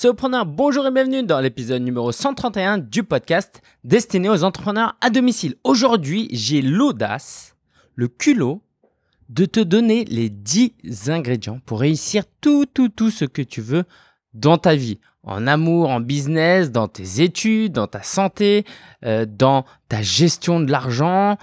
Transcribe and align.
Solopreneur, 0.00 0.46
bonjour 0.46 0.86
et 0.86 0.92
bienvenue 0.92 1.24
dans 1.24 1.40
l'épisode 1.40 1.82
numéro 1.82 2.12
131 2.12 2.78
du 2.78 3.02
podcast 3.02 3.60
destiné 3.82 4.28
aux 4.28 4.44
entrepreneurs 4.44 4.96
à 5.00 5.10
domicile. 5.10 5.56
Aujourd'hui, 5.64 6.28
j'ai 6.30 6.62
l'audace, 6.62 7.56
le 7.96 8.06
culot 8.06 8.62
de 9.28 9.44
te 9.44 9.58
donner 9.58 10.04
les 10.04 10.30
10 10.30 11.10
ingrédients 11.10 11.58
pour 11.66 11.80
réussir 11.80 12.22
tout, 12.40 12.64
tout, 12.64 12.88
tout 12.90 13.10
ce 13.10 13.24
que 13.24 13.42
tu 13.42 13.60
veux 13.60 13.82
dans 14.34 14.56
ta 14.56 14.76
vie. 14.76 15.00
En 15.24 15.48
amour, 15.48 15.90
en 15.90 15.98
business, 15.98 16.70
dans 16.70 16.86
tes 16.86 17.20
études, 17.20 17.72
dans 17.72 17.88
ta 17.88 18.04
santé, 18.04 18.64
euh, 19.04 19.26
dans 19.28 19.64
ta 19.88 20.00
gestion 20.00 20.60
de 20.60 20.70
l'argent. 20.70 21.38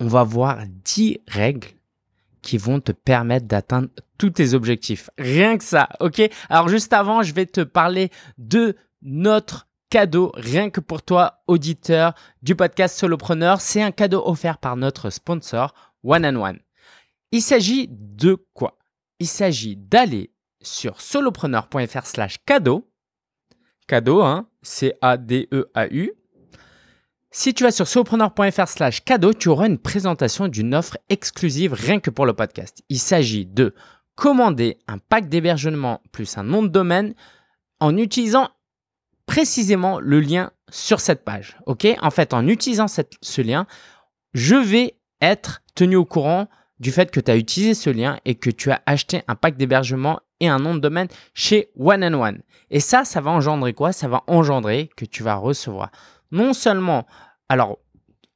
On 0.00 0.06
va 0.06 0.22
voir 0.22 0.60
10 0.86 1.18
règles 1.28 1.68
qui 2.44 2.58
vont 2.58 2.78
te 2.78 2.92
permettre 2.92 3.46
d'atteindre 3.46 3.88
tous 4.18 4.30
tes 4.30 4.54
objectifs. 4.54 5.10
Rien 5.18 5.58
que 5.58 5.64
ça, 5.64 5.88
ok? 5.98 6.30
Alors 6.50 6.68
juste 6.68 6.92
avant, 6.92 7.22
je 7.22 7.34
vais 7.34 7.46
te 7.46 7.62
parler 7.62 8.10
de 8.38 8.76
notre 9.02 9.66
cadeau, 9.90 10.30
rien 10.34 10.70
que 10.70 10.80
pour 10.80 11.02
toi, 11.02 11.42
auditeur 11.46 12.14
du 12.42 12.54
podcast 12.54 12.96
Solopreneur. 12.98 13.60
C'est 13.60 13.82
un 13.82 13.90
cadeau 13.90 14.22
offert 14.26 14.58
par 14.58 14.76
notre 14.76 15.10
sponsor, 15.10 15.74
One 16.04 16.26
and 16.26 16.36
One. 16.36 16.58
Il 17.32 17.42
s'agit 17.42 17.88
de 17.90 18.36
quoi? 18.52 18.78
Il 19.18 19.26
s'agit 19.26 19.76
d'aller 19.76 20.30
sur 20.60 21.00
solopreneur.fr 21.00 22.06
slash 22.06 22.36
cadeau. 22.44 22.90
Cadeau, 23.88 24.22
hein? 24.22 24.48
C-A-D-E-A-U 24.62 26.12
si 27.36 27.52
tu 27.52 27.64
vas 27.64 27.72
sur 27.72 27.88
solopreneur.fr 27.88 28.68
slash 28.68 29.04
cadeau, 29.04 29.34
tu 29.34 29.48
auras 29.48 29.66
une 29.66 29.78
présentation 29.78 30.46
d'une 30.46 30.72
offre 30.72 30.96
exclusive 31.08 31.72
rien 31.72 31.98
que 31.98 32.10
pour 32.10 32.26
le 32.26 32.32
podcast. 32.32 32.84
Il 32.88 33.00
s'agit 33.00 33.44
de 33.44 33.74
commander 34.14 34.78
un 34.86 34.98
pack 34.98 35.28
d'hébergement 35.28 36.00
plus 36.12 36.38
un 36.38 36.44
nom 36.44 36.62
de 36.62 36.68
domaine 36.68 37.12
en 37.80 37.96
utilisant 37.96 38.50
précisément 39.26 39.98
le 39.98 40.20
lien 40.20 40.52
sur 40.70 41.00
cette 41.00 41.24
page. 41.24 41.58
En 41.66 42.10
fait, 42.12 42.34
en 42.34 42.46
utilisant 42.46 42.86
ce 42.86 43.42
lien, 43.42 43.66
je 44.32 44.54
vais 44.54 44.94
être 45.20 45.60
tenu 45.74 45.96
au 45.96 46.04
courant 46.04 46.48
du 46.78 46.92
fait 46.92 47.10
que 47.10 47.18
tu 47.18 47.32
as 47.32 47.36
utilisé 47.36 47.74
ce 47.74 47.90
lien 47.90 48.20
et 48.24 48.36
que 48.36 48.50
tu 48.50 48.70
as 48.70 48.80
acheté 48.86 49.22
un 49.26 49.34
pack 49.34 49.56
d'hébergement 49.56 50.20
un 50.48 50.58
nom 50.58 50.74
de 50.74 50.80
domaine 50.80 51.08
chez 51.34 51.70
One 51.78 52.04
and 52.04 52.14
One. 52.20 52.42
Et 52.70 52.80
ça, 52.80 53.04
ça 53.04 53.20
va 53.20 53.30
engendrer 53.30 53.72
quoi? 53.72 53.92
Ça 53.92 54.08
va 54.08 54.22
engendrer 54.26 54.90
que 54.96 55.04
tu 55.04 55.22
vas 55.22 55.36
recevoir 55.36 55.90
non 56.34 56.52
seulement, 56.52 57.06
alors 57.48 57.78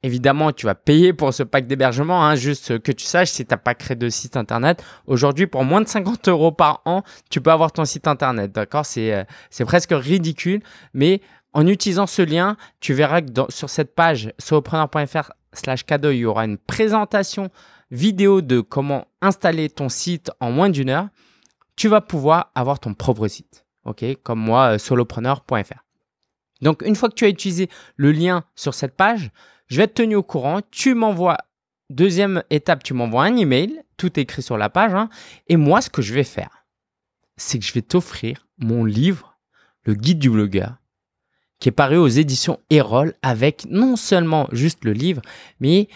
évidemment, 0.01 0.53
tu 0.53 0.65
vas 0.65 0.75
payer 0.75 1.11
pour 1.11 1.33
ce 1.33 1.43
pack 1.43 1.67
d'hébergement, 1.67 2.25
hein, 2.25 2.35
juste 2.35 2.79
que 2.79 2.91
tu 2.93 3.05
saches 3.05 3.29
si 3.29 3.45
tu 3.45 3.53
n'as 3.53 3.57
pas 3.57 3.75
créé 3.75 3.95
de 3.95 4.09
site 4.09 4.37
internet. 4.37 4.83
Aujourd'hui, 5.05 5.45
pour 5.45 5.65
moins 5.65 5.81
de 5.81 5.87
50 5.87 6.29
euros 6.29 6.53
par 6.53 6.81
an, 6.85 7.03
tu 7.29 7.41
peux 7.41 7.51
avoir 7.51 7.73
ton 7.73 7.83
site 7.83 8.07
internet, 8.07 8.53
d'accord? 8.53 8.85
Euh, 8.97 9.23
C'est 9.49 9.65
presque 9.65 9.91
ridicule, 9.91 10.61
mais 10.93 11.21
en 11.51 11.67
utilisant 11.67 12.07
ce 12.07 12.21
lien, 12.21 12.55
tu 12.79 12.93
verras 12.93 13.21
que 13.21 13.27
sur 13.49 13.69
cette 13.69 13.93
page 13.93 14.31
solopreneur.fr 14.39 15.31
slash 15.51 15.83
cadeau, 15.83 16.11
il 16.11 16.19
y 16.19 16.25
aura 16.25 16.45
une 16.45 16.57
présentation 16.57 17.49
vidéo 17.91 18.41
de 18.41 18.61
comment 18.61 19.07
installer 19.21 19.69
ton 19.69 19.89
site 19.89 20.31
en 20.39 20.51
moins 20.51 20.69
d'une 20.69 20.89
heure. 20.89 21.09
Tu 21.79 21.87
vas 21.87 22.01
pouvoir 22.01 22.51
avoir 22.55 22.81
ton 22.81 22.93
propre 22.93 23.29
site, 23.29 23.65
ok 23.85 24.03
Comme 24.21 24.41
moi, 24.41 24.73
euh, 24.73 24.77
solopreneur.fr. 24.77 25.85
Donc, 26.61 26.81
une 26.85 26.93
fois 26.93 27.07
que 27.07 27.13
tu 27.13 27.23
as 27.23 27.29
utilisé 27.29 27.69
le 27.95 28.11
lien 28.11 28.43
sur 28.53 28.73
cette 28.73 28.97
page, 28.97 29.31
je 29.67 29.77
vais 29.77 29.87
te 29.87 29.93
tenir 29.93 30.19
au 30.19 30.23
courant. 30.23 30.59
Tu 30.71 30.93
m'envoies, 30.93 31.37
deuxième 31.89 32.43
étape, 32.49 32.83
tu 32.83 32.93
m'envoies 32.93 33.23
un 33.23 33.37
email, 33.37 33.81
tout 33.95 34.19
écrit 34.19 34.41
sur 34.41 34.57
la 34.57 34.69
page. 34.69 34.93
Hein. 34.93 35.07
et 35.47 35.55
moi, 35.55 35.79
ce 35.79 35.89
que 35.89 36.01
je 36.01 36.13
vais 36.13 36.25
faire, 36.25 36.65
c'est 37.37 37.59
que 37.59 37.63
je 37.63 37.71
vais 37.71 37.81
t'offrir 37.81 38.45
mon 38.57 38.83
livre, 38.83 39.39
le 39.83 39.93
guide 39.93 40.19
du 40.19 40.29
blogueur, 40.29 40.75
qui 41.59 41.69
est 41.69 41.71
paru 41.71 41.95
aux 41.95 42.09
éditions 42.09 42.59
Erol 42.69 43.13
avec 43.21 43.67
non 43.69 43.95
seulement 43.95 44.49
juste 44.51 44.83
le 44.83 44.91
livre, 44.91 45.21
mais 45.61 45.87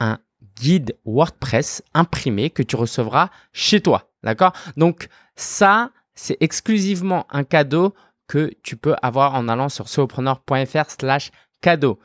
un 0.00 0.18
guide 0.60 0.98
WordPress 1.06 1.82
imprimé 1.94 2.50
que 2.50 2.62
tu 2.62 2.76
recevras 2.76 3.30
chez 3.54 3.80
toi. 3.80 4.07
D'accord? 4.22 4.52
Donc, 4.76 5.08
ça, 5.36 5.90
c'est 6.14 6.36
exclusivement 6.40 7.26
un 7.30 7.44
cadeau 7.44 7.94
que 8.26 8.52
tu 8.62 8.76
peux 8.76 8.94
avoir 9.02 9.34
en 9.34 9.48
allant 9.48 9.68
sur 9.68 9.88
solopreneur.fr 9.88 10.90
slash 10.90 11.30
cadeau. 11.60 11.98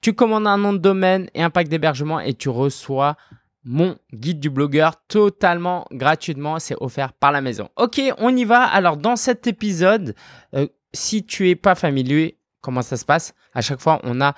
Tu 0.00 0.12
commandes 0.12 0.46
un 0.46 0.58
nom 0.58 0.72
de 0.72 0.78
domaine 0.78 1.28
et 1.34 1.42
un 1.42 1.50
pack 1.50 1.68
d'hébergement 1.68 2.20
et 2.20 2.34
tu 2.34 2.48
reçois 2.48 3.16
mon 3.64 3.96
guide 4.14 4.40
du 4.40 4.48
blogueur 4.48 4.94
totalement 5.08 5.86
gratuitement. 5.90 6.58
C'est 6.58 6.76
offert 6.80 7.12
par 7.12 7.32
la 7.32 7.40
maison. 7.40 7.68
Ok, 7.76 8.00
on 8.18 8.34
y 8.34 8.44
va. 8.44 8.62
Alors 8.62 8.96
dans 8.96 9.16
cet 9.16 9.46
épisode, 9.46 10.14
euh, 10.54 10.68
si 10.94 11.24
tu 11.24 11.50
es 11.50 11.56
pas 11.56 11.74
familier, 11.74 12.38
comment 12.60 12.82
ça 12.82 12.96
se 12.96 13.04
passe? 13.04 13.34
À 13.52 13.60
chaque 13.60 13.80
fois, 13.80 14.00
on 14.04 14.20
a 14.20 14.34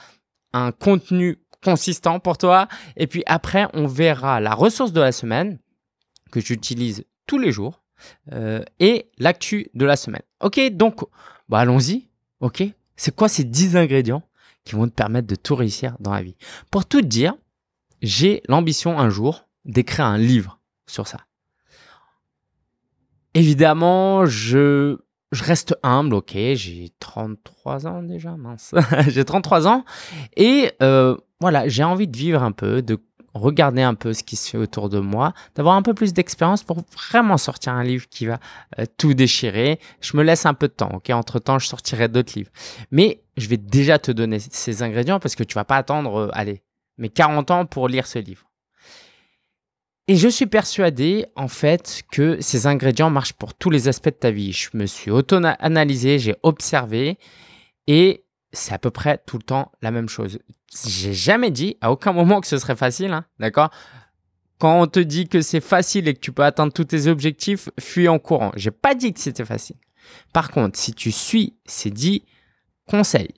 un 0.52 0.72
contenu 0.72 1.38
consistant 1.62 2.20
pour 2.20 2.38
toi. 2.38 2.66
Et 2.96 3.06
puis 3.06 3.22
après, 3.26 3.68
on 3.74 3.86
verra 3.86 4.40
la 4.40 4.54
ressource 4.54 4.92
de 4.92 5.00
la 5.00 5.12
semaine 5.12 5.58
que 6.30 6.40
j'utilise 6.40 7.04
tous 7.26 7.38
les 7.38 7.52
jours 7.52 7.82
euh, 8.32 8.62
et 8.78 9.10
l'actu 9.18 9.68
de 9.74 9.84
la 9.84 9.96
semaine. 9.96 10.22
Ok, 10.40 10.60
donc 10.72 11.00
bah 11.48 11.58
allons-y. 11.58 12.08
Ok, 12.40 12.62
c'est 12.96 13.14
quoi 13.14 13.28
ces 13.28 13.44
10 13.44 13.76
ingrédients 13.76 14.22
qui 14.64 14.74
vont 14.74 14.88
te 14.88 14.94
permettre 14.94 15.26
de 15.26 15.34
tout 15.34 15.54
réussir 15.54 15.96
dans 16.00 16.12
la 16.12 16.22
vie? 16.22 16.36
Pour 16.70 16.86
tout 16.86 17.02
te 17.02 17.06
dire, 17.06 17.34
j'ai 18.02 18.42
l'ambition 18.48 18.98
un 18.98 19.10
jour 19.10 19.46
d'écrire 19.64 20.06
un 20.06 20.18
livre 20.18 20.58
sur 20.86 21.06
ça. 21.06 21.18
Évidemment, 23.34 24.26
je, 24.26 24.98
je 25.30 25.44
reste 25.44 25.76
humble, 25.82 26.14
ok, 26.14 26.32
j'ai 26.32 26.90
33 26.98 27.86
ans 27.86 28.02
déjà, 28.02 28.36
mince, 28.36 28.74
j'ai 29.08 29.24
33 29.24 29.68
ans, 29.68 29.84
et 30.36 30.72
euh, 30.82 31.16
voilà, 31.40 31.68
j'ai 31.68 31.84
envie 31.84 32.08
de 32.08 32.16
vivre 32.16 32.42
un 32.42 32.50
peu, 32.50 32.82
de 32.82 32.98
regarder 33.34 33.82
un 33.82 33.94
peu 33.94 34.12
ce 34.12 34.22
qui 34.22 34.36
se 34.36 34.50
fait 34.50 34.58
autour 34.58 34.88
de 34.88 34.98
moi, 34.98 35.32
d'avoir 35.54 35.76
un 35.76 35.82
peu 35.82 35.94
plus 35.94 36.12
d'expérience 36.12 36.62
pour 36.62 36.78
vraiment 36.92 37.38
sortir 37.38 37.72
un 37.72 37.84
livre 37.84 38.08
qui 38.08 38.26
va 38.26 38.38
euh, 38.78 38.84
tout 38.96 39.14
déchirer. 39.14 39.78
Je 40.00 40.16
me 40.16 40.22
laisse 40.22 40.46
un 40.46 40.54
peu 40.54 40.68
de 40.68 40.72
temps, 40.72 40.90
ok? 40.94 41.10
Entre 41.10 41.38
temps, 41.38 41.58
je 41.58 41.66
sortirai 41.66 42.08
d'autres 42.08 42.32
livres. 42.36 42.50
Mais 42.90 43.22
je 43.36 43.48
vais 43.48 43.56
déjà 43.56 43.98
te 43.98 44.10
donner 44.10 44.38
ces 44.38 44.82
ingrédients 44.82 45.20
parce 45.20 45.34
que 45.34 45.44
tu 45.44 45.54
vas 45.54 45.64
pas 45.64 45.76
attendre, 45.76 46.16
euh, 46.16 46.28
allez, 46.32 46.62
mes 46.98 47.08
40 47.08 47.50
ans 47.50 47.66
pour 47.66 47.88
lire 47.88 48.06
ce 48.06 48.18
livre. 48.18 48.50
Et 50.08 50.16
je 50.16 50.28
suis 50.28 50.46
persuadé, 50.46 51.26
en 51.36 51.46
fait, 51.46 52.02
que 52.10 52.40
ces 52.40 52.66
ingrédients 52.66 53.10
marchent 53.10 53.32
pour 53.32 53.54
tous 53.54 53.70
les 53.70 53.86
aspects 53.86 54.06
de 54.06 54.14
ta 54.14 54.32
vie. 54.32 54.52
Je 54.52 54.70
me 54.74 54.86
suis 54.86 55.10
auto-analysé, 55.10 56.18
j'ai 56.18 56.34
observé 56.42 57.16
et 57.86 58.24
c'est 58.52 58.74
à 58.74 58.78
peu 58.78 58.90
près 58.90 59.18
tout 59.26 59.36
le 59.36 59.42
temps 59.42 59.72
la 59.82 59.90
même 59.90 60.08
chose. 60.08 60.38
J'ai 60.86 61.12
jamais 61.12 61.50
dit 61.50 61.76
à 61.80 61.92
aucun 61.92 62.12
moment 62.12 62.40
que 62.40 62.46
ce 62.46 62.58
serait 62.58 62.76
facile, 62.76 63.12
hein, 63.12 63.24
d'accord? 63.38 63.70
Quand 64.58 64.80
on 64.80 64.86
te 64.86 65.00
dit 65.00 65.26
que 65.28 65.40
c'est 65.40 65.60
facile 65.60 66.06
et 66.06 66.14
que 66.14 66.20
tu 66.20 66.32
peux 66.32 66.44
atteindre 66.44 66.72
tous 66.72 66.84
tes 66.84 67.06
objectifs, 67.06 67.70
fuis 67.78 68.08
en 68.08 68.18
courant. 68.18 68.52
J'ai 68.56 68.70
pas 68.70 68.94
dit 68.94 69.12
que 69.12 69.20
c'était 69.20 69.44
facile. 69.44 69.76
Par 70.32 70.50
contre, 70.50 70.78
si 70.78 70.92
tu 70.92 71.12
suis 71.12 71.56
ces 71.64 71.90
10 71.90 72.22
conseils, 72.86 73.34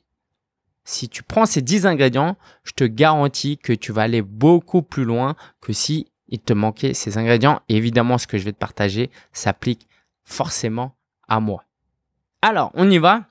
si 0.84 1.08
tu 1.08 1.22
prends 1.22 1.46
ces 1.46 1.62
10 1.62 1.86
ingrédients, 1.86 2.36
je 2.64 2.72
te 2.72 2.84
garantis 2.84 3.56
que 3.56 3.72
tu 3.72 3.92
vas 3.92 4.02
aller 4.02 4.22
beaucoup 4.22 4.82
plus 4.82 5.04
loin 5.04 5.36
que 5.60 5.72
si 5.72 6.08
il 6.26 6.40
te 6.40 6.52
manquait 6.52 6.94
ces 6.94 7.18
ingrédients. 7.18 7.60
Et 7.68 7.76
évidemment, 7.76 8.18
ce 8.18 8.26
que 8.26 8.38
je 8.38 8.44
vais 8.44 8.52
te 8.52 8.58
partager 8.58 9.10
s'applique 9.32 9.86
forcément 10.24 10.96
à 11.28 11.38
moi. 11.38 11.64
Alors, 12.40 12.72
on 12.74 12.90
y 12.90 12.98
va? 12.98 13.26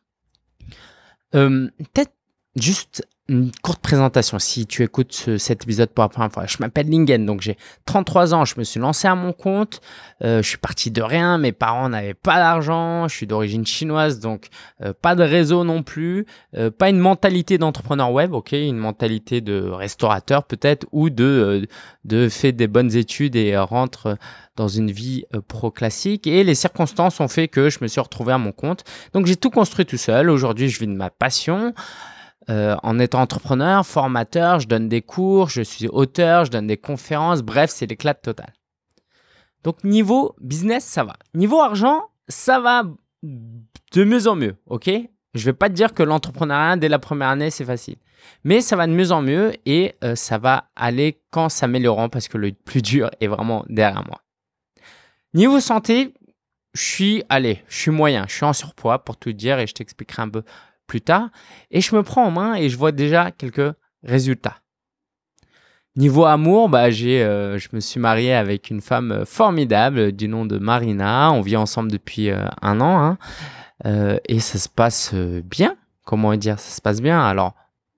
Euh, 1.36 1.70
peut-être 1.94 2.14
juste 2.56 3.08
une 3.32 3.50
courte 3.62 3.82
présentation 3.82 4.40
si 4.40 4.68
tu 4.68 4.84
écoutes 4.84 5.14
cet 5.38 5.64
épisode 5.64 5.90
pour 5.90 6.04
la 6.04 6.10
première 6.10 6.32
fois. 6.32 6.46
Je 6.48 6.58
m'appelle 6.60 6.90
Lingen, 6.90 7.26
donc 7.26 7.40
j'ai 7.40 7.58
33 7.86 8.34
ans, 8.34 8.44
je 8.44 8.56
me 8.58 8.66
suis 8.66 8.80
lancé 8.80 9.08
à 9.08 9.16
mon 9.16 9.32
compte, 9.32 9.80
euh, 10.22 10.44
je 10.44 10.50
suis 10.50 10.58
parti 10.58 10.92
de 10.92 11.02
rien, 11.02 11.38
mes 11.38 11.54
parents 11.54 11.88
n'avaient 11.88 12.14
pas 12.14 12.36
d'argent, 12.36 13.08
je 13.08 13.16
suis 13.16 13.28
d'origine 13.28 13.66
chinoise, 13.66 14.20
donc 14.20 14.50
euh, 14.84 14.92
pas 15.02 15.16
de 15.16 15.24
réseau 15.24 15.64
non 15.64 15.82
plus, 15.82 16.26
euh, 16.58 16.70
pas 16.72 16.90
une 16.90 17.00
mentalité 17.00 17.58
d'entrepreneur 17.58 18.12
web, 18.12 18.34
ok, 18.34 18.52
une 18.52 18.78
mentalité 18.78 19.40
de 19.40 19.62
restaurateur 19.62 20.44
peut-être, 20.44 20.86
ou 20.92 21.10
de, 21.10 21.68
de 22.04 22.28
fait 22.28 22.52
des 22.52 22.68
bonnes 22.68 22.94
études 22.98 23.38
et 23.38 23.58
rentre 23.58 24.18
dans 24.58 24.68
une 24.68 24.92
vie 24.92 25.24
pro 25.48 25.72
classique. 25.72 26.28
Et 26.28 26.44
les 26.44 26.56
circonstances 26.56 27.22
ont 27.22 27.30
fait 27.30 27.48
que 27.48 27.70
je 27.70 27.80
me 27.82 27.88
suis 27.88 28.02
retrouvé 28.02 28.34
à 28.34 28.38
mon 28.38 28.52
compte. 28.52 28.84
Donc 29.14 29.26
j'ai 29.26 29.38
tout 29.38 29.50
construit 29.50 29.86
tout 29.86 29.98
seul. 29.98 30.30
Aujourd'hui, 30.30 30.68
je 30.68 30.80
vis 30.80 30.88
de 30.88 30.94
ma 30.94 31.10
passion. 31.10 31.74
Euh, 32.52 32.76
en 32.84 33.00
étant 33.00 33.22
entrepreneur, 33.22 33.86
formateur, 33.86 34.60
je 34.60 34.68
donne 34.68 34.90
des 34.90 35.02
cours, 35.02 35.50
je 35.50 35.62
suis 35.62 35.88
auteur, 35.88 36.44
je 36.44 36.52
donne 36.52 36.68
des 36.68 36.76
conférences, 36.76 37.42
bref, 37.42 37.72
c'est 37.72 37.86
l'éclat 37.86 38.14
total. 38.14 38.52
Donc 39.64 39.86
niveau 39.86 40.36
business, 40.42 40.84
ça 40.84 41.06
va. 41.06 41.14
Niveau 41.34 41.62
argent, 41.62 42.10
ça 42.28 42.60
va 42.60 42.84
de 43.24 44.04
mieux 44.04 44.28
en 44.28 44.36
mieux, 44.36 44.58
ok? 44.66 44.90
Je 45.34 45.46
vais 45.46 45.54
pas 45.54 45.70
te 45.70 45.74
dire 45.74 45.94
que 45.94 46.04
l'entrepreneuriat 46.04 46.76
dès 46.76 46.90
la 46.90 47.00
première 47.00 47.30
année 47.30 47.52
c'est 47.52 47.64
facile, 47.64 47.96
mais 48.44 48.60
ça 48.60 48.76
va 48.76 48.86
de 48.86 48.92
mieux 48.92 49.14
en 49.14 49.22
mieux 49.22 49.54
et 49.66 49.96
euh, 50.04 50.16
ça 50.16 50.38
va 50.38 50.66
aller 50.76 51.22
qu'en 51.30 51.48
s'améliorant 51.48 52.10
parce 52.10 52.28
que 52.28 52.38
le 52.38 52.52
plus 52.52 52.82
dur 52.82 53.10
est 53.22 53.28
vraiment 53.28 53.64
derrière 53.70 54.04
moi. 54.06 54.22
Niveau 55.34 55.62
santé, 55.62 56.14
je 56.74 56.82
suis, 56.82 57.24
allez, 57.30 57.64
je 57.70 57.78
suis 57.78 57.92
moyen, 57.92 58.26
je 58.28 58.34
suis 58.34 58.46
en 58.46 58.52
surpoids 58.52 59.00
pour 59.06 59.16
tout 59.16 59.32
dire 59.32 59.58
et 59.60 59.68
je 59.68 59.74
t'expliquerai 59.74 60.24
un 60.24 60.30
peu 60.30 60.44
plus 60.92 61.00
tard. 61.00 61.30
Et 61.72 61.80
je 61.80 61.96
me 61.96 62.04
prends 62.04 62.26
en 62.26 62.32
main 62.32 62.56
et 62.56 62.68
je 62.68 62.78
vois 62.78 62.92
déjà 62.92 63.32
quelques 63.32 63.74
résultats. 64.04 64.58
Niveau 65.96 66.26
amour, 66.26 66.68
bah, 66.68 66.88
euh, 66.90 67.58
je 67.58 67.70
me 67.72 67.80
suis 67.80 68.00
marié 68.00 68.34
avec 68.34 68.70
une 68.70 68.82
femme 68.82 69.12
euh, 69.14 69.26
formidable 69.26 70.12
du 70.12 70.28
nom 70.28 70.46
de 70.46 70.58
Marina. 70.58 71.32
On 71.32 71.40
vit 71.40 71.56
ensemble 71.56 71.90
depuis 71.90 72.30
euh, 72.30 72.46
un 72.62 72.82
an 72.82 73.18
hein. 73.86 74.18
et 74.28 74.42
ça 74.42 74.58
se 74.58 74.68
passe 74.68 75.14
bien. 75.14 75.78
Comment 76.04 76.36
dire, 76.36 76.60
ça 76.60 76.76
se 76.76 76.82
passe 76.82 77.02
bien? 77.02 77.22
Alors, 77.22 77.54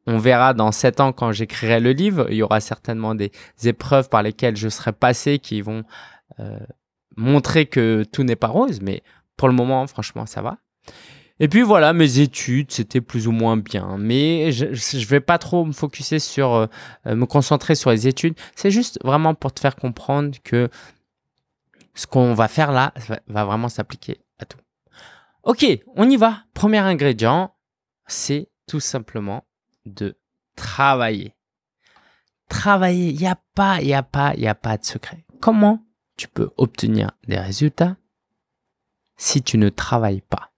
on 0.06 0.20
verra 0.20 0.54
dans 0.54 0.72
sept 0.72 1.00
ans 1.00 1.14
quand 1.14 1.32
j'écrirai 1.32 1.80
le 1.80 1.94
livre. 1.94 2.28
Il 2.30 2.36
y 2.36 2.44
aura 2.44 2.60
certainement 2.60 3.16
des 3.16 3.32
épreuves 3.64 4.08
par 4.08 4.22
lesquelles 4.22 4.56
je 4.56 4.70
serai 4.70 4.92
passé 4.92 5.40
qui 5.40 5.62
vont 5.62 5.84
montrer 7.16 7.66
que 7.66 8.06
tout 8.12 8.24
n'est 8.24 8.36
pas 8.36 8.48
rose, 8.50 8.82
mais 8.82 9.02
pour 9.38 9.48
le 9.48 9.54
moment, 9.54 9.88
franchement, 9.88 10.26
ça 10.26 10.42
va. 10.42 10.58
Et 11.40 11.48
puis 11.48 11.62
voilà, 11.62 11.94
mes 11.94 12.20
études, 12.20 12.72
c'était 12.72 13.02
plus 13.02 13.28
ou 13.28 13.32
moins 13.32 13.58
bien. 13.58 13.98
Mais 13.98 14.52
je 14.52 14.66
ne 14.66 15.06
vais 15.06 15.20
pas 15.20 15.38
trop 15.38 15.66
me 15.66 15.74
sur, 16.20 16.54
euh, 16.54 16.68
euh, 17.08 17.16
me 17.16 17.26
concentrer 17.26 17.76
sur 17.76 17.90
les 17.90 18.08
études. 18.08 18.36
C'est 18.56 18.72
juste 18.72 19.00
vraiment 19.04 19.34
pour 19.34 19.52
te 19.52 19.60
faire 19.60 19.76
comprendre 19.76 20.38
que 20.44 20.70
ce 21.96 22.08
qu'on 22.08 22.34
va 22.34 22.48
faire 22.48 22.72
là 22.72 22.94
va 23.28 23.46
vraiment 23.46 23.70
s'appliquer 23.70 24.22
à 24.40 24.46
tout. 24.46 24.60
Ok, 25.44 25.66
on 25.96 26.10
y 26.10 26.18
va. 26.18 26.44
Premier 26.54 26.80
ingrédient, 26.80 27.54
c'est 28.08 28.50
tout 28.68 28.80
simplement 28.80 29.44
de 29.86 30.18
travailler. 30.56 31.36
Travailler, 32.48 33.10
il 33.10 33.20
n'y 33.20 33.28
a 33.28 33.40
pas, 33.56 33.82
il 33.82 33.88
n'y 33.88 33.94
a 33.94 34.04
pas, 34.04 34.34
il 34.36 34.42
n'y 34.42 34.48
a 34.48 34.56
pas 34.56 34.78
de 34.78 34.86
secret. 34.86 35.26
Comment 35.42 35.84
tu 36.16 36.28
peux 36.28 36.52
obtenir 36.58 37.12
des 37.28 37.40
résultats 37.40 37.98
si 39.18 39.42
tu 39.42 39.58
ne 39.58 39.70
travailles 39.70 40.22
pas? 40.22 40.53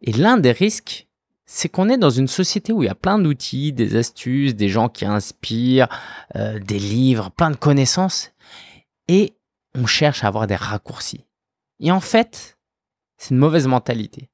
Et 0.00 0.12
l'un 0.12 0.36
des 0.36 0.52
risques, 0.52 1.08
c'est 1.46 1.68
qu'on 1.68 1.88
est 1.88 1.96
dans 1.96 2.10
une 2.10 2.28
société 2.28 2.72
où 2.72 2.82
il 2.82 2.86
y 2.86 2.90
a 2.90 2.94
plein 2.94 3.18
d'outils, 3.18 3.72
des 3.72 3.96
astuces, 3.96 4.54
des 4.54 4.68
gens 4.68 4.88
qui 4.88 5.04
inspirent, 5.04 5.88
euh, 6.36 6.58
des 6.58 6.78
livres, 6.78 7.30
plein 7.30 7.50
de 7.50 7.56
connaissances, 7.56 8.32
et 9.08 9.34
on 9.74 9.86
cherche 9.86 10.24
à 10.24 10.28
avoir 10.28 10.46
des 10.46 10.56
raccourcis. 10.56 11.24
Et 11.80 11.90
en 11.90 12.00
fait, 12.00 12.58
c'est 13.16 13.30
une 13.30 13.38
mauvaise 13.38 13.66
mentalité. 13.66 14.30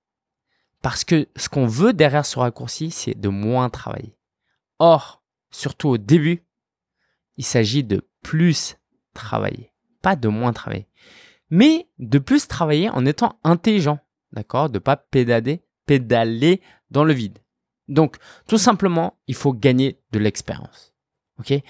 Parce 0.82 1.04
que 1.04 1.28
ce 1.36 1.48
qu'on 1.48 1.66
veut 1.66 1.92
derrière 1.92 2.26
ce 2.26 2.38
raccourci, 2.38 2.90
c'est 2.90 3.18
de 3.18 3.28
moins 3.28 3.70
travailler. 3.70 4.16
Or, 4.78 5.22
surtout 5.50 5.88
au 5.88 5.98
début, 5.98 6.44
il 7.36 7.44
s'agit 7.44 7.84
de 7.84 8.06
plus 8.22 8.76
travailler 9.14 9.74
pas 10.04 10.16
de 10.16 10.28
moins 10.28 10.52
travailler, 10.52 10.86
mais 11.48 11.88
de 11.98 12.18
plus 12.18 12.46
travailler 12.46 12.90
en 12.90 13.06
étant 13.06 13.38
intelligent, 13.42 13.98
d'accord 14.34 14.70
De 14.70 14.78
pas 14.78 14.96
pédaler, 14.96 15.62
pédaler 15.86 16.60
dans 16.90 17.04
le 17.04 17.12
vide. 17.12 17.38
Donc, 17.88 18.16
tout 18.46 18.58
simplement, 18.58 19.18
il 19.26 19.34
faut 19.34 19.52
gagner 19.52 20.00
de 20.12 20.18
l'expérience. 20.18 20.94
Ok? 21.38 21.52
Euh, 21.52 21.60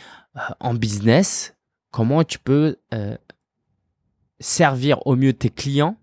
En 0.61 0.75
business, 0.75 1.57
comment 1.91 2.25
tu 2.25 2.39
peux 2.39 2.77
euh, 2.93 3.17
servir 4.41 5.05
au 5.07 5.17
mieux 5.17 5.33
tes 5.33 5.51
clients 5.51 5.97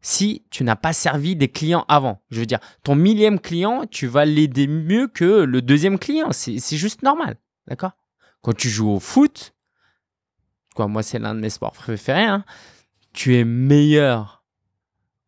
si 0.00 0.44
tu 0.50 0.62
n'as 0.62 0.76
pas 0.76 0.92
servi 0.92 1.36
des 1.36 1.48
clients 1.48 1.84
avant? 1.88 2.22
Je 2.30 2.40
veux 2.40 2.46
dire, 2.46 2.60
ton 2.82 2.94
millième 2.94 3.40
client, 3.40 3.86
tu 3.90 4.06
vas 4.06 4.24
l'aider 4.24 4.66
mieux 4.66 5.08
que 5.08 5.42
le 5.42 5.62
deuxième 5.62 5.98
client. 5.98 6.32
C'est 6.32 6.76
juste 6.76 7.02
normal. 7.02 7.36
D'accord? 7.66 7.92
Quand 8.42 8.56
tu 8.56 8.68
joues 8.68 8.90
au 8.90 9.00
foot, 9.00 9.56
moi 10.84 11.02
c'est 11.02 11.18
l'un 11.18 11.34
de 11.34 11.40
mes 11.40 11.50
sports 11.50 11.72
préférés, 11.72 12.24
hein. 12.24 12.44
tu 13.14 13.36
es 13.36 13.44
meilleur 13.44 14.35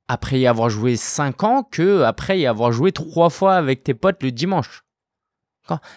après 0.09 0.41
y 0.41 0.47
avoir 0.47 0.71
joué 0.71 0.97
5 0.97 1.45
ans 1.45 1.63
que 1.63 2.03
après 2.03 2.41
y 2.41 2.47
avoir 2.47 2.73
joué 2.73 2.93
3 2.93 3.31
fois 3.31 3.55
avec 3.55 3.85
tes 3.85 3.95
potes 3.95 4.23
le 4.23 4.33
dimanche. 4.33 4.85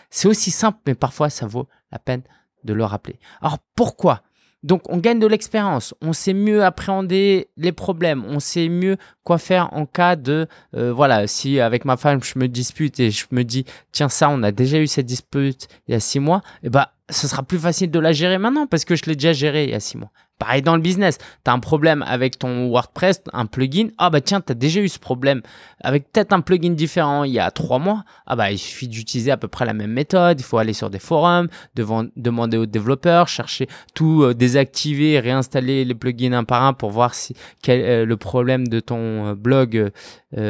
C'est 0.10 0.28
aussi 0.28 0.52
simple, 0.52 0.80
mais 0.86 0.96
parfois 0.96 1.30
ça 1.30 1.48
vaut 1.48 1.68
la 1.92 2.00
peine 2.00 2.24
de 2.63 2.74
le 2.74 2.84
rappeler. 2.84 3.19
Alors 3.42 3.58
pourquoi? 3.75 4.22
Donc 4.63 4.84
on 4.90 4.98
gagne 4.98 5.19
de 5.19 5.25
l'expérience, 5.25 5.96
on 6.02 6.13
sait 6.13 6.36
mieux 6.36 6.63
appréhender 6.63 7.50
les 7.58 7.72
problèmes, 7.72 8.24
on 8.25 8.40
sait 8.40 8.69
mieux 8.69 8.98
quoi 9.24 9.40
faire 9.40 9.74
en 9.74 9.88
cas 9.88 10.16
de 10.16 10.48
euh, 10.75 10.94
voilà 10.94 11.25
si 11.25 11.60
avec 11.60 11.84
ma 11.84 11.98
femme 11.98 12.22
je 12.24 12.38
me 12.38 12.48
dispute 12.48 13.00
et 13.00 13.10
je 13.10 13.25
me 13.31 13.44
dis 13.44 13.66
tiens 13.92 14.07
ça 14.07 14.30
on 14.30 14.44
a 14.44 14.52
déjà 14.52 14.78
eu 14.78 14.86
cette 14.86 15.07
dispute 15.07 15.68
il 15.88 15.94
y 15.94 15.96
a 15.96 16.00
six 16.00 16.19
mois, 16.19 16.44
eh 16.62 16.69
ben 16.69 16.86
ce 17.10 17.28
sera 17.28 17.42
plus 17.42 17.57
facile 17.57 17.90
de 17.90 18.00
la 18.00 18.12
gérer 18.12 18.38
maintenant 18.38 18.68
parce 18.68 18.86
que 18.86 18.96
je 18.96 19.06
l'ai 19.06 19.16
déjà 19.16 19.34
géré 19.34 19.64
il 19.64 19.72
y 19.72 19.74
a 19.74 19.80
six 19.80 19.98
mois. 19.98 20.12
Pareil 20.42 20.64
dans 20.64 20.76
le 20.76 20.82
business, 20.82 21.20
tu 21.20 21.52
as 21.52 21.54
un 21.54 21.60
problème 21.60 22.04
avec 22.08 22.40
ton 22.40 22.68
WordPress, 22.68 23.22
un 23.32 23.46
plugin, 23.46 23.90
ah 24.00 24.10
bah 24.10 24.22
tiens, 24.22 24.42
tu 24.42 24.54
as 24.54 24.56
déjà 24.56 24.82
eu 24.82 24.90
ce 24.90 24.98
problème 24.98 25.44
avec 25.82 26.12
peut-être 26.12 26.34
un 26.34 26.42
plugin 26.42 26.72
différent 26.72 27.26
il 27.26 27.32
y 27.32 27.38
a 27.38 27.52
trois 27.52 27.78
mois, 27.78 28.06
ah 28.26 28.36
bah 28.36 28.52
il 28.52 28.58
suffit 28.58 28.88
d'utiliser 28.88 29.30
à 29.30 29.38
peu 29.38 29.48
près 29.48 29.66
la 29.66 29.74
même 29.74 29.92
méthode, 29.92 30.40
il 30.40 30.44
faut 30.44 30.58
aller 30.58 30.74
sur 30.74 30.90
des 30.90 30.98
forums, 30.98 31.48
demander 31.76 32.58
aux 32.58 32.66
développeurs, 32.66 33.28
chercher 33.28 33.68
tout, 33.94 34.24
euh, 34.24 34.34
désactiver, 34.34 35.20
réinstaller 35.20 35.86
les 35.86 35.94
plugins 35.94 36.34
un 36.34 36.44
par 36.44 36.64
un 36.64 36.74
pour 36.74 36.90
voir 36.90 37.14
si 37.14 37.36
quel, 37.62 37.82
euh, 37.82 38.06
le 38.06 38.18
problème 38.18 38.68
de 38.68 38.80
ton 38.80 39.28
euh, 39.28 39.36
blog, 39.36 39.92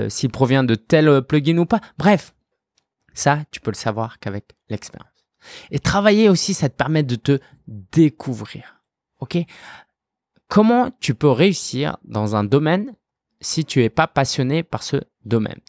s'il 0.07 0.29
provient 0.29 0.63
de 0.63 0.75
tel 0.75 1.21
plugin 1.23 1.57
ou 1.57 1.65
pas. 1.65 1.81
Bref, 1.97 2.33
ça, 3.13 3.39
tu 3.51 3.59
peux 3.59 3.71
le 3.71 3.75
savoir 3.75 4.19
qu'avec 4.19 4.45
l'expérience. 4.69 5.11
Et 5.69 5.79
travailler 5.79 6.29
aussi, 6.29 6.53
ça 6.53 6.69
te 6.69 6.75
permet 6.75 7.03
de 7.03 7.15
te 7.15 7.39
découvrir. 7.67 8.80
OK 9.21 9.37
Comment 10.47 10.91
tu 10.99 11.15
peux 11.15 11.29
réussir 11.29 11.95
dans 12.03 12.35
un 12.35 12.43
domaine 12.43 12.93
si 13.39 13.63
tu 13.63 13.79
n'es 13.79 13.89
pas 13.89 14.07
passionné 14.07 14.63
par 14.63 14.83
ce 14.83 14.97
domaine? 15.23 15.61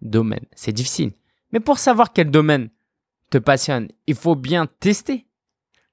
Domaine, 0.00 0.44
c'est 0.54 0.72
difficile. 0.72 1.10
Mais 1.52 1.58
pour 1.58 1.80
savoir 1.80 2.12
quel 2.12 2.30
domaine 2.30 2.68
te 3.30 3.38
passionne, 3.38 3.88
il 4.06 4.14
faut 4.14 4.36
bien 4.36 4.68
tester. 4.78 5.26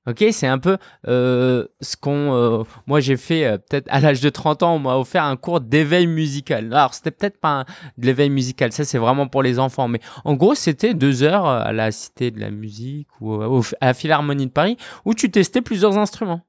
Ok, 0.08 0.24
c'est 0.32 0.46
un 0.46 0.60
peu 0.60 0.78
euh, 1.08 1.66
ce 1.82 1.98
qu'on. 1.98 2.36
Euh, 2.36 2.64
moi, 2.86 3.00
j'ai 3.00 3.18
fait 3.18 3.46
euh, 3.46 3.58
peut-être 3.58 3.88
à 3.90 4.00
l'âge 4.00 4.22
de 4.22 4.30
30 4.30 4.62
ans, 4.62 4.76
on 4.76 4.80
m'a 4.80 4.96
offert 4.96 5.24
un 5.24 5.36
cours 5.36 5.62
d'éveil 5.62 6.06
musical. 6.06 6.72
Alors, 6.72 6.94
c'était 6.94 7.10
peut-être 7.10 7.40
pas 7.40 7.66
de 7.98 8.06
l'éveil 8.06 8.30
musical, 8.30 8.72
ça 8.72 8.86
c'est 8.86 9.00
vraiment 9.00 9.28
pour 9.28 9.42
les 9.42 9.58
enfants. 9.58 9.88
Mais 9.88 10.00
en 10.24 10.36
gros, 10.36 10.54
c'était 10.54 10.94
deux 10.94 11.24
heures 11.24 11.48
à 11.48 11.74
la 11.74 11.92
Cité 11.92 12.30
de 12.30 12.40
la 12.40 12.52
Musique 12.52 13.08
ou 13.20 13.42
à 13.82 13.88
la 13.88 13.94
Philharmonie 13.96 14.46
de 14.46 14.52
Paris 14.52 14.78
où 15.06 15.16
tu 15.16 15.32
testais 15.32 15.64
plusieurs 15.64 15.98
instruments. 15.98 16.42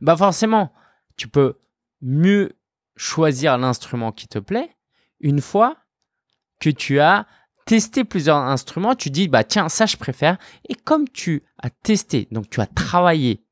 Bah, 0.00 0.16
forcément, 0.16 0.72
tu 1.16 1.28
peux 1.28 1.58
mieux 2.00 2.56
choisir 2.96 3.58
l'instrument 3.58 4.12
qui 4.12 4.28
te 4.28 4.38
plaît 4.38 4.74
une 5.20 5.40
fois 5.40 5.76
que 6.58 6.70
tu 6.70 7.00
as 7.00 7.26
testé 7.66 8.04
plusieurs 8.04 8.36
instruments, 8.36 8.94
tu 8.94 9.10
dis, 9.10 9.28
bah 9.28 9.44
tiens, 9.44 9.68
ça 9.68 9.86
je 9.86 9.96
préfère. 9.96 10.38
Et 10.68 10.74
comme 10.74 11.08
tu 11.08 11.44
as 11.58 11.70
testé, 11.70 12.26
donc 12.30 12.50
tu 12.50 12.60
as 12.60 12.66
travaillé, 12.66 13.44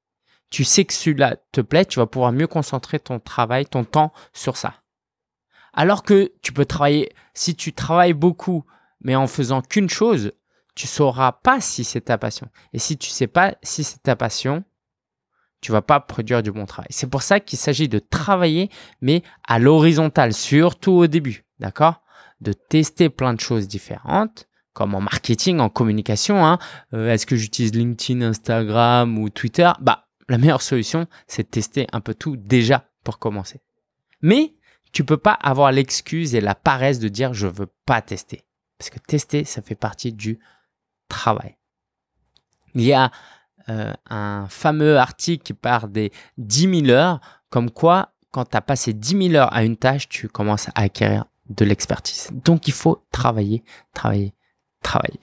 tu 0.50 0.64
sais 0.64 0.84
que 0.84 0.94
celui-là 0.94 1.37
te 1.52 1.61
plaît, 1.61 1.84
tu 1.84 1.99
vas 1.99 2.06
pouvoir 2.06 2.32
mieux 2.32 2.46
concentrer 2.46 2.99
ton 2.99 3.20
travail, 3.20 3.66
ton 3.66 3.84
temps 3.84 4.12
sur 4.32 4.56
ça. 4.56 4.75
Alors 5.72 6.02
que 6.02 6.32
tu 6.42 6.52
peux 6.52 6.64
travailler, 6.64 7.12
si 7.34 7.54
tu 7.54 7.72
travailles 7.72 8.14
beaucoup, 8.14 8.64
mais 9.00 9.14
en 9.14 9.26
faisant 9.26 9.62
qu'une 9.62 9.90
chose, 9.90 10.32
tu 10.75 10.87
sauras 10.87 11.32
pas 11.32 11.61
si 11.61 11.84
c'est 11.84 12.02
ta 12.02 12.18
passion. 12.18 12.49
Et 12.72 12.78
si 12.78 12.96
tu 12.96 13.11
sais 13.11 13.26
pas 13.26 13.54
si 13.62 13.84
c'est 13.84 14.02
ta 14.02 14.16
passion, 14.16 14.64
tu 15.60 15.72
vas 15.72 15.82
pas 15.82 16.00
produire 16.00 16.42
du 16.42 16.52
bon 16.52 16.66
travail. 16.66 16.88
C'est 16.90 17.10
pour 17.10 17.22
ça 17.22 17.40
qu'il 17.40 17.58
s'agit 17.58 17.88
de 17.88 17.98
travailler, 17.98 18.70
mais 19.00 19.22
à 19.46 19.58
l'horizontale, 19.58 20.32
surtout 20.32 20.92
au 20.92 21.06
début. 21.06 21.44
D'accord? 21.58 22.02
De 22.40 22.52
tester 22.52 23.08
plein 23.08 23.34
de 23.34 23.40
choses 23.40 23.66
différentes, 23.66 24.48
comme 24.72 24.94
en 24.94 25.00
marketing, 25.00 25.58
en 25.58 25.68
communication. 25.68 26.46
Hein. 26.46 26.58
Euh, 26.94 27.12
est-ce 27.12 27.26
que 27.26 27.36
j'utilise 27.36 27.74
LinkedIn, 27.74 28.22
Instagram 28.22 29.18
ou 29.18 29.28
Twitter? 29.28 29.70
Bah, 29.80 30.06
la 30.28 30.38
meilleure 30.38 30.62
solution, 30.62 31.06
c'est 31.26 31.42
de 31.42 31.48
tester 31.48 31.86
un 31.92 32.00
peu 32.00 32.14
tout 32.14 32.36
déjà 32.36 32.88
pour 33.02 33.18
commencer. 33.18 33.60
Mais 34.22 34.54
tu 34.92 35.04
peux 35.04 35.16
pas 35.16 35.32
avoir 35.32 35.72
l'excuse 35.72 36.34
et 36.34 36.40
la 36.40 36.54
paresse 36.54 36.98
de 36.98 37.08
dire 37.08 37.34
je 37.34 37.46
veux 37.46 37.68
pas 37.86 38.02
tester. 38.02 38.44
Parce 38.78 38.90
que 38.90 38.98
tester, 39.00 39.44
ça 39.44 39.62
fait 39.62 39.74
partie 39.74 40.12
du 40.12 40.38
travail. 41.08 41.56
Il 42.74 42.82
y 42.82 42.92
a 42.92 43.10
euh, 43.70 43.92
un 44.08 44.46
fameux 44.48 44.98
article 44.98 45.42
qui 45.42 45.54
part 45.54 45.88
des 45.88 46.12
10 46.38 46.87
000 46.87 46.90
heures, 46.90 47.20
comme 47.50 47.70
quoi, 47.70 48.12
quand 48.30 48.44
tu 48.44 48.56
as 48.56 48.60
passé 48.60 48.92
10 48.92 49.30
000 49.30 49.34
heures 49.34 49.52
à 49.52 49.64
une 49.64 49.76
tâche, 49.76 50.08
tu 50.08 50.28
commences 50.28 50.68
à 50.68 50.82
acquérir 50.82 51.25
de 51.48 51.64
l'expertise. 51.64 52.30
Donc 52.32 52.68
il 52.68 52.75
faut 52.75 53.04
travailler, 53.10 53.64
travailler, 53.94 54.34
travailler. 54.82 55.20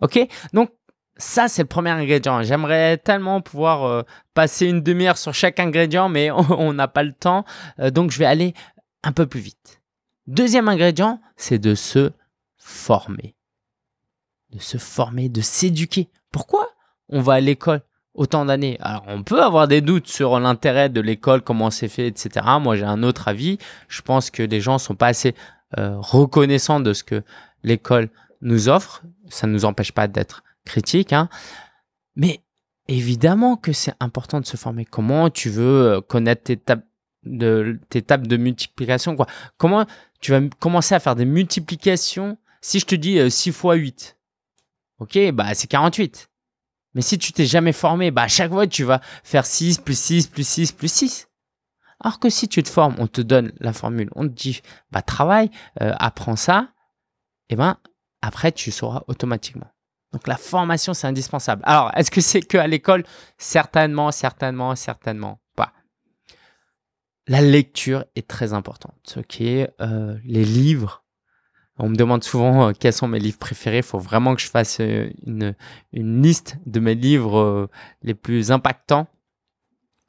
Ok? 0.00 0.18
Donc 0.52 0.70
ça, 1.16 1.48
c'est 1.48 1.62
le 1.62 1.68
premier 1.68 1.90
ingrédient. 1.90 2.42
J'aimerais 2.42 2.96
tellement 2.96 3.40
pouvoir 3.40 3.84
euh, 3.84 4.02
passer 4.34 4.66
une 4.66 4.82
demi-heure 4.82 5.18
sur 5.18 5.34
chaque 5.34 5.60
ingrédient, 5.60 6.08
mais 6.08 6.30
on 6.32 6.72
n'a 6.72 6.88
pas 6.88 7.02
le 7.02 7.12
temps. 7.12 7.44
Euh, 7.78 7.90
donc 7.90 8.10
je 8.10 8.18
vais 8.18 8.26
aller 8.26 8.54
un 9.02 9.12
peu 9.12 9.26
plus 9.26 9.40
vite. 9.40 9.80
Deuxième 10.26 10.68
ingrédient, 10.68 11.20
c'est 11.36 11.58
de 11.58 11.74
se 11.74 12.12
former. 12.56 13.34
De 14.50 14.58
se 14.58 14.78
former, 14.78 15.28
de 15.28 15.40
s'éduquer. 15.40 16.08
Pourquoi? 16.32 16.68
On 17.10 17.20
va 17.20 17.34
à 17.34 17.40
l'école 17.40 17.82
autant 18.14 18.44
d'années. 18.44 18.76
Alors, 18.80 19.04
on 19.06 19.22
peut 19.22 19.42
avoir 19.42 19.68
des 19.68 19.80
doutes 19.80 20.08
sur 20.08 20.38
l'intérêt 20.40 20.88
de 20.88 21.00
l'école, 21.00 21.42
comment 21.42 21.70
c'est 21.70 21.88
fait, 21.88 22.06
etc. 22.06 22.46
Moi, 22.60 22.76
j'ai 22.76 22.84
un 22.84 23.02
autre 23.02 23.28
avis. 23.28 23.58
Je 23.88 24.02
pense 24.02 24.30
que 24.30 24.42
les 24.42 24.60
gens 24.60 24.78
sont 24.78 24.94
pas 24.94 25.08
assez 25.08 25.34
euh, 25.78 25.96
reconnaissants 25.98 26.80
de 26.80 26.92
ce 26.92 27.04
que 27.04 27.22
l'école 27.62 28.08
nous 28.40 28.68
offre. 28.68 29.02
Ça 29.28 29.46
ne 29.46 29.52
nous 29.52 29.64
empêche 29.64 29.92
pas 29.92 30.08
d'être 30.08 30.42
critiques, 30.64 31.12
hein. 31.12 31.28
Mais 32.16 32.40
évidemment 32.88 33.56
que 33.56 33.72
c'est 33.72 33.94
important 34.00 34.40
de 34.40 34.46
se 34.46 34.56
former. 34.56 34.84
Comment 34.84 35.30
tu 35.30 35.48
veux 35.48 35.92
euh, 35.92 36.00
connaître 36.00 36.42
tes 36.42 36.56
tables 36.56 36.84
de, 37.24 38.36
multiplication, 38.36 39.14
quoi? 39.14 39.26
Comment 39.56 39.86
tu 40.20 40.32
vas 40.32 40.40
commencer 40.58 40.94
à 40.94 41.00
faire 41.00 41.16
des 41.16 41.24
multiplications? 41.24 42.36
Si 42.60 42.80
je 42.80 42.86
te 42.86 42.94
dis 42.94 43.30
6 43.30 43.52
fois 43.52 43.74
8 43.74 44.16
Ok, 44.98 45.18
bah 45.32 45.54
c'est 45.54 45.66
48. 45.66 46.29
Mais 46.94 47.02
si 47.02 47.18
tu 47.18 47.32
t'es 47.32 47.46
jamais 47.46 47.72
formé, 47.72 48.10
bah 48.10 48.22
à 48.22 48.28
chaque 48.28 48.50
fois 48.50 48.66
tu 48.66 48.84
vas 48.84 49.00
faire 49.22 49.46
6 49.46 49.78
plus 49.78 49.98
6 49.98 50.26
plus 50.28 50.46
6 50.46 50.72
plus 50.72 50.92
6. 50.92 51.28
Alors 52.00 52.18
que 52.18 52.30
si 52.30 52.48
tu 52.48 52.62
te 52.62 52.68
formes, 52.68 52.94
on 52.98 53.06
te 53.06 53.20
donne 53.20 53.52
la 53.60 53.72
formule, 53.72 54.10
on 54.14 54.24
te 54.24 54.32
dit 54.32 54.60
bah 54.90 55.02
travaille, 55.02 55.50
euh, 55.82 55.92
apprends 55.98 56.36
ça, 56.36 56.68
et 57.48 57.56
ben 57.56 57.76
après 58.22 58.52
tu 58.52 58.70
sauras 58.70 59.02
automatiquement. 59.06 59.70
Donc 60.12 60.26
la 60.26 60.36
formation 60.36 60.94
c'est 60.94 61.06
indispensable. 61.06 61.62
Alors 61.64 61.92
est-ce 61.94 62.10
que 62.10 62.20
c'est 62.20 62.42
que 62.42 62.58
à 62.58 62.66
l'école? 62.66 63.04
Certainement, 63.38 64.10
certainement, 64.10 64.74
certainement 64.74 65.40
pas. 65.54 65.72
La 67.28 67.40
lecture 67.40 68.04
est 68.16 68.26
très 68.26 68.52
importante. 68.52 69.14
Ok, 69.16 69.40
euh, 69.40 70.18
les 70.24 70.44
livres 70.44 71.04
on 71.80 71.88
me 71.88 71.96
demande 71.96 72.22
souvent 72.22 72.68
euh, 72.68 72.72
quels 72.78 72.92
sont 72.92 73.08
mes 73.08 73.18
livres 73.18 73.38
préférés. 73.38 73.78
Il 73.78 73.82
faut 73.82 73.98
vraiment 73.98 74.34
que 74.34 74.40
je 74.40 74.48
fasse 74.48 74.78
euh, 74.80 75.10
une, 75.26 75.54
liste 75.92 76.56
de 76.66 76.78
mes 76.78 76.94
livres 76.94 77.38
euh, 77.38 77.70
les 78.02 78.14
plus 78.14 78.52
impactants. 78.52 79.06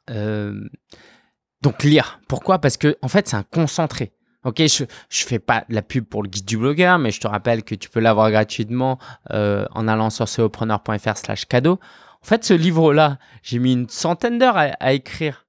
donc 0.07 1.83
lire. 1.83 2.19
Pourquoi? 2.27 2.59
Parce 2.59 2.77
que 2.77 2.97
en 3.01 3.07
fait, 3.07 3.27
c'est 3.27 3.37
un 3.37 3.43
concentré. 3.43 4.11
Ok, 4.43 4.57
je 4.57 4.83
ne 4.83 4.87
fais 5.09 5.39
pas 5.39 5.65
la 5.69 5.83
pub 5.83 6.05
pour 6.05 6.23
le 6.23 6.29
guide 6.29 6.45
du 6.45 6.57
blogueur, 6.57 6.97
mais 6.97 7.11
je 7.11 7.21
te 7.21 7.27
rappelle 7.27 7.63
que 7.63 7.75
tu 7.75 7.89
peux 7.89 7.99
l'avoir 7.99 8.31
gratuitement 8.31 8.97
en 9.29 9.87
allant 9.87 10.09
sur 10.09 10.27
ceopreneur.fr 10.27 11.15
slash 11.15 11.45
cadeau. 11.45 11.79
En 12.23 12.25
fait, 12.25 12.43
ce 12.43 12.55
livre-là, 12.55 13.19
j'ai 13.43 13.59
mis 13.59 13.73
une 13.73 13.87
centaine 13.87 14.39
d'heures 14.39 14.57
à, 14.57 14.71
à, 14.79 14.93
écrire 14.93 15.45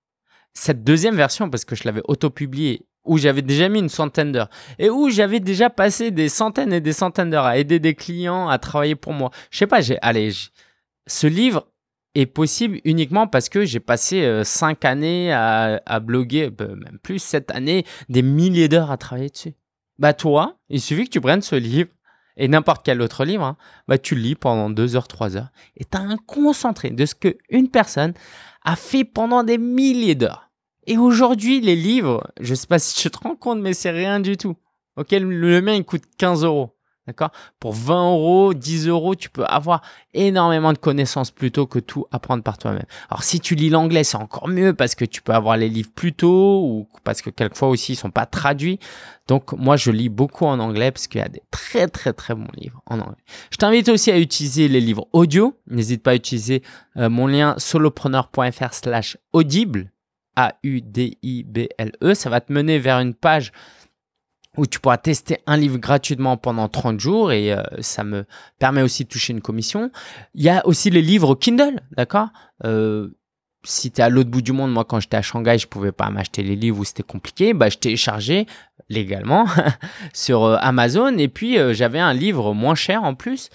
cette 0.52 0.84
deuxième 0.84 1.16
version 1.16 1.48
parce 1.48 1.64
que 1.64 1.74
je 1.74 1.84
l'avais 1.84 2.02
auto-publié 2.04 2.86
où 3.04 3.18
j'avais 3.18 3.42
déjà 3.42 3.68
mis 3.68 3.80
une 3.80 3.88
centaine 3.88 4.32
d'heures 4.32 4.50
et 4.78 4.90
où 4.90 5.10
j'avais 5.10 5.40
déjà 5.40 5.70
passé 5.70 6.10
des 6.10 6.28
centaines 6.28 6.72
et 6.72 6.80
des 6.80 6.92
centaines 6.92 7.30
d'heures 7.30 7.46
à 7.46 7.58
aider 7.58 7.78
des 7.78 7.94
clients 7.94 8.48
à 8.48 8.58
travailler 8.58 8.94
pour 8.94 9.12
moi. 9.12 9.30
Je 9.50 9.58
sais 9.58 9.66
pas, 9.66 9.80
j'ai 9.80 9.98
allez, 10.02 10.30
ce 11.06 11.26
livre 11.26 11.66
est 12.14 12.26
possible 12.26 12.78
uniquement 12.84 13.26
parce 13.26 13.48
que 13.48 13.64
j'ai 13.64 13.80
passé 13.80 14.22
euh, 14.22 14.44
cinq 14.44 14.84
années 14.84 15.32
à, 15.32 16.00
bloguer, 16.00 16.50
bah, 16.50 16.66
même 16.68 16.98
plus 17.02 17.18
sept 17.18 17.50
années, 17.50 17.84
des 18.08 18.22
milliers 18.22 18.68
d'heures 18.68 18.90
à 18.90 18.96
travailler 18.96 19.30
dessus. 19.30 19.54
Bah 19.98 20.14
toi, 20.14 20.58
il 20.68 20.80
suffit 20.80 21.04
que 21.04 21.10
tu 21.10 21.20
prennes 21.20 21.42
ce 21.42 21.56
livre 21.56 21.90
et 22.36 22.48
n'importe 22.48 22.84
quel 22.84 23.02
autre 23.02 23.24
livre, 23.24 23.44
hein, 23.44 23.56
bah 23.88 23.98
tu 23.98 24.14
lis 24.14 24.34
pendant 24.34 24.70
deux 24.70 24.96
heures, 24.96 25.08
trois 25.08 25.36
heures 25.36 25.50
et 25.76 25.84
tu 25.84 25.96
as 25.96 26.00
un 26.00 26.16
concentré 26.16 26.90
de 26.90 27.04
ce 27.04 27.14
que 27.14 27.36
une 27.50 27.68
personne 27.68 28.14
a 28.64 28.76
fait 28.76 29.04
pendant 29.04 29.42
des 29.42 29.58
milliers 29.58 30.14
d'heures. 30.14 30.51
Et 30.86 30.98
aujourd'hui, 30.98 31.60
les 31.60 31.76
livres, 31.76 32.26
je 32.40 32.54
sais 32.54 32.66
pas 32.66 32.78
si 32.78 32.96
tu 32.96 33.10
te 33.10 33.18
rends 33.18 33.36
compte, 33.36 33.60
mais 33.60 33.72
c'est 33.72 33.90
rien 33.90 34.20
du 34.20 34.36
tout. 34.36 34.56
Ok, 34.96 35.12
le 35.12 35.60
mien, 35.62 35.74
il 35.74 35.84
coûte 35.84 36.02
15 36.18 36.44
euros. 36.44 36.74
D'accord? 37.06 37.30
Pour 37.58 37.72
20 37.72 38.12
euros, 38.12 38.54
10 38.54 38.86
euros, 38.86 39.16
tu 39.16 39.28
peux 39.28 39.44
avoir 39.44 39.82
énormément 40.14 40.72
de 40.72 40.78
connaissances 40.78 41.32
plutôt 41.32 41.66
que 41.66 41.80
tout 41.80 42.06
apprendre 42.12 42.44
par 42.44 42.58
toi-même. 42.58 42.84
Alors, 43.10 43.24
si 43.24 43.40
tu 43.40 43.56
lis 43.56 43.70
l'anglais, 43.70 44.04
c'est 44.04 44.16
encore 44.16 44.46
mieux 44.46 44.72
parce 44.72 44.94
que 44.94 45.04
tu 45.04 45.20
peux 45.20 45.32
avoir 45.32 45.56
les 45.56 45.68
livres 45.68 45.90
plus 45.92 46.12
tôt 46.12 46.62
ou 46.64 46.88
parce 47.02 47.20
que 47.20 47.30
quelquefois 47.30 47.68
aussi, 47.68 47.94
ils 47.94 47.96
sont 47.96 48.12
pas 48.12 48.26
traduits. 48.26 48.78
Donc, 49.26 49.52
moi, 49.52 49.76
je 49.76 49.90
lis 49.90 50.10
beaucoup 50.10 50.46
en 50.46 50.60
anglais 50.60 50.92
parce 50.92 51.08
qu'il 51.08 51.20
y 51.20 51.24
a 51.24 51.28
des 51.28 51.42
très, 51.50 51.88
très, 51.88 52.12
très 52.12 52.36
bons 52.36 52.50
livres 52.56 52.80
en 52.86 53.00
anglais. 53.00 53.24
Je 53.50 53.56
t'invite 53.56 53.88
aussi 53.88 54.12
à 54.12 54.18
utiliser 54.18 54.68
les 54.68 54.80
livres 54.80 55.08
audio. 55.12 55.56
N'hésite 55.66 56.04
pas 56.04 56.12
à 56.12 56.14
utiliser 56.14 56.62
euh, 56.96 57.08
mon 57.08 57.26
lien 57.26 57.56
solopreneur.fr 57.58 58.74
slash 58.74 59.16
audible 59.32 59.91
a-U-D-I-B-L-E. 60.36 62.14
Ça 62.14 62.30
va 62.30 62.40
te 62.40 62.52
mener 62.52 62.78
vers 62.78 62.98
une 62.98 63.14
page 63.14 63.52
où 64.56 64.66
tu 64.66 64.80
pourras 64.80 64.98
tester 64.98 65.38
un 65.46 65.56
livre 65.56 65.78
gratuitement 65.78 66.36
pendant 66.36 66.68
30 66.68 67.00
jours 67.00 67.32
et 67.32 67.52
euh, 67.52 67.62
ça 67.80 68.04
me 68.04 68.24
permet 68.58 68.82
aussi 68.82 69.04
de 69.04 69.08
toucher 69.08 69.32
une 69.32 69.40
commission. 69.40 69.90
Il 70.34 70.42
y 70.42 70.50
a 70.50 70.66
aussi 70.66 70.90
les 70.90 71.00
livres 71.02 71.34
Kindle, 71.34 71.80
d'accord? 71.96 72.28
Euh, 72.64 73.08
Si 73.64 73.90
tu 73.90 74.02
à 74.02 74.08
l'autre 74.10 74.28
bout 74.28 74.42
du 74.42 74.52
monde, 74.52 74.72
moi 74.72 74.84
quand 74.84 75.00
j'étais 75.00 75.16
à 75.16 75.22
Shanghai, 75.22 75.56
je 75.56 75.66
pouvais 75.68 75.92
pas 75.92 76.10
m'acheter 76.10 76.42
les 76.42 76.56
livres 76.56 76.80
où 76.80 76.84
c'était 76.84 77.02
compliqué, 77.02 77.54
bah, 77.54 77.70
je 77.70 77.78
téléchargeais 77.78 78.46
légalement 78.90 79.46
sur 80.12 80.44
euh, 80.44 80.56
Amazon 80.60 81.16
et 81.16 81.28
puis 81.28 81.56
j'avais 81.72 82.00
un 82.00 82.12
livre 82.12 82.52
moins 82.52 82.74
cher 82.74 83.04
en 83.04 83.14
plus 83.14 83.48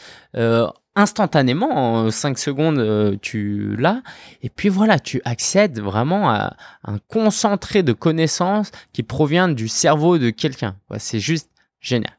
instantanément, 0.98 1.70
en 2.06 2.12
5 2.12 2.38
secondes, 2.38 2.80
euh, 2.80 3.16
tu 3.22 3.76
l'as. 3.78 4.02
Et 4.42 4.50
puis 4.50 4.68
voilà, 4.68 5.00
tu 5.00 5.22
accèdes 5.24 5.80
vraiment 5.80 6.30
à 6.30 6.58
un 6.84 6.98
concentré 7.08 7.84
de 7.84 7.94
connaissances 7.94 8.72
qui 8.92 9.04
provient 9.04 9.48
du 9.48 9.68
cerveau 9.68 10.18
de 10.18 10.32
quelqu'un. 10.32 10.76
c'est 10.98 11.20
juste 11.20 11.50
génial. 11.80 12.17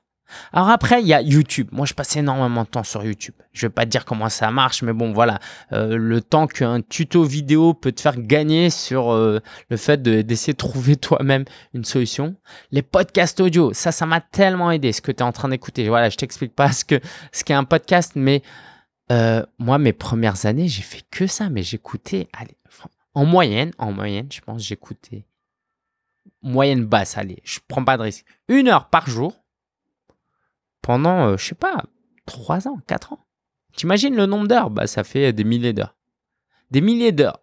Alors 0.52 0.68
après, 0.68 1.00
il 1.00 1.06
y 1.06 1.14
a 1.14 1.22
YouTube. 1.22 1.68
Moi, 1.72 1.86
je 1.86 1.94
passe 1.94 2.16
énormément 2.16 2.64
de 2.64 2.68
temps 2.68 2.84
sur 2.84 3.04
YouTube. 3.04 3.34
Je 3.52 3.66
vais 3.66 3.70
pas 3.70 3.84
te 3.84 3.90
dire 3.90 4.04
comment 4.04 4.28
ça 4.28 4.50
marche, 4.50 4.82
mais 4.82 4.92
bon, 4.92 5.12
voilà. 5.12 5.38
Euh, 5.72 5.96
le 5.96 6.20
temps 6.20 6.46
qu'un 6.46 6.80
tuto 6.80 7.24
vidéo 7.24 7.74
peut 7.74 7.92
te 7.92 8.00
faire 8.00 8.18
gagner 8.18 8.70
sur 8.70 9.12
euh, 9.12 9.40
le 9.70 9.76
fait 9.76 10.02
d'essayer 10.02 10.52
de, 10.52 10.58
trouver 10.58 10.96
toi-même 10.96 11.44
une 11.74 11.84
solution. 11.84 12.36
Les 12.70 12.82
podcasts 12.82 13.40
audio, 13.40 13.72
ça, 13.72 13.92
ça 13.92 14.06
m'a 14.06 14.20
tellement 14.20 14.70
aidé. 14.70 14.92
Ce 14.92 15.00
que 15.00 15.12
tu 15.12 15.18
es 15.18 15.22
en 15.22 15.32
train 15.32 15.48
d'écouter. 15.48 15.88
Voilà, 15.88 16.08
je 16.10 16.16
t'explique 16.16 16.54
pas 16.54 16.72
ce 16.72 16.84
que 16.84 17.00
ce 17.32 17.44
qu'est 17.44 17.54
un 17.54 17.64
podcast, 17.64 18.12
mais 18.14 18.42
euh, 19.10 19.44
moi, 19.58 19.78
mes 19.78 19.92
premières 19.92 20.46
années, 20.46 20.68
j'ai 20.68 20.82
fait 20.82 21.02
que 21.10 21.26
ça, 21.26 21.48
mais 21.48 21.62
j'écoutais, 21.62 22.28
en 23.14 23.24
moyenne, 23.24 23.72
en 23.78 23.92
moyenne, 23.92 24.28
je 24.30 24.40
pense, 24.40 24.62
j'écoutais 24.62 25.24
moyenne 26.42 26.84
basse, 26.84 27.18
allez, 27.18 27.40
je 27.44 27.58
prends 27.66 27.84
pas 27.84 27.96
de 27.96 28.02
risque. 28.02 28.24
Une 28.48 28.68
heure 28.68 28.88
par 28.88 29.08
jour 29.08 29.34
pendant, 30.88 31.28
euh, 31.28 31.36
je 31.36 31.44
sais 31.44 31.54
pas, 31.54 31.84
trois 32.24 32.66
ans, 32.66 32.78
quatre 32.86 33.12
ans. 33.12 33.18
T'imagines 33.76 34.16
le 34.16 34.24
nombre 34.24 34.48
d'heures? 34.48 34.70
Bah, 34.70 34.86
ça 34.86 35.04
fait 35.04 35.34
des 35.34 35.44
milliers 35.44 35.74
d'heures. 35.74 35.94
Des 36.70 36.80
milliers 36.80 37.12
d'heures 37.12 37.42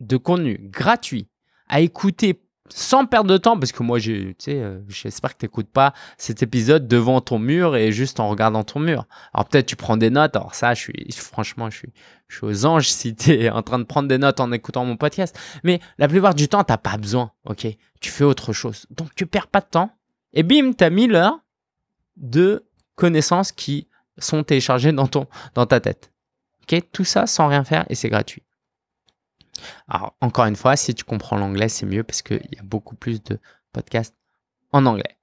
de 0.00 0.18
contenu 0.18 0.58
gratuit 0.60 1.30
à 1.66 1.80
écouter 1.80 2.44
sans 2.68 3.06
perdre 3.06 3.30
de 3.30 3.38
temps, 3.38 3.58
parce 3.58 3.72
que 3.72 3.82
moi, 3.82 3.98
euh, 4.06 4.80
j'espère 4.86 5.32
que 5.32 5.38
tu 5.38 5.46
n'écoutes 5.46 5.70
pas 5.70 5.94
cet 6.18 6.42
épisode 6.42 6.86
devant 6.86 7.22
ton 7.22 7.38
mur 7.38 7.74
et 7.74 7.90
juste 7.90 8.20
en 8.20 8.28
regardant 8.28 8.64
ton 8.64 8.80
mur. 8.80 9.06
Alors 9.32 9.48
peut-être 9.48 9.64
tu 9.64 9.76
prends 9.76 9.96
des 9.96 10.10
notes, 10.10 10.36
alors 10.36 10.54
ça, 10.54 10.74
je 10.74 10.80
suis, 10.80 11.12
franchement, 11.12 11.70
je 11.70 11.78
suis, 11.78 11.92
je 12.28 12.36
suis 12.36 12.46
aux 12.46 12.66
anges 12.66 12.90
si 12.90 13.16
tu 13.16 13.32
es 13.32 13.48
en 13.50 13.62
train 13.62 13.78
de 13.78 13.84
prendre 13.84 14.08
des 14.08 14.18
notes 14.18 14.40
en 14.40 14.52
écoutant 14.52 14.84
mon 14.84 14.98
podcast. 14.98 15.38
Mais 15.64 15.80
la 15.96 16.06
plupart 16.06 16.34
du 16.34 16.48
temps, 16.48 16.64
tu 16.64 16.72
n'as 16.72 16.76
pas 16.76 16.98
besoin, 16.98 17.32
ok? 17.46 17.66
Tu 18.02 18.10
fais 18.10 18.24
autre 18.24 18.52
chose. 18.52 18.84
Donc 18.90 19.08
tu 19.14 19.24
perds 19.24 19.48
pas 19.48 19.60
de 19.60 19.68
temps. 19.70 19.90
Et 20.34 20.42
bim, 20.42 20.74
tu 20.74 20.84
as 20.84 20.90
1000 20.90 21.14
heures 21.14 21.40
de 22.16 22.66
connaissances 22.94 23.52
qui 23.52 23.88
sont 24.18 24.42
téléchargées 24.44 24.92
dans, 24.92 25.06
ton, 25.06 25.26
dans 25.54 25.66
ta 25.66 25.80
tête. 25.80 26.12
Tout 26.92 27.04
ça 27.04 27.26
sans 27.26 27.48
rien 27.48 27.64
faire 27.64 27.84
et 27.88 27.96
c'est 27.96 28.08
gratuit. 28.08 28.44
Alors, 29.88 30.16
encore 30.20 30.46
une 30.46 30.56
fois, 30.56 30.76
si 30.76 30.94
tu 30.94 31.04
comprends 31.04 31.36
l'anglais, 31.36 31.68
c'est 31.68 31.86
mieux 31.86 32.04
parce 32.04 32.22
qu'il 32.22 32.48
y 32.52 32.58
a 32.58 32.62
beaucoup 32.62 32.94
plus 32.94 33.22
de 33.22 33.38
podcasts 33.72 34.14
en 34.72 34.86
anglais. 34.86 35.16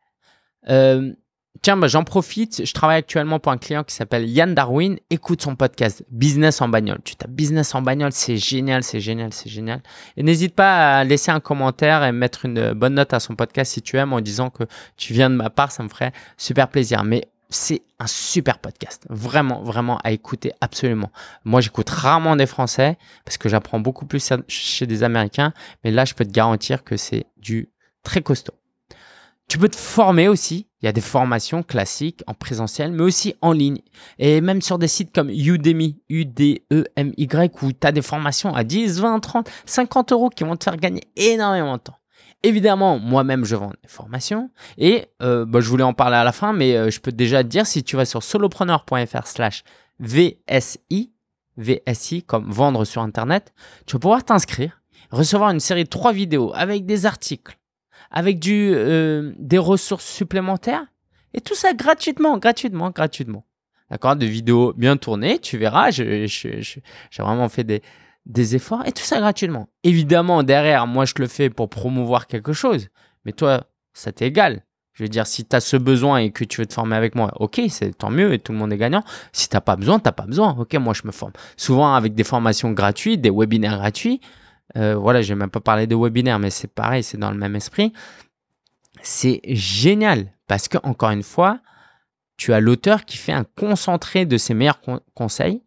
Euh, 0.69 1.13
tiens, 1.61 1.77
bah, 1.77 1.87
j'en 1.87 2.03
profite. 2.03 2.65
Je 2.65 2.73
travaille 2.73 2.97
actuellement 2.97 3.39
pour 3.39 3.51
un 3.51 3.57
client 3.57 3.83
qui 3.83 3.95
s'appelle 3.95 4.27
Yann 4.27 4.53
Darwin. 4.53 4.97
Écoute 5.09 5.41
son 5.41 5.55
podcast 5.55 6.03
Business 6.09 6.61
en 6.61 6.67
bagnole. 6.67 6.99
Tu 7.03 7.15
tapes 7.15 7.31
Business 7.31 7.73
en 7.75 7.81
bagnole, 7.81 8.11
c'est 8.11 8.37
génial, 8.37 8.83
c'est 8.83 8.99
génial, 8.99 9.33
c'est 9.33 9.49
génial. 9.49 9.81
Et 10.15 10.23
n'hésite 10.23 10.55
pas 10.55 10.99
à 10.99 11.03
laisser 11.03 11.31
un 11.31 11.39
commentaire 11.39 12.03
et 12.03 12.11
mettre 12.11 12.45
une 12.45 12.73
bonne 12.73 12.95
note 12.95 13.13
à 13.13 13.19
son 13.19 13.35
podcast 13.35 13.73
si 13.73 13.81
tu 13.81 13.97
aimes 13.97 14.13
en 14.13 14.21
disant 14.21 14.49
que 14.49 14.63
tu 14.95 15.13
viens 15.13 15.29
de 15.29 15.35
ma 15.35 15.49
part. 15.49 15.71
Ça 15.71 15.83
me 15.83 15.89
ferait 15.89 16.13
super 16.37 16.67
plaisir. 16.69 17.03
Mais 17.03 17.27
c'est 17.49 17.81
un 17.99 18.07
super 18.07 18.59
podcast. 18.59 19.05
Vraiment, 19.09 19.63
vraiment 19.63 19.97
à 20.03 20.11
écouter 20.11 20.51
absolument. 20.61 21.11
Moi, 21.45 21.61
j'écoute 21.61 21.89
rarement 21.89 22.35
des 22.35 22.45
Français 22.45 22.97
parce 23.25 23.37
que 23.37 23.49
j'apprends 23.49 23.79
beaucoup 23.79 24.05
plus 24.05 24.31
chez 24.47 24.85
des 24.85 25.03
Américains. 25.03 25.53
Mais 25.83 25.91
là, 25.91 26.05
je 26.05 26.13
peux 26.13 26.25
te 26.25 26.31
garantir 26.31 26.83
que 26.83 26.97
c'est 26.97 27.25
du 27.37 27.69
très 28.03 28.21
costaud. 28.21 28.53
Tu 29.47 29.57
peux 29.57 29.69
te 29.69 29.77
former 29.77 30.27
aussi. 30.27 30.67
Il 30.81 30.85
y 30.85 30.89
a 30.89 30.91
des 30.91 31.01
formations 31.01 31.63
classiques 31.63 32.21
en 32.27 32.33
présentiel, 32.33 32.91
mais 32.91 33.03
aussi 33.03 33.35
en 33.41 33.53
ligne. 33.53 33.79
Et 34.19 34.41
même 34.41 34.61
sur 34.61 34.77
des 34.77 34.87
sites 34.87 35.13
comme 35.13 35.29
Udemy, 35.29 36.01
U-D-E-M-Y, 36.09 37.63
où 37.63 37.71
tu 37.71 37.87
as 37.87 37.91
des 37.91 38.01
formations 38.01 38.53
à 38.53 38.63
10, 38.63 38.99
20, 38.99 39.19
30, 39.19 39.49
50 39.65 40.11
euros 40.11 40.29
qui 40.29 40.43
vont 40.43 40.55
te 40.55 40.65
faire 40.65 40.77
gagner 40.77 41.03
énormément 41.15 41.77
de 41.77 41.81
temps. 41.81 41.97
Évidemment, 42.43 42.99
moi-même, 42.99 43.45
je 43.45 43.55
vends 43.55 43.71
des 43.81 43.87
formations 43.87 44.51
et 44.77 45.07
euh, 45.23 45.45
bah, 45.45 45.59
je 45.59 45.69
voulais 45.69 45.83
en 45.83 45.93
parler 45.93 46.17
à 46.17 46.23
la 46.23 46.31
fin, 46.31 46.53
mais 46.53 46.75
euh, 46.75 46.91
je 46.91 46.99
peux 46.99 47.11
déjà 47.11 47.43
te 47.43 47.49
dire, 47.49 47.65
si 47.65 47.83
tu 47.83 47.95
vas 47.95 48.05
sur 48.05 48.21
solopreneur.fr 48.21 49.25
slash 49.25 49.63
VSI, 49.99 51.11
VSI, 51.57 52.23
comme 52.23 52.51
vendre 52.51 52.85
sur 52.85 53.01
Internet, 53.01 53.53
tu 53.87 53.93
vas 53.93 53.99
pouvoir 53.99 54.23
t'inscrire, 54.23 54.81
recevoir 55.09 55.49
une 55.49 55.59
série 55.59 55.85
de 55.85 55.89
trois 55.89 56.13
vidéos 56.13 56.51
avec 56.53 56.85
des 56.85 57.07
articles, 57.07 57.57
avec 58.11 58.39
du, 58.39 58.71
euh, 58.73 59.33
des 59.37 59.57
ressources 59.57 60.05
supplémentaires, 60.05 60.85
et 61.33 61.41
tout 61.41 61.55
ça 61.55 61.73
gratuitement, 61.73 62.37
gratuitement, 62.37 62.89
gratuitement. 62.91 63.45
D'accord 63.89 64.15
De 64.15 64.25
vidéos 64.25 64.73
bien 64.73 64.97
tournées, 64.97 65.39
tu 65.39 65.57
verras, 65.57 65.91
j'ai 65.91 66.27
vraiment 67.17 67.49
fait 67.49 67.63
des, 67.63 67.81
des 68.25 68.55
efforts, 68.55 68.85
et 68.85 68.91
tout 68.91 69.03
ça 69.03 69.19
gratuitement. 69.19 69.69
Évidemment, 69.83 70.43
derrière, 70.43 70.87
moi, 70.87 71.05
je 71.05 71.13
le 71.17 71.27
fais 71.27 71.49
pour 71.49 71.69
promouvoir 71.69 72.27
quelque 72.27 72.53
chose, 72.53 72.87
mais 73.25 73.31
toi, 73.31 73.65
ça 73.93 74.11
t'est 74.11 74.27
égal. 74.27 74.63
Je 74.97 75.03
veux 75.03 75.09
dire, 75.09 75.27
si 75.27 75.45
tu 75.45 75.55
as 75.55 75.59
ce 75.59 75.77
besoin 75.77 76.17
et 76.17 76.31
que 76.31 76.43
tu 76.43 76.59
veux 76.59 76.65
te 76.65 76.73
former 76.73 76.95
avec 76.95 77.13
moi, 77.13 77.31
ok, 77.35 77.61
c'est 77.69 77.95
tant 77.95 78.09
mieux 78.09 78.33
et 78.33 78.39
tout 78.39 78.51
le 78.51 78.57
monde 78.57 78.73
est 78.73 78.77
gagnant. 78.77 79.03
Si 79.31 79.47
tu 79.47 79.55
n'as 79.55 79.61
pas 79.61 79.75
besoin, 79.75 79.99
tu 79.99 80.05
n'as 80.05 80.11
pas 80.11 80.25
besoin. 80.25 80.55
Ok, 80.57 80.73
moi 80.73 80.95
je 80.95 81.03
me 81.05 81.11
forme. 81.11 81.33
Souvent 81.55 81.93
avec 81.93 82.15
des 82.15 82.23
formations 82.23 82.71
gratuites, 82.71 83.21
des 83.21 83.29
webinaires 83.29 83.77
gratuits. 83.77 84.21
Euh, 84.75 84.95
voilà, 84.95 85.21
je 85.21 85.33
n'ai 85.33 85.39
même 85.39 85.49
pas 85.49 85.59
parlé 85.59 85.87
de 85.87 85.95
webinaires, 85.95 86.39
mais 86.39 86.49
c'est 86.49 86.67
pareil, 86.67 87.03
c'est 87.03 87.17
dans 87.17 87.31
le 87.31 87.37
même 87.37 87.55
esprit. 87.55 87.93
C'est 89.01 89.41
génial 89.45 90.33
parce 90.47 90.67
que, 90.67 90.77
encore 90.83 91.11
une 91.11 91.23
fois, 91.23 91.59
tu 92.35 92.53
as 92.53 92.59
l'auteur 92.59 93.05
qui 93.05 93.17
fait 93.17 93.31
un 93.31 93.43
concentré 93.43 94.25
de 94.25 94.37
ses 94.37 94.53
meilleurs 94.53 94.81
conseils 95.13 95.61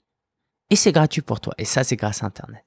et 0.71 0.77
c'est 0.77 0.93
gratuit 0.93 1.23
pour 1.23 1.41
toi. 1.41 1.55
Et 1.59 1.65
ça, 1.65 1.85
c'est 1.85 1.97
grâce 1.97 2.23
à 2.23 2.27
Internet. 2.27 2.65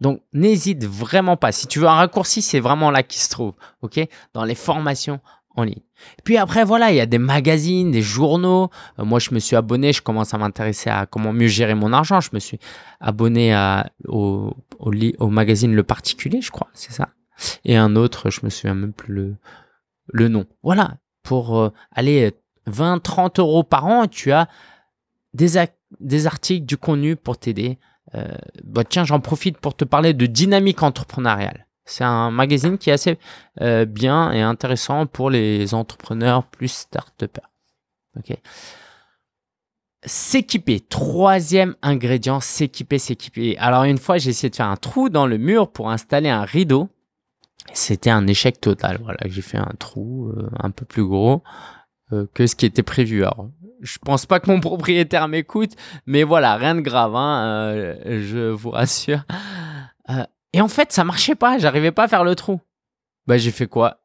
Donc, 0.00 0.22
n'hésite 0.32 0.84
vraiment 0.84 1.36
pas. 1.36 1.52
Si 1.52 1.66
tu 1.66 1.78
veux 1.78 1.86
un 1.86 1.94
raccourci, 1.94 2.42
c'est 2.42 2.60
vraiment 2.60 2.90
là 2.90 3.02
qu'il 3.02 3.20
se 3.20 3.28
trouve. 3.28 3.54
OK? 3.82 4.00
Dans 4.32 4.44
les 4.44 4.56
formations 4.56 5.20
en 5.54 5.64
ligne. 5.64 5.82
Puis 6.24 6.36
après, 6.36 6.64
voilà, 6.64 6.90
il 6.90 6.96
y 6.96 7.00
a 7.00 7.06
des 7.06 7.18
magazines, 7.18 7.90
des 7.90 8.02
journaux. 8.02 8.70
Euh, 8.98 9.04
moi, 9.04 9.18
je 9.18 9.32
me 9.32 9.38
suis 9.38 9.56
abonné, 9.56 9.92
je 9.92 10.02
commence 10.02 10.34
à 10.34 10.38
m'intéresser 10.38 10.90
à 10.90 11.06
comment 11.06 11.32
mieux 11.32 11.46
gérer 11.46 11.74
mon 11.74 11.92
argent. 11.92 12.20
Je 12.20 12.30
me 12.32 12.38
suis 12.38 12.58
abonné 13.00 13.54
au, 14.06 14.54
magazine 15.20 15.74
Le 15.74 15.82
Particulier, 15.82 16.40
je 16.40 16.50
crois, 16.50 16.68
c'est 16.74 16.92
ça. 16.92 17.10
Et 17.64 17.76
un 17.76 17.96
autre, 17.96 18.30
je 18.30 18.40
me 18.44 18.50
souviens 18.50 18.74
même 18.74 18.92
plus 18.92 19.34
le, 20.08 20.28
nom. 20.28 20.46
Voilà, 20.62 20.96
pour 21.22 21.58
euh, 21.58 21.70
aller 21.92 22.32
20, 22.66 23.02
30 23.02 23.38
euros 23.38 23.64
par 23.64 23.86
an, 23.86 24.06
tu 24.06 24.32
as 24.32 24.48
des, 25.32 25.64
des 26.00 26.26
articles, 26.26 26.66
du 26.66 26.76
contenu 26.76 27.16
pour 27.16 27.38
t'aider. 27.38 27.78
Euh, 28.14 28.28
bah 28.62 28.84
tiens, 28.84 29.04
j'en 29.04 29.20
profite 29.20 29.58
pour 29.58 29.76
te 29.76 29.84
parler 29.84 30.14
de 30.14 30.26
dynamique 30.26 30.82
entrepreneuriale. 30.82 31.66
C'est 31.84 32.04
un 32.04 32.30
magazine 32.30 32.78
qui 32.78 32.90
est 32.90 32.94
assez 32.94 33.18
euh, 33.60 33.84
bien 33.84 34.32
et 34.32 34.40
intéressant 34.40 35.06
pour 35.06 35.30
les 35.30 35.74
entrepreneurs 35.74 36.44
plus 36.44 36.68
start-upers. 36.68 37.50
Ok. 38.16 38.36
S'équiper. 40.06 40.80
Troisième 40.80 41.76
ingrédient, 41.82 42.40
s'équiper, 42.40 42.98
s'équiper. 42.98 43.56
Alors 43.58 43.84
une 43.84 43.98
fois, 43.98 44.18
j'ai 44.18 44.30
essayé 44.30 44.50
de 44.50 44.56
faire 44.56 44.68
un 44.68 44.76
trou 44.76 45.08
dans 45.08 45.26
le 45.26 45.38
mur 45.38 45.70
pour 45.70 45.90
installer 45.90 46.28
un 46.28 46.44
rideau. 46.44 46.88
C'était 47.72 48.10
un 48.10 48.26
échec 48.26 48.60
total. 48.60 48.98
Voilà, 49.02 49.18
j'ai 49.24 49.42
fait 49.42 49.58
un 49.58 49.72
trou 49.78 50.28
euh, 50.28 50.48
un 50.58 50.70
peu 50.70 50.84
plus 50.84 51.04
gros 51.04 51.42
euh, 52.12 52.26
que 52.34 52.46
ce 52.46 52.56
qui 52.56 52.66
était 52.66 52.82
prévu. 52.82 53.24
Alors, 53.24 53.48
je 53.80 53.98
pense 53.98 54.24
pas 54.26 54.40
que 54.40 54.50
mon 54.50 54.60
propriétaire 54.60 55.28
m'écoute, 55.28 55.72
mais 56.06 56.22
voilà, 56.22 56.56
rien 56.56 56.74
de 56.74 56.80
grave, 56.80 57.14
hein, 57.14 57.94
je 58.04 58.50
vous 58.50 58.70
rassure. 58.70 59.24
Et 60.54 60.60
en 60.60 60.68
fait, 60.68 60.92
ça 60.92 61.02
marchait 61.02 61.34
pas. 61.34 61.58
J'arrivais 61.58 61.90
pas 61.90 62.04
à 62.04 62.08
faire 62.08 62.22
le 62.22 62.36
trou. 62.36 62.60
Bah, 63.26 63.36
j'ai 63.38 63.50
fait 63.50 63.66
quoi? 63.66 64.04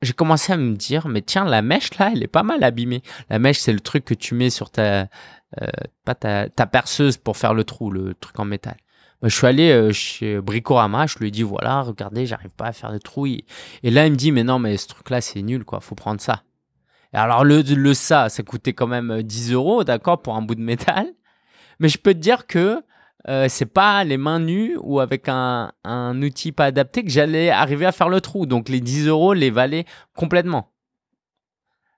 J'ai 0.00 0.12
commencé 0.12 0.52
à 0.52 0.56
me 0.56 0.76
dire, 0.76 1.08
mais 1.08 1.22
tiens, 1.22 1.44
la 1.44 1.60
mèche 1.60 1.98
là, 1.98 2.10
elle 2.12 2.22
est 2.22 2.28
pas 2.28 2.44
mal 2.44 2.62
abîmée. 2.62 3.02
La 3.30 3.40
mèche, 3.40 3.58
c'est 3.58 3.72
le 3.72 3.80
truc 3.80 4.04
que 4.04 4.14
tu 4.14 4.36
mets 4.36 4.48
sur 4.48 4.70
ta, 4.70 5.08
euh, 5.60 5.66
pas 6.04 6.14
ta, 6.14 6.48
perceuse 6.66 7.16
pour 7.16 7.36
faire 7.36 7.52
le 7.52 7.64
trou, 7.64 7.90
le 7.90 8.14
truc 8.14 8.38
en 8.38 8.44
métal. 8.44 8.76
Bah, 9.20 9.26
je 9.28 9.34
suis 9.34 9.48
allé 9.48 9.72
euh, 9.72 9.90
chez 9.92 10.40
Bricorama, 10.40 11.08
je 11.08 11.18
lui 11.18 11.28
ai 11.28 11.30
dit, 11.32 11.42
voilà, 11.42 11.82
regardez, 11.82 12.26
j'arrive 12.26 12.54
pas 12.54 12.66
à 12.66 12.72
faire 12.72 12.92
le 12.92 13.00
trou. 13.00 13.26
Et 13.26 13.44
là, 13.82 14.06
il 14.06 14.12
me 14.12 14.16
dit, 14.16 14.30
mais 14.30 14.44
non, 14.44 14.60
mais 14.60 14.76
ce 14.76 14.86
truc-là, 14.86 15.20
c'est 15.20 15.42
nul, 15.42 15.64
quoi. 15.64 15.80
Faut 15.80 15.96
prendre 15.96 16.20
ça. 16.20 16.44
Et 17.12 17.16
alors, 17.16 17.42
le, 17.42 17.62
le 17.62 17.94
ça, 17.94 18.28
ça 18.28 18.44
coûtait 18.44 18.72
quand 18.72 18.86
même 18.86 19.20
10 19.24 19.52
euros, 19.52 19.82
d'accord, 19.82 20.22
pour 20.22 20.36
un 20.36 20.42
bout 20.42 20.54
de 20.54 20.60
métal. 20.60 21.08
Mais 21.80 21.88
je 21.88 21.98
peux 21.98 22.14
te 22.14 22.20
dire 22.20 22.46
que 22.46 22.84
euh, 23.28 23.46
c'est 23.48 23.66
pas 23.66 24.04
les 24.04 24.16
mains 24.16 24.40
nues 24.40 24.76
ou 24.80 25.00
avec 25.00 25.28
un, 25.28 25.72
outil 26.22 26.50
pas 26.52 26.64
adapté 26.64 27.04
que 27.04 27.10
j'allais 27.10 27.50
arriver 27.50 27.84
à 27.84 27.92
faire 27.92 28.08
le 28.08 28.20
trou. 28.20 28.46
Donc 28.46 28.68
les 28.68 28.80
10 28.80 29.06
euros 29.08 29.34
les 29.34 29.50
valaient 29.50 29.84
complètement. 30.14 30.72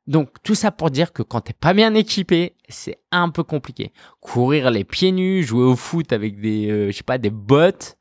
Donc 0.08 0.42
tout 0.42 0.56
ça 0.56 0.72
pour 0.72 0.90
dire 0.90 1.12
que 1.12 1.22
quand 1.22 1.42
t'es 1.42 1.52
pas 1.52 1.72
bien 1.72 1.94
équipé, 1.94 2.56
c'est 2.68 2.98
un 3.12 3.28
peu 3.28 3.44
compliqué. 3.44 3.92
Courir 4.20 4.70
les 4.72 4.82
pieds 4.82 5.12
nus, 5.12 5.44
jouer 5.44 5.64
au 5.64 5.76
foot 5.76 6.12
avec 6.12 6.40
des, 6.40 6.68
euh, 6.68 6.86
je 6.90 6.96
sais 6.96 7.04
pas, 7.04 7.18
des 7.18 7.30
bottes. 7.30 7.96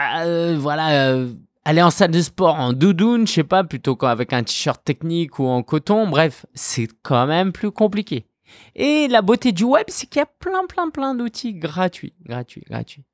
Euh, 0.00 0.56
voilà, 0.58 1.16
aller 1.64 1.82
en 1.82 1.90
salle 1.90 2.10
de 2.10 2.22
sport 2.22 2.54
en 2.56 2.72
doudoune, 2.72 3.26
je 3.26 3.32
sais 3.34 3.44
pas, 3.44 3.62
plutôt 3.62 3.94
qu'avec 3.94 4.32
un 4.32 4.42
t-shirt 4.42 4.82
technique 4.84 5.38
ou 5.38 5.46
en 5.46 5.62
coton. 5.62 6.08
Bref, 6.08 6.46
c'est 6.54 6.88
quand 7.02 7.26
même 7.26 7.52
plus 7.52 7.70
compliqué. 7.70 8.27
Et 8.74 9.08
la 9.08 9.22
beauté 9.22 9.52
du 9.52 9.64
web, 9.64 9.86
c'est 9.88 10.06
qu'il 10.06 10.20
y 10.20 10.22
a 10.22 10.26
plein, 10.26 10.66
plein, 10.66 10.90
plein 10.90 11.14
d'outils 11.14 11.54
gratuits, 11.54 12.14
gratuits, 12.24 12.64
gratuits. 12.68 13.04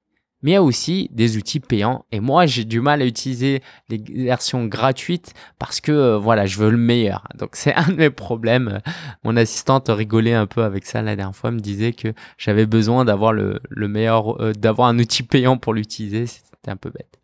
Mais 0.45 0.51
il 0.51 0.55
y 0.55 0.57
a 0.57 0.63
aussi 0.63 1.09
des 1.11 1.39
outils 1.39 1.59
payants. 1.59 2.05
Et 2.13 2.21
moi, 2.21 2.45
j'ai 2.45 2.65
du 2.65 2.83
mal 2.83 3.01
à 3.01 3.07
utiliser 3.07 3.63
les 3.89 3.97
versions 3.97 4.67
gratuites 4.67 5.33
parce 5.59 5.81
que, 5.81 5.91
euh, 5.91 6.19
voilà, 6.19 6.45
je 6.45 6.59
veux 6.59 6.69
le 6.69 6.77
meilleur. 6.77 7.27
Donc, 7.39 7.51
c'est 7.55 7.73
un 7.73 7.89
de 7.89 7.95
mes 7.95 8.11
problèmes. 8.11 8.81
Mon 9.25 9.39
assistante 9.39 9.89
rigolait 9.89 10.35
un 10.35 10.47
peu 10.47 10.63
avec 10.63 10.85
ça 10.85 11.01
la 11.01 11.17
dernière 11.17 11.35
fois. 11.35 11.51
Me 11.51 11.61
disait 11.61 11.95
que 11.95 12.13
j'avais 12.37 12.67
besoin 12.67 13.07
d'avoir 13.07 13.33
le, 13.33 13.59
meilleur, 13.71 14.39
euh, 14.43 14.53
d'avoir 14.53 14.89
un 14.89 14.99
outil 14.99 15.23
payant 15.23 15.57
pour 15.57 15.73
l'utiliser. 15.73 16.27
C'était 16.27 16.71
un 16.71 16.77
peu 16.77 16.91
bête. 16.91 17.19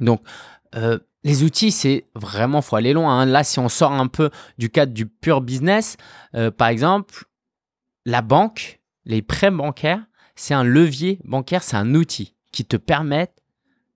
Donc, 0.00 0.20
euh, 0.74 0.98
les 1.24 1.42
outils, 1.42 1.72
c'est 1.72 2.04
vraiment, 2.14 2.60
faut 2.60 2.76
aller 2.76 2.92
loin. 2.92 3.20
Hein. 3.20 3.26
Là, 3.26 3.42
si 3.44 3.58
on 3.58 3.68
sort 3.68 3.92
un 3.92 4.06
peu 4.06 4.30
du 4.58 4.70
cadre 4.70 4.92
du 4.92 5.06
pur 5.06 5.40
business, 5.40 5.96
euh, 6.34 6.50
par 6.50 6.68
exemple, 6.68 7.24
la 8.04 8.20
banque, 8.22 8.80
les 9.06 9.22
prêts 9.22 9.50
bancaires, 9.50 10.04
c'est 10.36 10.54
un 10.54 10.64
levier 10.64 11.18
bancaire, 11.24 11.62
c'est 11.62 11.76
un 11.76 11.94
outil 11.94 12.36
qui 12.52 12.64
te 12.64 12.76
permet 12.76 13.30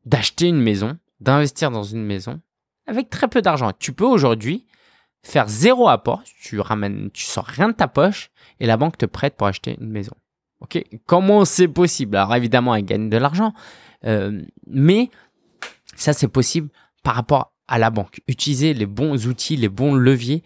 d'acheter 0.07 0.49
une 0.49 0.61
maison, 0.61 0.99
d'investir 1.21 1.71
dans 1.71 1.83
une 1.83 2.05
maison 2.05 2.41
avec 2.87 3.11
très 3.11 3.29
peu 3.29 3.43
d'argent. 3.43 3.73
Tu 3.79 3.93
peux 3.93 4.07
aujourd'hui 4.07 4.67
faire 5.23 5.49
zéro 5.49 5.88
apport, 5.88 6.23
tu 6.41 6.59
ramènes, 6.59 7.11
tu 7.12 7.25
sors 7.25 7.45
rien 7.45 7.69
de 7.69 7.75
ta 7.75 7.88
poche 7.88 8.31
et 8.61 8.67
la 8.67 8.79
banque 8.79 8.97
te 8.97 9.05
prête 9.05 9.37
pour 9.37 9.47
acheter 9.47 9.77
une 9.79 9.91
maison. 9.91 10.14
Ok? 10.61 10.83
Comment 11.05 11.45
c'est 11.45 11.69
possible? 11.69 12.17
Alors 12.17 12.35
évidemment, 12.35 12.75
elle 12.75 12.85
gagne 12.85 13.11
de 13.11 13.17
l'argent, 13.17 13.53
euh, 14.05 14.43
mais 14.67 15.11
ça 15.95 16.12
c'est 16.12 16.29
possible 16.29 16.71
par 17.03 17.15
rapport 17.15 17.53
à 17.69 17.79
la 17.79 17.91
banque. 17.91 18.21
Utiliser 18.27 18.75
les 18.75 18.87
bons 18.87 19.27
outils, 19.27 19.57
les 19.57 19.69
bons 19.69 19.95
leviers 19.95 20.43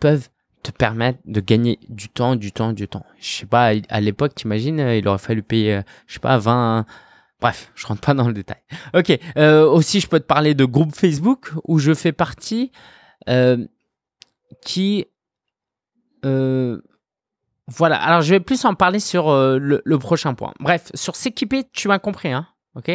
peuvent 0.00 0.28
te 0.64 0.70
permettre 0.70 1.20
de 1.26 1.40
gagner 1.40 1.78
du 1.88 2.08
temps, 2.08 2.36
du 2.36 2.50
temps, 2.50 2.72
du 2.72 2.88
temps. 2.88 3.06
Je 3.20 3.28
sais 3.28 3.46
pas, 3.46 3.72
à 3.88 4.00
l'époque, 4.00 4.34
t'imagines, 4.34 4.80
euh, 4.80 4.96
il 4.96 5.06
aurait 5.06 5.18
fallu 5.18 5.42
payer, 5.42 5.76
euh, 5.76 5.82
je 6.06 6.14
sais 6.14 6.20
pas, 6.20 6.38
20... 6.38 6.86
Bref, 7.40 7.70
je 7.74 7.86
rentre 7.86 8.00
pas 8.00 8.14
dans 8.14 8.26
le 8.26 8.32
détail. 8.32 8.62
Ok, 8.94 9.18
euh, 9.36 9.68
aussi 9.68 10.00
je 10.00 10.08
peux 10.08 10.18
te 10.18 10.24
parler 10.24 10.54
de 10.54 10.64
groupe 10.64 10.94
Facebook 10.94 11.52
où 11.64 11.78
je 11.78 11.92
fais 11.92 12.12
partie, 12.12 12.72
qui... 14.62 15.06
voilà, 16.22 17.96
alors 17.96 18.22
je 18.22 18.30
vais 18.30 18.40
plus 18.40 18.64
en 18.64 18.74
parler 18.74 19.00
sur 19.00 19.30
le, 19.30 19.82
le, 19.84 19.98
prochain 19.98 20.32
point. 20.32 20.54
Bref, 20.60 20.90
sur 20.94 21.16
s'équiper, 21.16 21.64
tu 21.72 21.88
m'as 21.88 21.98
compris, 21.98 22.32
hein 22.32 22.46
Ok, 22.76 22.90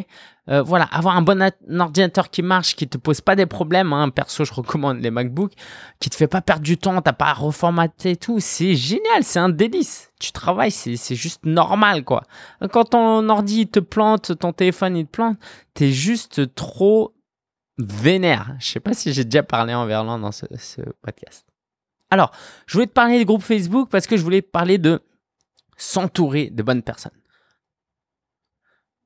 euh, 0.49 0.61
voilà, 0.61 0.83
avoir 0.85 1.15
un 1.15 1.21
bon 1.21 1.41
ordinateur 1.79 2.29
qui 2.29 2.41
marche, 2.41 2.75
qui 2.75 2.89
te 2.89 2.97
pose 2.97 3.21
pas 3.21 3.37
des 3.37 3.45
problèmes. 3.45 3.93
Hein. 3.93 4.09
Perso, 4.09 4.43
je 4.43 4.53
recommande 4.53 4.99
les 4.99 5.09
MacBook, 5.09 5.53
qui 6.01 6.09
te 6.09 6.15
fait 6.17 6.27
pas 6.27 6.41
perdre 6.41 6.63
du 6.63 6.77
temps, 6.77 7.01
t'as 7.01 7.13
pas 7.13 7.27
à 7.27 7.33
reformater 7.33 8.17
tout. 8.17 8.41
C'est 8.41 8.75
génial, 8.75 9.23
c'est 9.23 9.39
un 9.39 9.47
délice. 9.47 10.11
Tu 10.19 10.33
travailles, 10.33 10.71
c'est 10.71 11.15
juste 11.15 11.45
normal 11.45 12.03
quoi. 12.03 12.23
Quand 12.73 12.83
ton 12.89 13.29
ordi 13.29 13.67
te 13.67 13.79
plante, 13.79 14.37
ton 14.37 14.51
téléphone 14.51 14.97
il 14.97 15.05
te 15.05 15.11
plante, 15.11 15.37
t'es 15.73 15.93
juste 15.93 16.53
trop 16.55 17.15
vénère. 17.77 18.55
Je 18.59 18.67
sais 18.67 18.81
pas 18.81 18.93
si 18.93 19.13
j'ai 19.13 19.23
déjà 19.23 19.43
parlé 19.43 19.73
en 19.73 19.85
verlan 19.85 20.19
dans 20.19 20.33
ce, 20.33 20.45
podcast. 21.01 21.45
Alors, 22.11 22.31
je 22.65 22.73
voulais 22.73 22.87
te 22.87 22.91
parler 22.91 23.17
des 23.17 23.25
groupes 23.25 23.43
Facebook 23.43 23.87
parce 23.89 24.07
que 24.07 24.17
je 24.17 24.23
voulais 24.23 24.41
parler 24.41 24.77
de 24.77 25.01
s'entourer 25.77 26.49
de 26.49 26.63
bonnes 26.63 26.83
personnes 26.83 27.18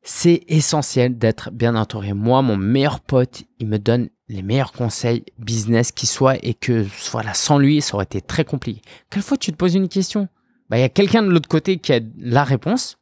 c'est 0.04 0.44
essentiel 0.48 1.18
d'être 1.18 1.52
bien 1.52 1.76
entouré. 1.76 2.13
Moi, 2.13 2.42
mon 2.42 2.58
meilleur 2.58 3.00
pote, 3.00 3.44
il 3.60 3.68
me 3.68 3.80
donne 3.80 4.10
les 4.28 4.42
meilleurs 4.42 4.74
conseils 4.74 5.24
business 5.38 5.92
qui 5.92 6.08
soient 6.08 6.36
et 6.44 6.54
que 6.54 6.86
voilà, 7.12 7.34
sans 7.34 7.58
lui, 7.58 7.82
ça 7.82 7.96
aurait 7.96 8.04
été 8.04 8.22
très 8.22 8.46
compliqué. 8.46 8.82
Quelquefois, 9.10 9.38
tu 9.38 9.52
te 9.52 9.58
poses 9.58 9.76
une 9.76 9.89
question? 9.89 10.28
Bah, 10.70 10.78
il 10.78 10.82
y 10.82 10.86
a 10.86 10.89
quelqu'un 10.89 11.24
de 11.24 11.30
l'autre 11.30 11.50
côté 11.50 11.78
qui 11.78 11.94
a 11.94 12.00
la 12.18 12.44
réponse 12.44 12.98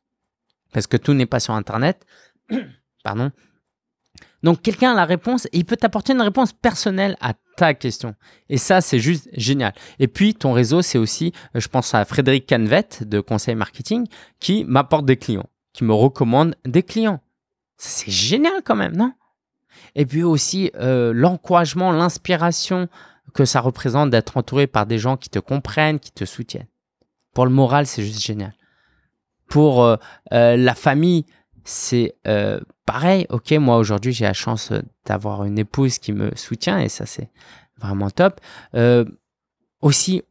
parce 0.73 0.87
que 0.87 0.97
tout 0.97 1.13
n'est 1.13 1.25
pas 1.25 1.39
sur 1.39 1.53
Internet. 1.53 2.05
Pardon. 3.03 3.31
Donc, 4.43 4.61
quelqu'un 4.61 4.91
a 4.91 4.95
la 4.95 5.05
réponse 5.05 5.45
et 5.47 5.57
il 5.57 5.65
peut 5.65 5.77
t'apporter 5.77 6.13
une 6.13 6.21
réponse 6.21 6.53
personnelle 6.53 7.15
à 7.21 7.33
ta 7.57 7.73
question. 7.73 8.15
Et 8.49 8.57
ça, 8.57 8.81
c'est 8.81 8.99
juste 8.99 9.29
génial. 9.33 9.73
Et 9.99 10.07
puis, 10.07 10.33
ton 10.33 10.53
réseau, 10.53 10.81
c'est 10.81 10.97
aussi, 10.97 11.31
euh, 11.55 11.59
je 11.59 11.67
pense 11.67 11.93
à 11.93 12.05
Frédéric 12.05 12.47
Canvet 12.47 12.87
de 13.01 13.19
Conseil 13.19 13.55
Marketing, 13.55 14.07
qui 14.39 14.63
m'apporte 14.65 15.05
des 15.05 15.17
clients, 15.17 15.49
qui 15.73 15.83
me 15.83 15.93
recommande 15.93 16.55
des 16.65 16.83
clients. 16.83 17.21
C'est 17.77 18.11
génial 18.11 18.61
quand 18.63 18.75
même, 18.75 18.95
non? 18.95 19.13
Et 19.95 20.05
puis 20.05 20.23
aussi, 20.23 20.71
euh, 20.75 21.11
l'encouragement, 21.13 21.91
l'inspiration 21.91 22.87
que 23.33 23.45
ça 23.45 23.61
représente 23.61 24.09
d'être 24.09 24.37
entouré 24.37 24.67
par 24.67 24.85
des 24.85 24.99
gens 24.99 25.17
qui 25.17 25.29
te 25.29 25.39
comprennent, 25.39 25.99
qui 25.99 26.11
te 26.11 26.25
soutiennent. 26.25 26.67
Pour 27.33 27.45
le 27.45 27.51
moral, 27.51 27.87
c'est 27.87 28.03
juste 28.03 28.21
génial. 28.21 28.53
Pour 29.47 29.83
euh, 29.83 29.97
la 30.31 30.75
famille, 30.75 31.25
c'est 31.63 32.15
pareil, 32.91 33.25
ok, 33.29 33.51
moi 33.51 33.77
aujourd'hui 33.77 34.11
j'ai 34.11 34.25
la 34.25 34.33
chance 34.33 34.71
euh, 34.71 34.81
d'avoir 35.05 35.45
une 35.45 35.57
épouse 35.57 35.97
qui 35.97 36.11
me 36.11 36.35
soutient 36.35 36.77
et 36.77 36.89
ça 36.89 37.05
c'est 37.05 37.29
vraiment 37.77 38.09
top. 38.09 38.41
Euh, 38.75 39.05
aussi, 39.81 40.23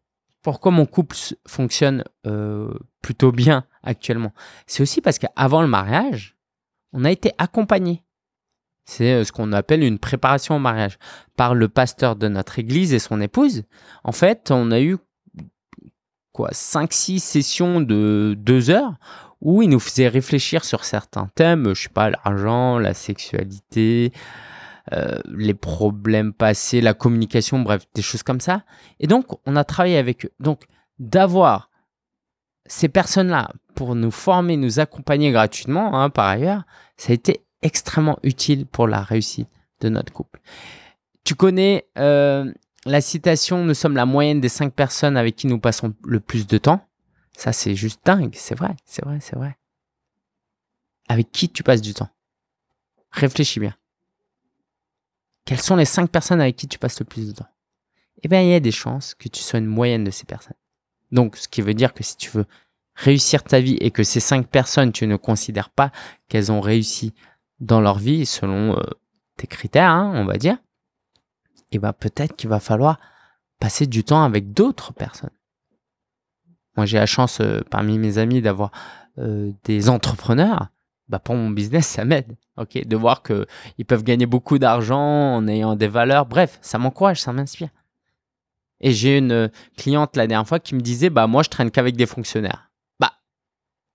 pourquoi 0.42 0.72
mon 0.72 0.86
couple 0.86 1.16
fonctionne 1.46 2.04
euh, 2.26 2.72
plutôt 3.02 3.32
bien 3.32 3.64
actuellement 3.82 4.32
C'est 4.66 4.82
aussi 4.82 5.00
parce 5.00 5.18
qu'avant 5.18 5.62
le 5.62 5.68
mariage, 5.68 6.36
on 6.92 7.04
a 7.04 7.10
été 7.10 7.32
accompagné. 7.38 8.04
C'est 8.84 9.24
ce 9.24 9.32
qu'on 9.32 9.52
appelle 9.52 9.84
une 9.84 9.98
préparation 9.98 10.56
au 10.56 10.58
mariage 10.58 10.98
par 11.36 11.54
le 11.54 11.68
pasteur 11.68 12.16
de 12.16 12.28
notre 12.28 12.58
église 12.58 12.92
et 12.92 12.98
son 12.98 13.20
épouse. 13.20 13.62
En 14.02 14.12
fait, 14.12 14.50
on 14.50 14.70
a 14.72 14.80
eu 14.80 14.96
quoi 16.32 16.50
5-6 16.50 17.18
sessions 17.18 17.80
de 17.80 18.34
2 18.36 18.70
heures 18.70 18.94
où 19.40 19.62
il 19.62 19.70
nous 19.70 19.80
faisait 19.80 20.08
réfléchir 20.08 20.64
sur 20.64 20.84
certains 20.84 21.28
thèmes, 21.34 21.74
je 21.74 21.82
sais 21.84 21.88
pas, 21.88 22.10
l'argent, 22.10 22.78
la 22.78 22.94
sexualité, 22.94 24.12
euh, 24.12 24.49
les 25.26 25.54
problèmes 25.54 26.32
passés, 26.32 26.80
la 26.80 26.94
communication, 26.94 27.60
bref, 27.60 27.84
des 27.94 28.02
choses 28.02 28.22
comme 28.22 28.40
ça. 28.40 28.64
Et 28.98 29.06
donc, 29.06 29.26
on 29.46 29.56
a 29.56 29.64
travaillé 29.64 29.98
avec 29.98 30.24
eux. 30.24 30.32
Donc, 30.40 30.64
d'avoir 30.98 31.70
ces 32.66 32.88
personnes-là 32.88 33.50
pour 33.74 33.94
nous 33.94 34.10
former, 34.10 34.56
nous 34.56 34.78
accompagner 34.78 35.32
gratuitement, 35.32 35.98
hein, 36.00 36.10
par 36.10 36.26
ailleurs, 36.26 36.64
ça 36.96 37.10
a 37.10 37.14
été 37.14 37.42
extrêmement 37.62 38.18
utile 38.22 38.66
pour 38.66 38.86
la 38.86 39.02
réussite 39.02 39.48
de 39.80 39.88
notre 39.88 40.12
couple. 40.12 40.40
Tu 41.24 41.34
connais 41.34 41.86
euh, 41.98 42.52
la 42.86 43.00
citation 43.00 43.64
Nous 43.64 43.74
sommes 43.74 43.96
la 43.96 44.06
moyenne 44.06 44.40
des 44.40 44.48
cinq 44.48 44.72
personnes 44.72 45.16
avec 45.16 45.36
qui 45.36 45.46
nous 45.46 45.58
passons 45.58 45.94
le 46.04 46.20
plus 46.20 46.46
de 46.46 46.58
temps. 46.58 46.86
Ça, 47.36 47.52
c'est 47.52 47.74
juste 47.74 48.04
dingue. 48.04 48.34
C'est 48.34 48.54
vrai, 48.54 48.76
c'est 48.84 49.04
vrai, 49.04 49.18
c'est 49.20 49.36
vrai. 49.36 49.56
Avec 51.08 51.32
qui 51.32 51.48
tu 51.48 51.62
passes 51.62 51.82
du 51.82 51.94
temps? 51.94 52.10
Réfléchis 53.10 53.60
bien. 53.60 53.74
Quelles 55.50 55.60
sont 55.60 55.74
les 55.74 55.84
cinq 55.84 56.08
personnes 56.12 56.40
avec 56.40 56.54
qui 56.54 56.68
tu 56.68 56.78
passes 56.78 57.00
le 57.00 57.04
plus 57.04 57.26
de 57.26 57.32
temps? 57.32 57.48
Eh 58.22 58.28
bien, 58.28 58.40
il 58.40 58.50
y 58.50 58.54
a 58.54 58.60
des 58.60 58.70
chances 58.70 59.16
que 59.16 59.28
tu 59.28 59.42
sois 59.42 59.58
une 59.58 59.66
moyenne 59.66 60.04
de 60.04 60.12
ces 60.12 60.24
personnes. 60.24 60.54
Donc, 61.10 61.36
ce 61.36 61.48
qui 61.48 61.60
veut 61.60 61.74
dire 61.74 61.92
que 61.92 62.04
si 62.04 62.16
tu 62.16 62.30
veux 62.30 62.46
réussir 62.94 63.42
ta 63.42 63.58
vie 63.58 63.76
et 63.80 63.90
que 63.90 64.04
ces 64.04 64.20
cinq 64.20 64.46
personnes, 64.46 64.92
tu 64.92 65.08
ne 65.08 65.16
considères 65.16 65.70
pas 65.70 65.90
qu'elles 66.28 66.52
ont 66.52 66.60
réussi 66.60 67.14
dans 67.58 67.80
leur 67.80 67.98
vie 67.98 68.26
selon 68.26 68.78
euh, 68.78 68.82
tes 69.38 69.48
critères, 69.48 69.90
hein, 69.90 70.12
on 70.14 70.24
va 70.24 70.36
dire, 70.36 70.56
eh 71.72 71.80
bien, 71.80 71.92
peut-être 71.94 72.36
qu'il 72.36 72.48
va 72.48 72.60
falloir 72.60 73.00
passer 73.58 73.88
du 73.88 74.04
temps 74.04 74.22
avec 74.22 74.52
d'autres 74.52 74.92
personnes. 74.92 75.30
Moi, 76.76 76.86
j'ai 76.86 76.98
la 76.98 77.06
chance 77.06 77.40
euh, 77.40 77.60
parmi 77.70 77.98
mes 77.98 78.18
amis 78.18 78.40
d'avoir 78.40 78.70
euh, 79.18 79.50
des 79.64 79.88
entrepreneurs. 79.88 80.68
Bah, 81.10 81.18
pour 81.18 81.34
mon 81.34 81.50
business, 81.50 81.88
ça 81.88 82.04
m'aide. 82.04 82.36
Ok, 82.56 82.86
de 82.86 82.96
voir 82.96 83.24
qu'ils 83.24 83.84
peuvent 83.84 84.04
gagner 84.04 84.26
beaucoup 84.26 84.60
d'argent 84.60 85.34
en 85.34 85.48
ayant 85.48 85.74
des 85.74 85.88
valeurs. 85.88 86.24
Bref, 86.24 86.60
ça 86.62 86.78
m'encourage, 86.78 87.20
ça 87.20 87.32
m'inspire. 87.32 87.70
Et 88.80 88.92
j'ai 88.92 89.18
une 89.18 89.32
euh, 89.32 89.48
cliente 89.76 90.16
la 90.16 90.28
dernière 90.28 90.46
fois 90.46 90.60
qui 90.60 90.76
me 90.76 90.80
disait, 90.80 91.10
bah 91.10 91.26
moi, 91.26 91.42
je 91.42 91.48
traîne 91.48 91.72
qu'avec 91.72 91.96
des 91.96 92.06
fonctionnaires. 92.06 92.70
Bah, 93.00 93.12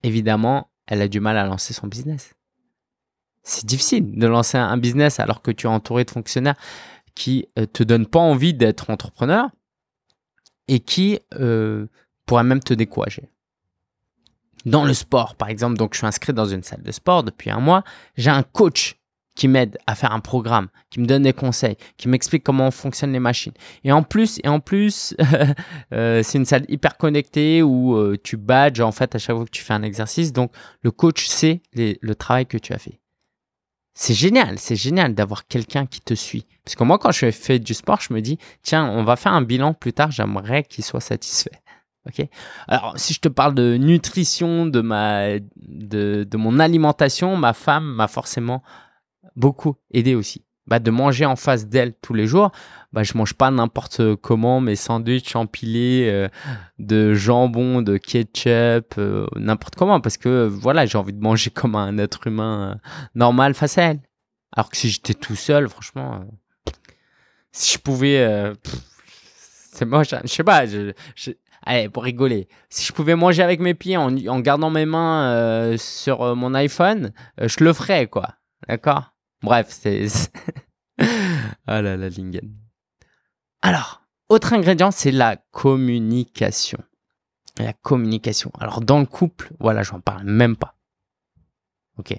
évidemment, 0.03 0.69
elle 0.87 1.01
a 1.01 1.07
du 1.07 1.21
mal 1.21 1.37
à 1.37 1.45
lancer 1.45 1.73
son 1.73 1.87
business. 1.87 2.35
C'est 3.43 3.65
difficile 3.65 4.19
de 4.19 4.27
lancer 4.27 4.57
un 4.57 4.77
business 4.77 5.21
alors 5.21 5.41
que 5.41 5.51
tu 5.51 5.67
es 5.67 5.69
entouré 5.69 6.03
de 6.03 6.11
fonctionnaires 6.11 6.57
qui 7.13 7.47
te 7.73 7.83
donnent 7.83 8.07
pas 8.07 8.19
envie 8.19 8.53
d'être 8.53 8.89
entrepreneur 8.89 9.49
et 10.67 10.79
qui 10.79 11.19
pourrait 12.25 12.43
même 12.43 12.59
te 12.59 12.73
décourager. 12.73 13.29
Dans 14.65 14.83
le 14.83 14.93
sport, 14.93 15.35
par 15.35 15.49
exemple, 15.49 15.77
donc 15.77 15.93
je 15.93 15.99
suis 15.99 16.07
inscrit 16.07 16.33
dans 16.33 16.45
une 16.45 16.63
salle 16.63 16.81
de 16.81 16.91
sport 16.91 17.23
depuis 17.23 17.51
un 17.51 17.59
mois, 17.59 17.83
j'ai 18.17 18.31
un 18.31 18.43
coach 18.43 18.97
qui 19.35 19.47
m'aide 19.47 19.77
à 19.85 19.95
faire 19.95 20.13
un 20.13 20.21
programme, 20.21 20.69
qui 20.89 20.99
me 20.99 21.05
donne 21.05 21.23
des 21.23 21.33
conseils, 21.33 21.75
qui 21.97 22.07
m'explique 22.07 22.43
comment 22.43 22.71
fonctionnent 22.71 23.11
les 23.11 23.19
machines. 23.19 23.51
Et 23.83 23.91
en 23.91 24.01
plus, 24.01 24.39
et 24.43 24.47
en 24.47 24.61
plus, 24.61 25.13
euh, 25.93 26.23
c'est 26.23 26.37
une 26.37 26.45
salle 26.45 26.65
hyper 26.69 26.97
connectée 26.97 27.61
où 27.61 27.95
euh, 27.95 28.17
tu 28.23 28.37
badges 28.37 28.79
en 28.79 28.91
fait 28.91 29.13
à 29.13 29.19
chaque 29.19 29.35
fois 29.35 29.45
que 29.45 29.51
tu 29.51 29.61
fais 29.61 29.73
un 29.73 29.83
exercice. 29.83 30.31
Donc 30.31 30.51
le 30.81 30.91
coach 30.91 31.27
sait 31.27 31.61
le 31.73 32.13
travail 32.15 32.45
que 32.45 32.57
tu 32.57 32.73
as 32.73 32.79
fait. 32.79 32.99
C'est 33.97 34.13
génial, 34.13 34.59
c'est 34.59 34.75
génial 34.75 35.15
d'avoir 35.15 35.47
quelqu'un 35.47 35.85
qui 35.85 36.01
te 36.01 36.13
suit. 36.13 36.45
Parce 36.65 36.75
que 36.75 36.83
moi, 36.83 36.97
quand 36.97 37.11
je 37.11 37.31
fais 37.31 37.59
du 37.59 37.73
sport, 37.73 38.01
je 38.01 38.13
me 38.13 38.19
dis, 38.19 38.37
tiens, 38.61 38.85
on 38.89 39.05
va 39.05 39.15
faire 39.15 39.31
un 39.31 39.41
bilan 39.41 39.73
plus 39.73 39.93
tard, 39.93 40.11
j'aimerais 40.11 40.63
qu'il 40.63 40.83
soit 40.83 40.99
satisfait. 40.99 41.61
Ok. 42.07 42.27
Alors, 42.67 42.93
si 42.97 43.13
je 43.13 43.19
te 43.19 43.27
parle 43.27 43.55
de 43.55 43.77
nutrition, 43.77 44.67
de 44.67 44.81
ma, 44.81 45.39
de, 45.57 46.23
de 46.23 46.37
mon 46.37 46.59
alimentation, 46.59 47.35
ma 47.35 47.53
femme 47.53 47.85
m'a 47.95 48.07
forcément 48.07 48.61
beaucoup 49.35 49.75
aidé 49.91 50.15
aussi. 50.15 50.45
Bah, 50.67 50.79
de 50.79 50.89
manger 50.89 51.25
en 51.25 51.35
face 51.35 51.67
d'elle 51.67 51.93
tous 51.93 52.15
les 52.15 52.25
jours, 52.25 52.51
bah, 52.91 53.03
je 53.03 53.15
mange 53.15 53.35
pas 53.35 53.51
n'importe 53.51 54.15
comment 54.15 54.61
mes 54.61 54.75
sandwichs 54.75 55.35
empilés 55.35 56.09
euh, 56.09 56.27
de 56.79 57.13
jambon, 57.13 57.83
de 57.83 57.97
ketchup, 57.97 58.95
euh, 58.97 59.27
n'importe 59.35 59.75
comment, 59.75 60.01
parce 60.01 60.17
que 60.17 60.47
voilà, 60.47 60.87
j'ai 60.87 60.97
envie 60.97 61.13
de 61.13 61.21
manger 61.21 61.49
comme 61.51 61.75
un 61.75 61.99
être 61.99 62.25
humain 62.25 62.71
euh, 62.71 62.89
normal 63.13 63.53
face 63.53 63.77
à 63.77 63.83
elle. 63.83 63.99
Alors 64.53 64.71
que 64.71 64.77
si 64.77 64.89
j'étais 64.89 65.13
tout 65.13 65.35
seul, 65.35 65.69
franchement, 65.69 66.25
si 67.51 67.73
je 67.73 67.79
pouvais, 67.79 68.53
c'est 69.71 69.85
moche, 69.85 70.13
hein. 70.13 70.21
je 70.23 70.29
sais 70.29 70.43
pas, 70.43 70.65
je, 70.65 70.93
Allez, 71.67 71.89
pour 71.89 72.03
rigoler, 72.03 72.47
si 72.69 72.85
je 72.85 72.93
pouvais 72.93 73.15
manger 73.15 73.41
avec 73.41 73.59
mes 73.59 73.73
pieds 73.73 73.97
en, 73.97 74.39
gardant 74.39 74.69
mes 74.69 74.85
mains 74.85 75.31
euh, 75.31 75.77
sur 75.77 76.21
euh, 76.21 76.35
mon 76.35 76.53
iPhone, 76.53 77.11
euh, 77.41 77.47
je 77.47 77.63
le 77.63 77.73
ferais, 77.73 78.07
quoi. 78.07 78.35
D'accord? 78.67 79.15
Bref, 79.41 79.67
c'est. 79.69 80.05
ah 81.67 81.81
là 81.81 81.97
là, 81.97 82.09
Lingen. 82.09 82.55
Alors, 83.63 84.03
autre 84.29 84.53
ingrédient, 84.53 84.91
c'est 84.91 85.11
la 85.11 85.37
communication. 85.37 86.77
La 87.57 87.73
communication. 87.73 88.51
Alors, 88.59 88.81
dans 88.81 88.99
le 88.99 89.07
couple, 89.07 89.51
voilà, 89.59 89.81
je 89.81 89.91
n'en 89.91 90.01
parle 90.01 90.23
même 90.23 90.55
pas. 90.55 90.75
Ok? 91.97 92.13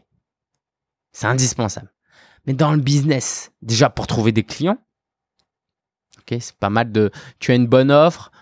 C'est 1.12 1.26
indispensable. 1.28 1.92
Mais 2.46 2.52
dans 2.52 2.72
le 2.72 2.80
business, 2.80 3.52
déjà 3.62 3.90
pour 3.90 4.08
trouver 4.08 4.32
des 4.32 4.42
clients, 4.42 4.78
ok, 6.18 6.36
c'est 6.40 6.56
pas 6.56 6.70
mal 6.70 6.90
de. 6.90 7.12
Tu 7.38 7.52
as 7.52 7.54
une 7.54 7.66
bonne 7.66 7.92
offre, 7.92 8.32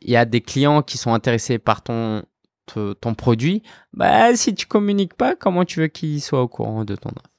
il 0.00 0.10
y 0.10 0.16
a 0.16 0.24
des 0.24 0.40
clients 0.40 0.82
qui 0.82 0.98
sont 0.98 1.12
intéressés 1.14 1.58
par 1.58 1.82
ton, 1.82 2.22
ton 2.66 3.14
produit, 3.14 3.62
bah, 3.92 4.34
si 4.36 4.54
tu 4.54 4.66
communiques 4.66 5.14
pas, 5.14 5.34
comment 5.34 5.64
tu 5.64 5.80
veux 5.80 5.86
qu'ils 5.88 6.20
soient 6.20 6.42
au 6.42 6.48
courant 6.48 6.84
de 6.84 6.96
ton 6.96 7.10
offre? 7.10 7.30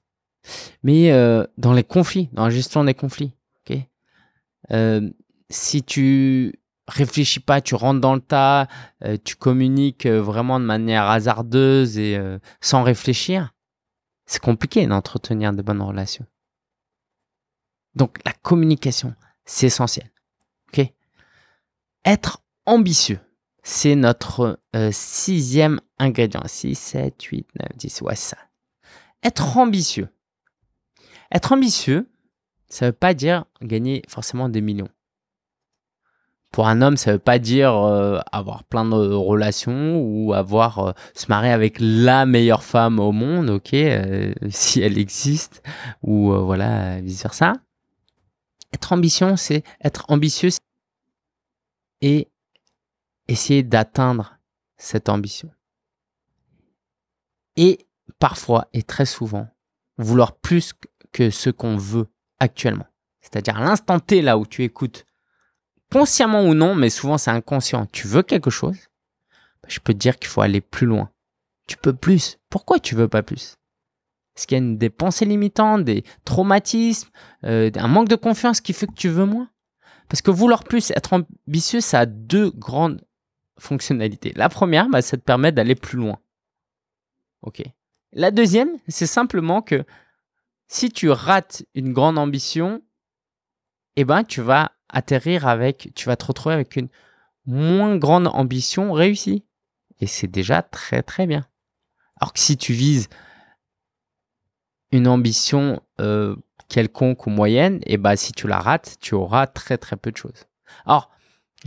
Mais 0.84 1.12
euh, 1.12 1.46
dans 1.58 1.74
les 1.74 1.84
conflits, 1.84 2.30
dans 2.32 2.46
la 2.46 2.50
gestion 2.50 2.84
des 2.84 2.94
conflits, 2.94 3.34
euh, 4.72 5.10
si 5.50 5.82
tu 5.82 6.60
réfléchis 6.90 7.40
pas, 7.40 7.62
tu 7.62 7.74
rentres 7.76 8.02
dans 8.02 8.16
le 8.16 8.22
tas, 8.22 8.68
euh, 9.06 9.16
tu 9.24 9.38
communiques 9.38 10.06
vraiment 10.06 10.60
de 10.60 10.66
manière 10.66 11.04
hasardeuse 11.04 11.98
et 11.98 12.20
sans 12.60 12.84
réfléchir, 12.84 13.54
c'est 14.26 14.42
compliqué 14.42 14.86
d'entretenir 14.86 15.54
de 15.54 15.62
bonnes 15.62 15.82
relations. 15.82 16.26
Donc 17.96 18.18
la 18.26 18.34
communication, 18.34 19.16
c'est 19.46 19.68
essentiel. 19.68 20.12
ok? 20.74 20.92
Être 22.04 22.42
ambitieux. 22.68 23.20
C'est 23.64 23.96
notre 23.96 24.60
euh, 24.76 24.92
sixième 24.94 25.82
ingrédient. 25.98 26.44
6, 26.46 26.76
7, 26.76 27.24
8, 27.24 27.48
9, 27.60 27.78
10. 27.78 28.02
Ouais, 28.02 28.16
ça. 28.16 28.38
Être 29.24 29.58
ambitieux. 29.58 30.10
Être 31.32 31.52
ambitieux, 31.52 32.08
ça 32.70 32.86
ne 32.86 32.92
veut 32.92 32.96
pas 32.96 33.14
dire 33.14 33.46
gagner 33.62 34.04
forcément 34.08 34.48
des 34.48 34.62
millions. 34.62 34.90
Pour 36.52 36.68
un 36.68 36.82
homme, 36.82 36.96
ça 36.96 37.12
ne 37.12 37.16
veut 37.16 37.22
pas 37.22 37.40
dire 37.40 37.74
euh, 37.76 38.20
avoir 38.32 38.64
plein 38.64 38.86
de 38.86 38.96
relations 38.96 40.00
ou 40.00 40.34
avoir 40.34 40.80
euh, 40.80 40.92
se 41.14 41.26
marier 41.28 41.52
avec 41.52 41.78
la 41.80 42.26
meilleure 42.26 42.64
femme 42.64 43.00
au 43.00 43.12
monde, 43.12 43.50
ok, 43.50 43.70
si 44.50 44.82
elle 44.82 44.98
existe, 44.98 45.62
ou 46.04 46.32
voilà, 46.32 47.02
vice 47.02 47.22
versa. 47.22 47.54
Être 48.74 48.94
ambition, 48.94 49.36
c'est 49.36 49.64
être 49.84 50.06
ambitieux 50.08 50.50
et 52.02 52.30
essayer 53.28 53.64
d'atteindre 53.64 54.40
cette 54.78 55.10
ambition. 55.10 55.52
Et 57.56 57.88
parfois 58.20 58.68
et 58.74 58.84
très 58.84 59.06
souvent, 59.06 59.48
vouloir 59.98 60.36
plus 60.36 60.74
que 61.12 61.30
ce 61.30 61.50
qu'on 61.50 61.78
veut 61.78 62.08
actuellement. 62.40 62.86
c'est-à-dire 63.22 63.60
l'instant 63.60 64.00
T 64.00 64.22
là 64.22 64.38
où 64.38 64.46
tu 64.46 64.64
écoutes, 64.64 65.06
consciemment 65.92 66.44
ou 66.44 66.54
non, 66.54 66.76
mais 66.76 66.90
souvent 66.90 67.18
c'est 67.18 67.32
inconscient, 67.32 67.86
tu 67.88 68.08
veux 68.08 68.24
quelque 68.24 68.50
chose, 68.50 68.78
bah, 69.62 69.70
je 69.70 69.80
peux 69.80 69.94
te 69.94 69.98
dire 69.98 70.18
qu'il 70.18 70.30
faut 70.30 70.42
aller 70.42 70.62
plus 70.62 70.88
loin. 70.88 71.12
Tu 71.68 71.78
peux 71.78 71.94
plus. 71.94 72.38
Pourquoi 72.50 72.80
tu 72.80 72.96
veux 72.96 73.10
pas 73.10 73.24
plus? 73.24 73.58
Est-ce 74.36 74.48
qu'il 74.48 74.64
y 74.64 74.74
a 74.74 74.76
des 74.76 74.90
pensées 74.90 75.26
limitantes, 75.26 75.84
des 75.84 76.04
traumatismes, 76.24 77.10
euh, 77.44 77.72
un 77.76 77.88
manque 77.88 78.08
de 78.08 78.16
confiance 78.16 78.62
qui 78.62 78.72
fait 78.72 78.88
que 78.88 78.94
tu 78.94 79.10
veux 79.10 79.26
moins 79.26 79.50
Parce 80.10 80.22
que 80.22 80.32
vouloir 80.32 80.64
plus, 80.64 80.92
être 80.92 81.14
ambitieux, 81.14 81.82
ça 81.82 82.02
a 82.02 82.06
deux 82.06 82.52
grandes 82.52 83.02
La 84.36 84.50
première, 84.50 84.90
bah, 84.90 85.02
ça 85.02 85.18
te 85.18 85.22
permet 85.22 85.52
d'aller 85.52 85.76
plus 85.76 85.98
loin. 85.98 86.20
Ok. 87.42 87.64
La 88.14 88.32
deuxième, 88.32 88.70
c'est 88.88 89.08
simplement 89.08 89.62
que 89.62 89.84
si 90.68 90.90
tu 90.90 91.10
rates 91.10 91.66
une 91.76 91.94
grande 91.94 92.18
ambition, 92.18 92.82
eh 93.96 94.06
ben, 94.06 94.24
tu 94.24 94.42
vas 94.42 94.72
atterrir 94.90 95.48
avec, 95.48 95.92
tu 95.96 96.06
vas 96.06 96.16
te 96.16 96.26
retrouver 96.26 96.56
avec 96.56 96.76
une 96.76 96.90
moins 97.46 97.98
grande 97.98 98.28
ambition 98.28 98.94
réussie. 98.94 99.44
Et 100.00 100.08
c'est 100.08 100.28
déjà 100.28 100.62
très 100.62 101.02
très 101.02 101.26
bien. 101.26 101.48
Alors 102.20 102.34
que 102.34 102.40
si 102.40 102.58
tu 102.58 102.74
vises 102.74 103.10
une 104.92 105.08
ambition 105.08 105.82
euh, 106.00 106.36
quelconque 106.70 107.26
ou 107.28 107.30
moyenne, 107.30 107.80
eh 107.86 107.98
ben 107.98 108.16
si 108.16 108.32
tu 108.32 108.48
la 108.48 108.60
rates, 108.60 108.98
tu 109.00 109.16
auras 109.16 109.48
très 109.48 109.78
très 109.78 109.96
peu 109.96 110.12
de 110.12 110.18
choses. 110.18 110.46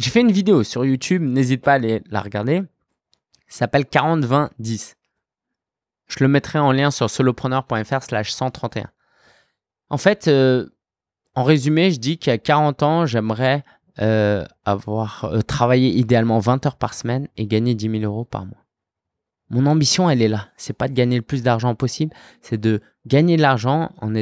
J'ai 0.00 0.08
fait 0.08 0.22
une 0.22 0.32
vidéo 0.32 0.64
sur 0.64 0.82
YouTube, 0.82 1.22
n'hésite 1.22 1.60
pas 1.60 1.72
à 1.72 1.74
aller 1.74 2.02
la 2.08 2.22
regarder. 2.22 2.62
Ça 3.48 3.58
s'appelle 3.58 3.82
40-20-10. 3.82 4.94
Je 6.08 6.16
le 6.20 6.28
mettrai 6.28 6.58
en 6.58 6.72
lien 6.72 6.90
sur 6.90 7.10
solopreneur.fr 7.10 8.02
slash 8.02 8.30
131. 8.30 8.90
En 9.90 9.98
fait, 9.98 10.26
euh, 10.28 10.70
en 11.34 11.44
résumé, 11.44 11.90
je 11.90 12.00
dis 12.00 12.16
qu'à 12.16 12.38
40 12.38 12.82
ans, 12.82 13.04
j'aimerais 13.04 13.62
euh, 14.00 14.46
avoir 14.64 15.26
euh, 15.26 15.42
travaillé 15.42 15.90
idéalement 15.90 16.38
20 16.38 16.64
heures 16.64 16.76
par 16.76 16.94
semaine 16.94 17.28
et 17.36 17.46
gagner 17.46 17.74
10 17.74 18.00
000 18.00 18.04
euros 18.04 18.24
par 18.24 18.46
mois. 18.46 18.64
Mon 19.50 19.66
ambition, 19.66 20.08
elle 20.08 20.22
est 20.22 20.28
là. 20.28 20.48
C'est 20.56 20.72
pas 20.72 20.88
de 20.88 20.94
gagner 20.94 21.16
le 21.16 21.22
plus 21.22 21.42
d'argent 21.42 21.74
possible, 21.74 22.14
c'est 22.40 22.58
de 22.58 22.80
gagner 23.06 23.36
de 23.36 23.42
l'argent 23.42 23.90
en, 24.00 24.14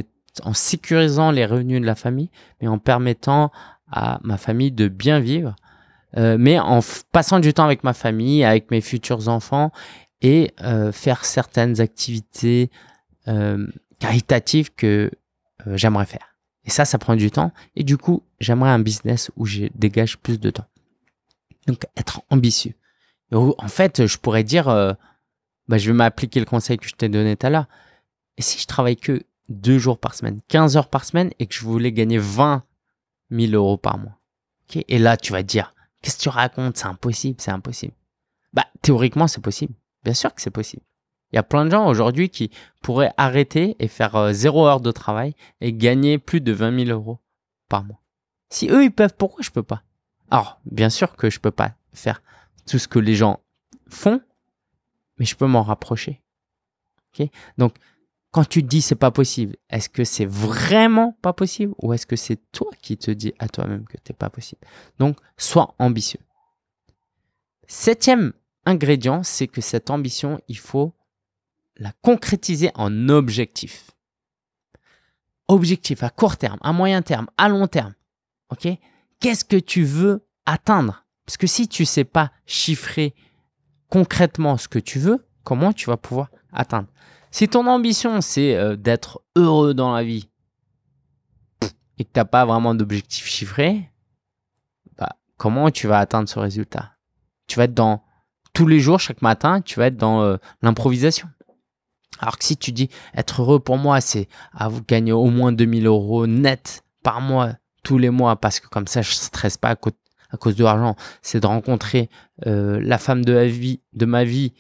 en 0.43 0.55
sécurisant 0.55 1.31
les 1.31 1.47
revenus 1.47 1.81
de 1.81 1.87
la 1.87 1.95
famille, 1.95 2.31
mais 2.61 2.67
en 2.67 2.79
permettant 2.79 3.53
à 3.93 4.19
ma 4.25 4.39
famille 4.39 4.73
de 4.73 4.89
bien 4.89 5.21
vivre, 5.21 5.55
mais 6.17 6.59
en 6.59 6.81
passant 7.13 7.39
du 7.39 7.53
temps 7.53 7.65
avec 7.65 7.85
ma 7.85 7.93
famille, 7.93 8.45
avec 8.45 8.71
mes 8.71 8.81
futurs 8.81 9.29
enfants 9.29 9.73
et 10.23 10.53
faire 10.93 11.25
certaines 11.25 11.81
activités 11.81 12.71
caritatives 13.99 14.75
que 14.75 15.11
j'aimerais 15.67 16.07
faire. 16.07 16.29
Et 16.69 16.71
ça, 16.71 16.85
ça 16.85 16.99
prend 16.99 17.17
du 17.17 17.31
temps. 17.31 17.51
Et 17.77 17.83
du 17.83 17.97
coup, 17.97 18.23
j'aimerais 18.41 18.69
un 18.69 18.79
business 18.79 19.31
où 19.37 19.47
je 19.47 19.69
dégage 19.75 20.19
plus 20.19 20.39
de 20.39 20.51
temps. 20.51 20.67
Donc, 21.67 21.87
être 21.97 22.21
ambitieux. 22.29 22.75
en 23.33 23.69
fait, 23.69 24.07
je 24.07 24.19
pourrais 24.19 24.45
dire, 24.45 24.69
euh, 24.69 24.93
bah, 25.67 25.79
je 25.79 25.91
vais 25.91 25.97
m'appliquer 25.97 26.41
le 26.41 26.45
conseil 26.45 26.77
que 26.77 26.87
je 26.87 26.95
t'ai 26.95 27.09
donné 27.09 27.37
tout 27.37 27.47
à 27.47 27.51
l'heure. 27.51 27.69
Et 28.37 28.43
si 28.43 28.59
je 28.59 28.67
travaille 28.67 28.97
que 28.97 29.23
deux 29.49 29.79
jours 29.79 29.99
par 29.99 30.15
semaine, 30.15 30.41
15 30.49 30.77
heures 30.77 30.89
par 30.89 31.07
semaine, 31.07 31.31
et 31.39 31.47
que 31.47 31.55
je 31.55 31.63
voulais 31.63 31.91
gagner 31.91 32.19
20 32.19 32.63
000 33.31 33.53
euros 33.53 33.79
par 33.79 33.97
mois. 33.97 34.19
et 34.75 34.99
là, 34.99 35.17
tu 35.17 35.33
vas 35.33 35.43
dire, 35.43 35.75
qu'est-ce 36.03 36.19
que 36.19 36.23
tu 36.23 36.29
racontes? 36.29 36.77
C'est 36.77 36.87
impossible, 36.87 37.41
c'est 37.41 37.51
impossible. 37.51 37.95
Bah, 38.53 38.67
théoriquement, 38.83 39.29
c'est 39.29 39.41
possible. 39.41 39.75
Bien 40.05 40.15
sûr 40.15 40.35
que 40.35 40.41
c'est 40.41 40.51
possible. 40.51 40.83
Il 41.33 41.37
y 41.37 41.39
a 41.39 41.43
plein 41.43 41.65
de 41.67 41.71
gens 41.71 41.87
aujourd'hui 41.87 42.31
qui 42.31 42.51
pourraient 42.83 43.13
arrêter 43.17 43.77
et 43.79 43.89
faire 43.89 44.17
euh, 44.17 44.33
zéro 44.33 44.67
heure 44.67 44.81
de 44.81 44.91
travail 44.91 45.35
et 45.61 45.73
gagner 45.73 46.19
plus 46.19 46.41
de 46.41 46.53
20 46.53 46.87
000 46.87 46.99
euros 46.99 47.19
par 47.69 47.85
mois. 47.85 48.01
Si 48.51 48.69
eux, 48.71 48.85
ils 48.85 48.93
peuvent, 48.93 49.15
pourquoi 49.17 49.43
je 49.43 49.51
peux 49.51 49.63
pas? 49.63 49.83
Alors, 50.31 50.61
bien 50.65 50.89
sûr 50.89 51.17
que 51.17 51.29
je 51.29 51.39
peux 51.39 51.51
pas 51.51 51.75
faire 51.93 52.23
tout 52.67 52.79
ce 52.79 52.89
que 52.89 52.99
les 52.99 53.15
gens 53.15 53.41
font, 53.89 54.23
mais 55.19 55.27
je 55.27 55.37
peux 55.37 55.47
m'en 55.47 55.63
rapprocher. 55.63 56.23
Donc, 57.57 57.75
quand 58.31 58.45
tu 58.45 58.63
te 58.63 58.69
dis 58.69 58.83
c'est 58.83 58.95
pas 58.95 59.11
possible, 59.11 59.57
est-ce 59.71 59.89
que 59.89 60.05
c'est 60.05 60.27
vraiment 60.27 61.17
pas 61.23 61.33
possible 61.33 61.75
ou 61.79 61.93
est-ce 61.93 62.07
que 62.07 62.17
c'est 62.17 62.41
toi 62.53 62.71
qui 62.83 62.97
te 62.97 63.11
dis 63.11 63.33
à 63.39 63.49
toi-même 63.49 63.87
que 63.87 63.97
t'es 63.97 64.13
pas 64.13 64.31
possible? 64.31 64.61
Donc, 64.99 65.19
sois 65.37 65.75
ambitieux. 65.79 66.21
Septième 67.67 68.33
ingrédient, 68.65 69.23
c'est 69.23 69.47
que 69.47 69.61
cette 69.61 69.91
ambition, 69.91 70.41
il 70.49 70.59
faut 70.59 70.95
la 71.77 71.93
concrétiser 72.03 72.71
en 72.75 73.09
objectif. 73.09 73.91
Objectif 75.49 76.03
à 76.03 76.11
court 76.11 76.37
terme, 76.37 76.59
à 76.61 76.73
moyen 76.73 77.01
terme, 77.03 77.29
à 77.39 77.49
long 77.49 77.67
terme. 77.67 77.95
OK? 78.51 78.69
Qu'est-ce 79.21 79.45
que 79.45 79.57
tu 79.57 79.85
veux 79.85 80.27
atteindre? 80.45 81.07
Parce 81.25 81.37
que 81.37 81.47
si 81.47 81.69
tu 81.69 81.85
sais 81.85 82.05
pas 82.05 82.33
chiffrer 82.47 83.15
concrètement 83.89 84.57
ce 84.57 84.69
que 84.69 84.79
tu 84.79 84.99
veux, 84.99 85.27
comment 85.45 85.73
tu 85.73 85.87
vas 85.87 85.97
pouvoir 85.97 86.31
atteindre? 86.53 86.89
Si 87.31 87.49
ton 87.49 87.67
ambition 87.67 88.21
c'est 88.21 88.57
euh, 88.57 88.77
d'être 88.77 89.23
heureux 89.37 89.75
dans 89.75 89.93
la 89.93 90.03
vie 90.03 90.29
et 91.99 92.05
que 92.05 92.11
tu 92.13 92.19
n'as 92.19 92.25
pas 92.25 92.45
vraiment 92.47 92.75
d'objectif 92.75 93.27
chiffré, 93.27 93.91
bah, 94.97 95.17
comment 95.37 95.71
tu 95.71 95.87
vas 95.87 95.99
atteindre 95.99 96.29
ce 96.29 96.39
résultat? 96.39 96.93
Tu 97.47 97.57
vas 97.57 97.65
être 97.65 97.75
dans 97.75 98.03
tous 98.53 98.67
les 98.67 98.81
jours, 98.81 99.01
chaque 99.01 99.23
matin, 99.23 99.61
tu 99.61 99.79
vas 99.79 99.87
être 99.87 99.97
dans 99.97 100.23
euh, 100.23 100.37
l'improvisation. 100.63 101.29
Alors 102.21 102.39
que 102.39 102.45
si 102.45 102.57
tu 102.57 102.73
dis 102.73 102.89
être 103.15 103.43
heureux 103.43 103.61
pour 103.61 103.79
moi, 103.79 104.01
c'est 104.01 104.29
à 104.53 104.69
vous 104.69 104.83
gagner 104.83 105.13
au 105.13 105.27
moins 105.27 105.53
2000 105.53 105.87
euros 105.87 106.27
net 106.27 106.83
par 107.03 107.21
mois, 107.21 107.53
tous 107.85 107.99
les 107.99 108.11
mois, 108.11 108.37
parce 108.37 108.59
que 108.59 108.69
comme 108.69 108.87
ça, 108.87 109.03
je 109.03 109.11
ne 109.11 109.15
stresse 109.15 109.57
pas 109.57 109.71
à, 109.71 110.37
cause 110.37 110.57
de 110.57 110.65
l'argent. 110.65 110.97
C'est 111.23 111.41
de 111.41 111.47
rencontrer 111.47 112.11
euh, 112.47 112.81
la 112.83 112.99
femme 112.99 113.25
de, 113.25 114.05
ma 114.05 114.25
vie. 114.25 114.53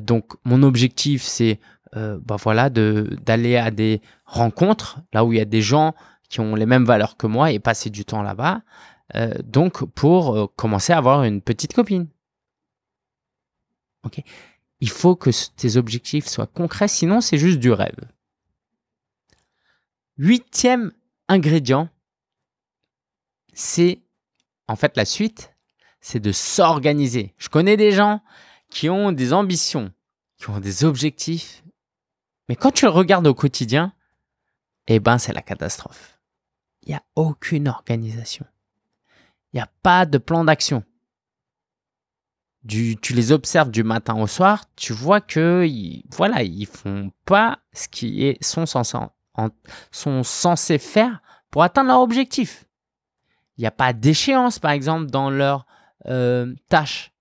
Donc, 0.00 0.34
mon 0.44 0.62
objectif, 0.62 1.22
c'est 1.22 1.58
euh, 1.96 2.18
bah 2.22 2.36
voilà, 2.36 2.70
d'aller 2.70 3.56
à 3.56 3.70
des 3.70 4.00
rencontres, 4.24 5.00
là 5.12 5.24
où 5.24 5.32
il 5.32 5.38
y 5.38 5.42
a 5.42 5.46
des 5.46 5.62
gens 5.62 5.94
qui 6.28 6.40
ont 6.40 6.54
les 6.54 6.66
mêmes 6.66 6.84
valeurs 6.84 7.16
que 7.16 7.26
moi 7.26 7.50
et 7.52 7.58
passer 7.58 7.90
du 7.90 8.04
temps 8.04 8.22
là-bas. 8.22 8.62
donc, 9.44 9.84
pour 9.84 10.54
commencer 10.56 10.94
à 10.94 10.98
avoir 10.98 11.24
une 11.24 11.42
petite 11.42 11.74
copine. 11.74 12.06
Ok? 14.04 14.22
Il 14.80 14.90
faut 14.90 15.14
que 15.14 15.30
tes 15.56 15.76
objectifs 15.76 16.26
soient 16.26 16.46
concrets, 16.46 16.88
sinon 16.88 17.20
c'est 17.20 17.38
juste 17.38 17.58
du 17.58 17.70
rêve. 17.70 18.00
Huitième 20.18 20.92
ingrédient, 21.28 21.88
c'est 23.54 24.00
en 24.68 24.76
fait 24.76 24.96
la 24.96 25.04
suite, 25.04 25.54
c'est 26.00 26.20
de 26.20 26.32
s'organiser. 26.32 27.32
Je 27.38 27.48
connais 27.48 27.76
des 27.76 27.92
gens 27.92 28.22
qui 28.70 28.90
ont 28.90 29.12
des 29.12 29.32
ambitions, 29.32 29.92
qui 30.36 30.50
ont 30.50 30.60
des 30.60 30.84
objectifs, 30.84 31.62
mais 32.52 32.56
quand 32.56 32.70
tu 32.70 32.84
le 32.84 32.90
regardes 32.90 33.26
au 33.26 33.32
quotidien, 33.32 33.94
eh 34.86 35.00
ben 35.00 35.16
c'est 35.16 35.32
la 35.32 35.40
catastrophe. 35.40 36.20
Il 36.82 36.90
n'y 36.90 36.94
a 36.94 37.02
aucune 37.16 37.66
organisation. 37.66 38.44
Il 39.52 39.56
n'y 39.56 39.62
a 39.62 39.70
pas 39.82 40.04
de 40.04 40.18
plan 40.18 40.44
d'action 40.44 40.84
tu 42.68 43.14
les 43.14 43.32
observes 43.32 43.70
du 43.70 43.84
matin 43.84 44.20
au 44.20 44.26
soir, 44.26 44.66
tu 44.76 44.92
vois 44.92 45.22
que 45.22 45.64
ils, 45.66 46.04
voilà, 46.10 46.42
ils 46.42 46.66
font 46.66 47.10
pas 47.24 47.58
ce 47.72 47.88
qu'ils 47.88 48.36
sont 48.42 48.66
sont 49.90 50.22
censés 50.22 50.78
faire 50.78 51.22
pour 51.50 51.62
atteindre 51.62 51.88
leur 51.88 52.00
objectif. 52.00 52.66
Il 53.56 53.62
n'y 53.62 53.66
a 53.66 53.72
pas 53.72 53.94
d'échéance, 53.94 54.58
par 54.58 54.72
exemple, 54.72 55.06
dans 55.06 55.30
leurs 55.30 55.64
euh, 56.06 56.54
tâches. 56.68 57.12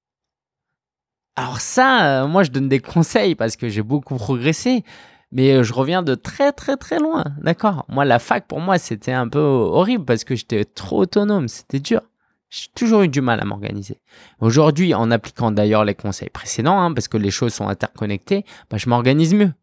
Alors 1.35 1.59
ça, 1.59 2.23
euh, 2.23 2.27
moi, 2.27 2.43
je 2.43 2.51
donne 2.51 2.69
des 2.69 2.79
conseils 2.81 3.35
parce 3.35 3.55
que 3.55 3.69
j'ai 3.69 3.81
beaucoup 3.81 4.15
progressé, 4.17 4.83
mais 5.31 5.53
euh, 5.53 5.63
je 5.63 5.73
reviens 5.73 6.03
de 6.03 6.15
très 6.15 6.51
très 6.51 6.77
très 6.77 6.99
loin, 6.99 7.23
d'accord? 7.41 7.85
Moi, 7.89 8.05
la 8.05 8.19
fac, 8.19 8.47
pour 8.47 8.59
moi, 8.59 8.77
c'était 8.77 9.13
un 9.13 9.27
peu 9.27 9.39
horrible 9.39 10.05
parce 10.05 10.23
que 10.23 10.35
j'étais 10.35 10.65
trop 10.65 11.01
autonome, 11.01 11.47
c'était 11.47 11.79
dur. 11.79 12.01
J'ai 12.49 12.67
toujours 12.75 13.03
eu 13.03 13.07
du 13.07 13.21
mal 13.21 13.39
à 13.39 13.45
m'organiser. 13.45 14.01
Aujourd'hui, 14.41 14.93
en 14.93 15.09
appliquant 15.09 15.51
d'ailleurs 15.51 15.85
les 15.85 15.95
conseils 15.95 16.29
précédents, 16.29 16.81
hein, 16.81 16.93
parce 16.93 17.07
que 17.07 17.17
les 17.17 17.31
choses 17.31 17.53
sont 17.53 17.69
interconnectées, 17.69 18.45
bah, 18.69 18.77
je 18.77 18.89
m'organise 18.89 19.33
mieux. 19.33 19.53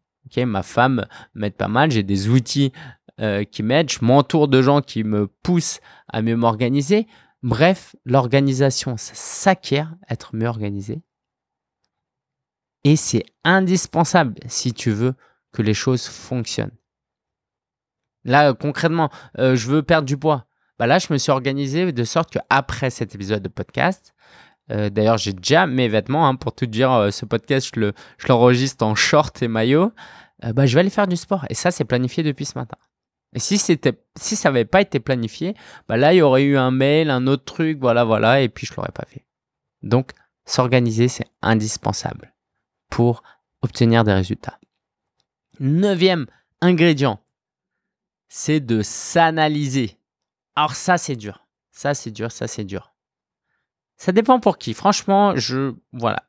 ma 0.45 0.63
femme 0.63 1.05
m'aide 1.35 1.53
pas 1.53 1.67
mal, 1.67 1.91
j'ai 1.91 2.01
des 2.01 2.29
outils 2.29 2.71
euh, 3.21 3.43
qui 3.43 3.61
m'aident, 3.61 3.91
je 3.91 4.03
m'entoure 4.03 4.47
de 4.47 4.61
gens 4.63 4.81
qui 4.81 5.03
me 5.03 5.27
poussent 5.27 5.81
à 6.07 6.23
mieux 6.23 6.35
m'organiser. 6.35 7.05
Bref, 7.43 7.95
l'organisation, 8.05 8.97
ça 8.97 9.13
s'acquiert, 9.13 9.93
être 10.09 10.35
mieux 10.35 10.47
organisé. 10.47 11.03
Et 12.83 12.95
c'est 12.95 13.23
indispensable 13.43 14.35
si 14.47 14.73
tu 14.73 14.89
veux 14.89 15.13
que 15.51 15.61
les 15.61 15.73
choses 15.73 16.07
fonctionnent. 16.07 16.75
Là, 18.23 18.53
concrètement, 18.53 19.09
euh, 19.37 19.55
je 19.55 19.67
veux 19.67 19.83
perdre 19.83 20.05
du 20.05 20.17
poids. 20.17 20.45
Bah 20.77 20.87
là, 20.87 20.99
je 20.99 21.11
me 21.11 21.17
suis 21.17 21.31
organisé 21.31 21.91
de 21.91 22.03
sorte 22.03 22.31
qu'après 22.31 22.89
cet 22.89 23.15
épisode 23.15 23.43
de 23.43 23.49
podcast, 23.49 24.13
euh, 24.71 24.89
d'ailleurs, 24.89 25.17
j'ai 25.17 25.33
déjà 25.33 25.67
mes 25.67 25.87
vêtements, 25.87 26.27
hein, 26.27 26.35
pour 26.35 26.53
tout 26.53 26.65
dire, 26.65 26.91
euh, 26.91 27.11
ce 27.11 27.25
podcast, 27.25 27.71
je, 27.73 27.79
le, 27.79 27.93
je 28.17 28.27
l'enregistre 28.27 28.85
en 28.85 28.95
short 28.95 29.41
et 29.41 29.47
maillot, 29.47 29.91
euh, 30.43 30.53
bah, 30.53 30.65
je 30.65 30.73
vais 30.75 30.81
aller 30.81 30.89
faire 30.89 31.07
du 31.07 31.17
sport. 31.17 31.45
Et 31.49 31.53
ça, 31.53 31.71
c'est 31.71 31.85
planifié 31.85 32.23
depuis 32.23 32.45
ce 32.45 32.57
matin. 32.57 32.77
Et 33.33 33.39
si 33.39 33.57
c'était, 33.57 34.01
si 34.17 34.35
ça 34.35 34.49
n'avait 34.49 34.65
pas 34.65 34.81
été 34.81 34.99
planifié, 34.99 35.55
bah 35.87 35.97
là, 35.97 36.13
il 36.13 36.17
y 36.17 36.21
aurait 36.21 36.43
eu 36.43 36.57
un 36.57 36.71
mail, 36.71 37.09
un 37.09 37.27
autre 37.27 37.45
truc, 37.45 37.79
voilà, 37.79 38.03
voilà, 38.03 38.41
et 38.41 38.49
puis 38.49 38.65
je 38.65 38.73
l'aurais 38.75 38.91
pas 38.91 39.05
fait. 39.07 39.25
Donc, 39.83 40.11
s'organiser, 40.45 41.07
c'est 41.07 41.27
indispensable 41.41 42.33
pour 42.89 43.21
obtenir 43.61 44.03
des 44.03 44.13
résultats. 44.13 44.59
Neuvième 45.59 46.25
ingrédient, 46.61 47.19
c'est 48.29 48.59
de 48.59 48.81
s'analyser. 48.81 49.97
Alors 50.55 50.75
ça, 50.75 50.97
c'est 50.97 51.15
dur. 51.15 51.45
Ça, 51.71 51.93
c'est 51.93 52.11
dur, 52.11 52.31
ça, 52.31 52.47
c'est 52.47 52.63
dur. 52.63 52.93
Ça 53.97 54.11
dépend 54.11 54.39
pour 54.39 54.57
qui. 54.57 54.73
Franchement, 54.73 55.35
je, 55.35 55.73
voilà. 55.91 56.23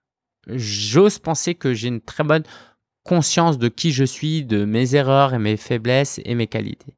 J'ose 0.46 1.18
penser 1.18 1.54
que 1.54 1.74
j'ai 1.74 1.88
une 1.88 2.00
très 2.00 2.24
bonne 2.24 2.42
conscience 3.04 3.58
de 3.58 3.68
qui 3.68 3.92
je 3.92 4.04
suis, 4.04 4.44
de 4.44 4.64
mes 4.64 4.94
erreurs 4.94 5.34
et 5.34 5.38
mes 5.38 5.56
faiblesses 5.56 6.20
et 6.24 6.34
mes 6.34 6.46
qualités. 6.46 6.96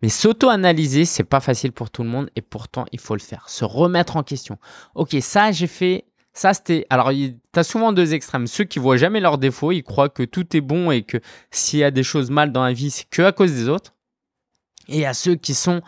Mais 0.00 0.08
s'auto-analyser, 0.08 1.04
c'est 1.04 1.24
pas 1.24 1.40
facile 1.40 1.72
pour 1.72 1.90
tout 1.90 2.02
le 2.02 2.08
monde 2.08 2.30
et 2.36 2.42
pourtant 2.42 2.86
il 2.92 3.00
faut 3.00 3.14
le 3.14 3.20
faire. 3.20 3.48
Se 3.48 3.64
remettre 3.64 4.16
en 4.16 4.22
question. 4.22 4.58
Ok, 4.94 5.16
ça 5.20 5.52
j'ai 5.52 5.66
fait, 5.66 6.04
ça 6.32 6.54
c'était. 6.54 6.86
Alors 6.90 7.10
tu 7.10 7.34
as 7.54 7.64
souvent 7.64 7.92
deux 7.92 8.14
extrêmes. 8.14 8.46
Ceux 8.46 8.64
qui 8.64 8.78
voient 8.78 8.96
jamais 8.96 9.20
leurs 9.20 9.38
défauts, 9.38 9.72
ils 9.72 9.82
croient 9.82 10.08
que 10.08 10.22
tout 10.22 10.56
est 10.56 10.60
bon 10.60 10.90
et 10.90 11.02
que 11.02 11.18
s'il 11.50 11.80
y 11.80 11.84
a 11.84 11.90
des 11.90 12.02
choses 12.02 12.30
mal 12.30 12.52
dans 12.52 12.64
la 12.64 12.72
vie, 12.72 12.90
c'est 12.90 13.08
que 13.08 13.22
à 13.22 13.32
cause 13.32 13.52
des 13.52 13.68
autres. 13.68 13.94
Et 14.88 15.06
à 15.06 15.14
ceux 15.14 15.34
qui 15.34 15.54
sont 15.54 15.82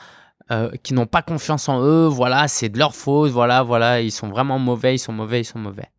euh, 0.50 0.70
qui 0.82 0.94
n'ont 0.94 1.06
pas 1.06 1.22
confiance 1.22 1.68
en 1.68 1.80
eux, 1.80 2.06
voilà, 2.06 2.48
c'est 2.48 2.68
de 2.68 2.78
leur 2.78 2.94
faute, 2.94 3.30
voilà, 3.30 3.62
voilà, 3.62 4.00
ils 4.00 4.10
sont 4.10 4.28
vraiment 4.28 4.58
mauvais, 4.58 4.96
ils 4.96 4.98
sont 4.98 5.12
mauvais, 5.12 5.42
ils 5.42 5.44
sont 5.44 5.60
mauvais. 5.60 5.90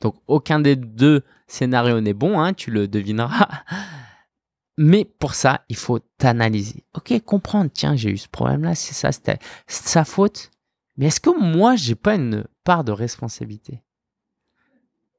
Donc 0.00 0.16
aucun 0.26 0.60
des 0.60 0.76
deux 0.76 1.22
scénarios 1.46 2.00
n'est 2.00 2.14
bon, 2.14 2.38
hein, 2.38 2.52
tu 2.52 2.70
le 2.70 2.86
devineras. 2.86 3.48
Mais 4.76 5.04
pour 5.04 5.34
ça, 5.34 5.64
il 5.68 5.76
faut 5.76 5.98
t'analyser. 6.18 6.84
Ok, 6.94 7.18
comprendre, 7.24 7.70
tiens, 7.72 7.96
j'ai 7.96 8.10
eu 8.10 8.18
ce 8.18 8.28
problème-là, 8.28 8.74
c'est 8.74 8.94
ça, 8.94 9.12
c'était 9.12 9.38
sa 9.66 10.04
faute. 10.04 10.50
Mais 11.00 11.06
est-ce 11.06 11.18
que 11.20 11.30
moi, 11.30 11.76
j'ai 11.76 11.94
pas 11.94 12.14
une 12.14 12.44
part 12.62 12.84
de 12.84 12.92
responsabilité? 12.92 13.82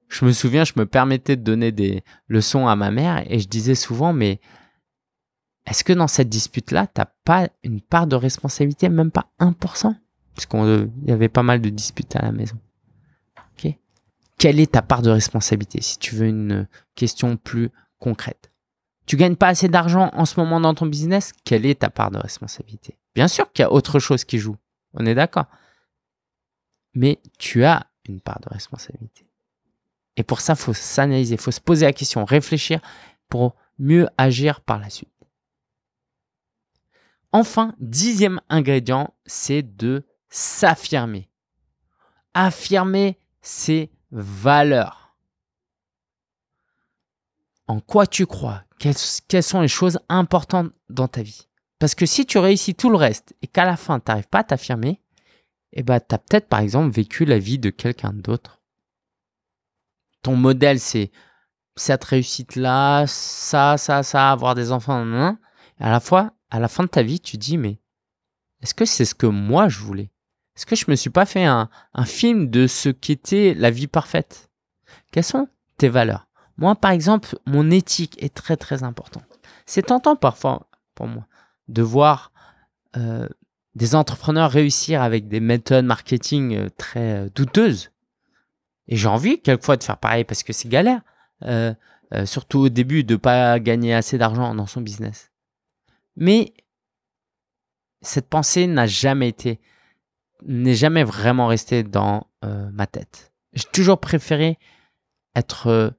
Je 0.10 0.24
me 0.26 0.32
souviens, 0.32 0.64
je 0.64 0.74
me 0.76 0.86
permettais 0.86 1.36
de 1.36 1.42
donner 1.42 1.72
des 1.72 2.04
leçons 2.28 2.68
à 2.68 2.76
ma 2.76 2.92
mère 2.92 3.24
et 3.26 3.40
je 3.40 3.48
disais 3.48 3.74
souvent, 3.74 4.14
mais 4.14 4.40
est-ce 5.66 5.84
que 5.84 5.94
dans 5.94 6.08
cette 6.08 6.30
dispute-là, 6.30 6.86
tu 6.86 7.02
n'as 7.02 7.08
pas 7.26 7.50
une 7.64 7.82
part 7.82 8.06
de 8.06 8.16
responsabilité, 8.16 8.90
même 8.90 9.10
pas 9.10 9.32
1% 9.40 9.96
Parce 10.36 10.46
qu'il 10.46 10.90
y 11.08 11.12
avait 11.12 11.30
pas 11.30 11.42
mal 11.42 11.62
de 11.62 11.70
disputes 11.70 12.16
à 12.16 12.22
la 12.22 12.32
maison. 12.32 12.58
Quelle 14.38 14.60
est 14.60 14.72
ta 14.72 14.82
part 14.82 15.04
de 15.04 15.12
responsabilité 15.12 15.82
Si 15.82 16.00
tu 16.00 16.16
veux 16.16 16.26
une 16.26 16.68
question 16.96 17.38
plus 17.38 17.70
concrète? 18.00 18.52
Tu 19.06 19.16
gagnes 19.16 19.36
pas 19.36 19.50
assez 19.50 19.68
d'argent 19.68 20.10
en 20.14 20.26
ce 20.26 20.40
moment 20.40 20.60
dans 20.60 20.74
ton 20.74 20.88
business? 20.88 21.32
Quelle 21.44 21.64
est 21.64 21.82
ta 21.82 21.92
part 21.92 22.10
de 22.10 22.18
responsabilité? 22.18 22.98
Bien 23.14 23.28
sûr 23.28 23.52
qu'il 23.52 23.62
y 23.62 23.66
a 23.66 23.72
autre 23.72 24.00
chose 24.00 24.24
qui 24.24 24.40
joue. 24.40 24.58
On 24.96 25.06
est 25.06 25.14
d'accord. 25.14 25.46
Mais 26.94 27.22
tu 27.38 27.64
as 27.64 27.88
une 28.06 28.22
part 28.22 28.40
de 28.42 28.50
responsabilité. 28.50 29.26
Et 30.18 30.24
pour 30.24 30.42
ça, 30.42 30.54
il 30.54 30.60
faut 30.60 30.74
s'analyser, 30.74 31.36
il 31.36 31.42
faut 31.42 31.52
se 31.52 31.62
poser 31.62 31.86
la 31.86 31.94
question, 31.94 32.26
réfléchir 32.26 32.82
pour 33.30 33.56
mieux 33.80 34.08
agir 34.18 34.62
par 34.62 34.80
la 34.80 34.90
suite. 34.90 35.10
Enfin, 37.32 37.74
dixième 37.80 38.42
ingrédient, 38.50 39.14
c'est 39.26 39.64
de 39.64 40.06
s'affirmer. 40.30 41.30
Affirmer 42.34 43.18
ses 43.42 43.90
valeurs. 44.12 45.16
En 47.68 47.80
quoi 47.80 48.06
tu 48.06 48.26
crois? 48.26 48.64
Quelles, 48.80 49.44
sont 49.44 49.62
les 49.62 49.68
choses 49.68 50.00
importantes 50.10 50.72
dans 50.90 51.08
ta 51.08 51.22
vie? 51.22 51.48
Parce 51.80 51.96
que 51.96 52.06
si 52.06 52.26
tu 52.26 52.38
réussis 52.38 52.76
tout 52.76 52.90
le 52.90 52.98
reste 52.98 53.34
et 53.42 53.48
qu'à 53.48 53.66
la 53.66 53.78
fin, 53.78 54.00
tu 54.00 54.10
n'arrives 54.10 54.28
pas 54.28 54.40
à 54.40 54.44
t'affirmer, 54.44 55.02
eh 55.74 55.84
ben, 55.84 56.00
tu 56.00 56.16
as 56.16 56.18
peut-être 56.18 56.48
par 56.48 56.60
exemple 56.60 56.94
vécu 56.94 57.26
la 57.26 57.40
vie 57.40 57.60
de 57.60 57.70
quelqu'un 57.70 58.14
d'autre. 58.14 58.62
Ton 60.22 60.36
modèle, 60.36 60.80
c'est 60.80 61.12
cette 61.76 62.04
réussite-là, 62.04 63.06
ça, 63.08 63.78
ça, 63.78 64.04
ça, 64.04 64.32
avoir 64.32 64.56
des 64.56 64.72
enfants, 64.72 65.38
à 65.80 65.90
la 65.90 66.00
fois, 66.00 66.34
à 66.50 66.60
la 66.60 66.68
fin 66.68 66.84
de 66.84 66.90
ta 66.90 67.02
vie, 67.02 67.20
tu 67.20 67.38
dis, 67.38 67.58
mais 67.58 67.80
est-ce 68.62 68.74
que 68.74 68.86
c'est 68.86 69.06
ce 69.06 69.16
que 69.16 69.26
moi 69.26 69.70
je 69.70 69.80
voulais? 69.80 70.12
Est-ce 70.56 70.66
que 70.66 70.76
je 70.76 70.86
me 70.90 70.96
suis 70.96 71.10
pas 71.10 71.26
fait 71.26 71.46
un, 71.46 71.70
film 72.06 72.50
de 72.50 72.68
ce 72.68 72.90
qu'était 72.90 73.54
la 73.56 73.72
vie 73.72 73.88
parfaite? 73.88 74.52
Quelles 75.12 75.24
sont 75.24 75.48
tes 75.78 75.90
valeurs? 75.90 76.28
Moi, 76.58 76.76
par 76.76 76.92
exemple, 76.92 77.38
mon 77.46 77.72
éthique 77.72 78.22
est 78.22 78.34
très 78.34 78.58
très 78.58 78.84
importante. 78.84 79.24
C'est 79.66 79.88
tentant 79.88 80.16
parfois 80.16 80.68
pour 80.94 81.08
moi 81.08 81.26
de 81.70 81.82
voir 81.82 82.32
euh, 82.98 83.28
des 83.76 83.96
entrepreneurs 83.96 84.52
réussir 84.52 85.02
avec 85.02 85.28
des 85.28 85.40
méthodes 85.40 85.86
marketing 85.86 86.56
euh, 86.56 86.70
très 86.78 87.26
euh, 87.26 87.30
douteuses. 87.34 87.92
Et 88.88 88.98
j'ai 88.98 89.08
envie 89.08 89.42
quelquefois 89.42 89.78
de 89.78 89.84
faire 89.84 89.98
pareil 89.98 90.24
parce 90.24 90.44
que 90.44 90.54
c'est 90.54 90.68
galère. 90.68 91.02
surtout 92.26 92.60
au 92.60 92.70
début, 92.70 93.06
de 93.06 93.14
ne 93.14 93.18
pas 93.18 93.58
gagner 93.60 93.94
assez 93.94 94.18
d'argent 94.18 94.54
dans 94.54 94.66
son 94.66 94.82
business. 94.82 95.32
Mais 96.18 96.54
cette 98.02 98.30
pensée 98.30 98.68
n'a 98.68 98.88
jamais 98.88 99.30
été, 99.30 99.60
n'est 100.46 100.76
jamais 100.76 101.04
vraiment 101.04 101.48
restée 101.48 101.84
dans 101.84 102.28
euh, 102.44 102.70
ma 102.72 102.88
tête. 102.88 103.32
J'ai 103.54 103.68
toujours 103.72 104.00
préféré 104.00 104.58
être 105.36 105.68
euh, 105.68 105.90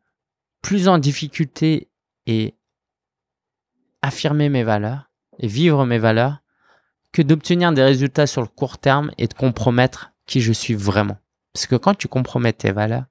plus 0.62 0.88
en 0.88 0.98
difficulté 0.98 1.88
et 2.26 2.54
affirmer 4.02 4.48
mes 4.48 4.64
valeurs 4.64 5.10
et 5.38 5.46
vivre 5.46 5.86
mes 5.86 5.98
valeurs 5.98 6.41
que 7.12 7.22
d'obtenir 7.22 7.72
des 7.72 7.82
résultats 7.82 8.26
sur 8.26 8.42
le 8.42 8.48
court 8.48 8.78
terme 8.78 9.10
et 9.18 9.26
de 9.26 9.34
compromettre 9.34 10.12
qui 10.26 10.40
je 10.40 10.52
suis 10.52 10.74
vraiment. 10.74 11.18
Parce 11.52 11.66
que 11.66 11.76
quand 11.76 11.94
tu 11.94 12.08
compromets 12.08 12.52
tes 12.52 12.72
valeurs, 12.72 13.04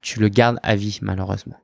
tu 0.00 0.18
le 0.20 0.28
gardes 0.28 0.58
à 0.62 0.76
vie 0.76 0.98
malheureusement 1.02 1.56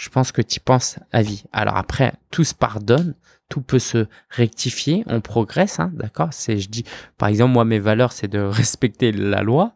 je 0.00 0.08
pense 0.08 0.32
que 0.32 0.40
tu 0.40 0.60
penses 0.60 0.98
à 1.12 1.20
vie. 1.20 1.44
Alors 1.52 1.76
après, 1.76 2.14
tout 2.30 2.42
se 2.42 2.54
pardonne, 2.54 3.14
tout 3.50 3.60
peut 3.60 3.78
se 3.78 4.06
rectifier, 4.30 5.04
on 5.06 5.20
progresse, 5.20 5.78
hein, 5.78 5.90
d'accord? 5.92 6.28
C'est, 6.32 6.56
je 6.56 6.70
dis, 6.70 6.84
par 7.18 7.28
exemple, 7.28 7.52
moi, 7.52 7.66
mes 7.66 7.78
valeurs, 7.78 8.12
c'est 8.12 8.26
de 8.26 8.38
respecter 8.60 9.12
la 9.12 9.42
loi. 9.42 9.74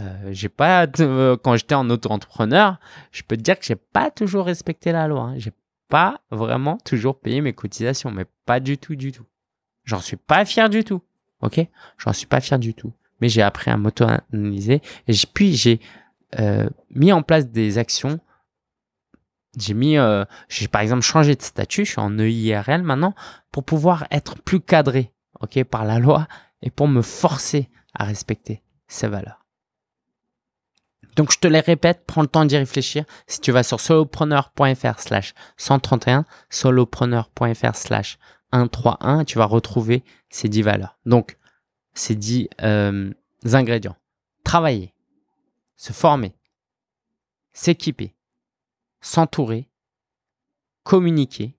Euh, 0.00 0.30
j'ai 0.30 0.48
pas, 0.48 0.86
euh, 1.00 1.36
quand 1.36 1.56
j'étais 1.56 1.74
en 1.74 1.90
auto-entrepreneur, 1.90 2.78
je 3.12 3.22
peux 3.22 3.36
te 3.36 3.42
dire 3.42 3.58
que 3.58 3.66
j'ai 3.66 3.76
pas 3.76 4.10
toujours 4.10 4.46
respecté 4.46 4.90
la 4.90 5.06
loi. 5.06 5.20
Hein. 5.20 5.34
J'ai 5.36 5.52
pas 5.90 6.22
vraiment 6.30 6.78
toujours 6.78 7.20
payé 7.20 7.42
mes 7.42 7.52
cotisations, 7.52 8.10
mais 8.10 8.24
pas 8.46 8.60
du 8.60 8.78
tout, 8.78 8.96
du 8.96 9.12
tout. 9.12 9.26
J'en 9.88 10.00
suis 10.00 10.18
pas 10.18 10.44
fier 10.44 10.68
du 10.68 10.84
tout, 10.84 11.00
ok? 11.40 11.66
J'en 11.96 12.12
suis 12.12 12.26
pas 12.26 12.40
fier 12.40 12.58
du 12.58 12.74
tout. 12.74 12.92
Mais 13.22 13.30
j'ai 13.30 13.40
appris 13.40 13.70
à 13.70 13.78
m'auto-analyser 13.78 14.82
et 15.08 15.12
puis 15.32 15.56
j'ai 15.56 15.80
euh, 16.38 16.68
mis 16.90 17.10
en 17.10 17.22
place 17.22 17.48
des 17.48 17.78
actions 17.78 18.20
j'ai 19.56 19.74
mis, 19.74 19.96
euh, 19.96 20.24
j'ai 20.48 20.68
par 20.68 20.82
exemple 20.82 21.02
changé 21.02 21.34
de 21.34 21.42
statut, 21.42 21.84
je 21.84 21.92
suis 21.92 22.00
en 22.00 22.16
EIRL 22.18 22.82
maintenant, 22.82 23.14
pour 23.50 23.64
pouvoir 23.64 24.06
être 24.10 24.36
plus 24.36 24.60
cadré, 24.60 25.10
ok, 25.40 25.64
par 25.64 25.84
la 25.84 25.98
loi 25.98 26.28
et 26.62 26.70
pour 26.70 26.86
me 26.86 27.02
forcer 27.02 27.68
à 27.94 28.04
respecter 28.04 28.62
ces 28.86 29.08
valeurs. 29.08 29.46
Donc 31.16 31.32
je 31.32 31.38
te 31.38 31.48
les 31.48 31.60
répète, 31.60 32.04
prends 32.06 32.22
le 32.22 32.28
temps 32.28 32.44
d'y 32.44 32.56
réfléchir. 32.56 33.04
Si 33.26 33.40
tu 33.40 33.50
vas 33.50 33.64
sur 33.64 33.80
solopreneur.fr 33.80 35.00
slash 35.00 35.34
131, 35.56 36.24
solopreneur.fr 36.50 37.74
slash 37.74 38.18
131, 38.52 39.24
tu 39.24 39.38
vas 39.38 39.44
retrouver 39.44 40.02
ces 40.30 40.48
10 40.48 40.62
valeurs. 40.62 40.98
Donc, 41.06 41.36
ces 41.94 42.14
10 42.14 42.48
euh, 42.62 43.12
ingrédients. 43.52 43.96
Travailler, 44.44 44.94
se 45.76 45.92
former, 45.92 46.34
s'équiper, 47.52 48.14
s'entourer, 49.00 49.68
communiquer, 50.82 51.54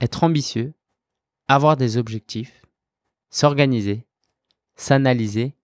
être 0.00 0.24
ambitieux, 0.24 0.72
avoir 1.48 1.76
des 1.76 1.96
objectifs, 1.96 2.62
s'organiser, 3.30 4.06
s'analyser 4.76 5.54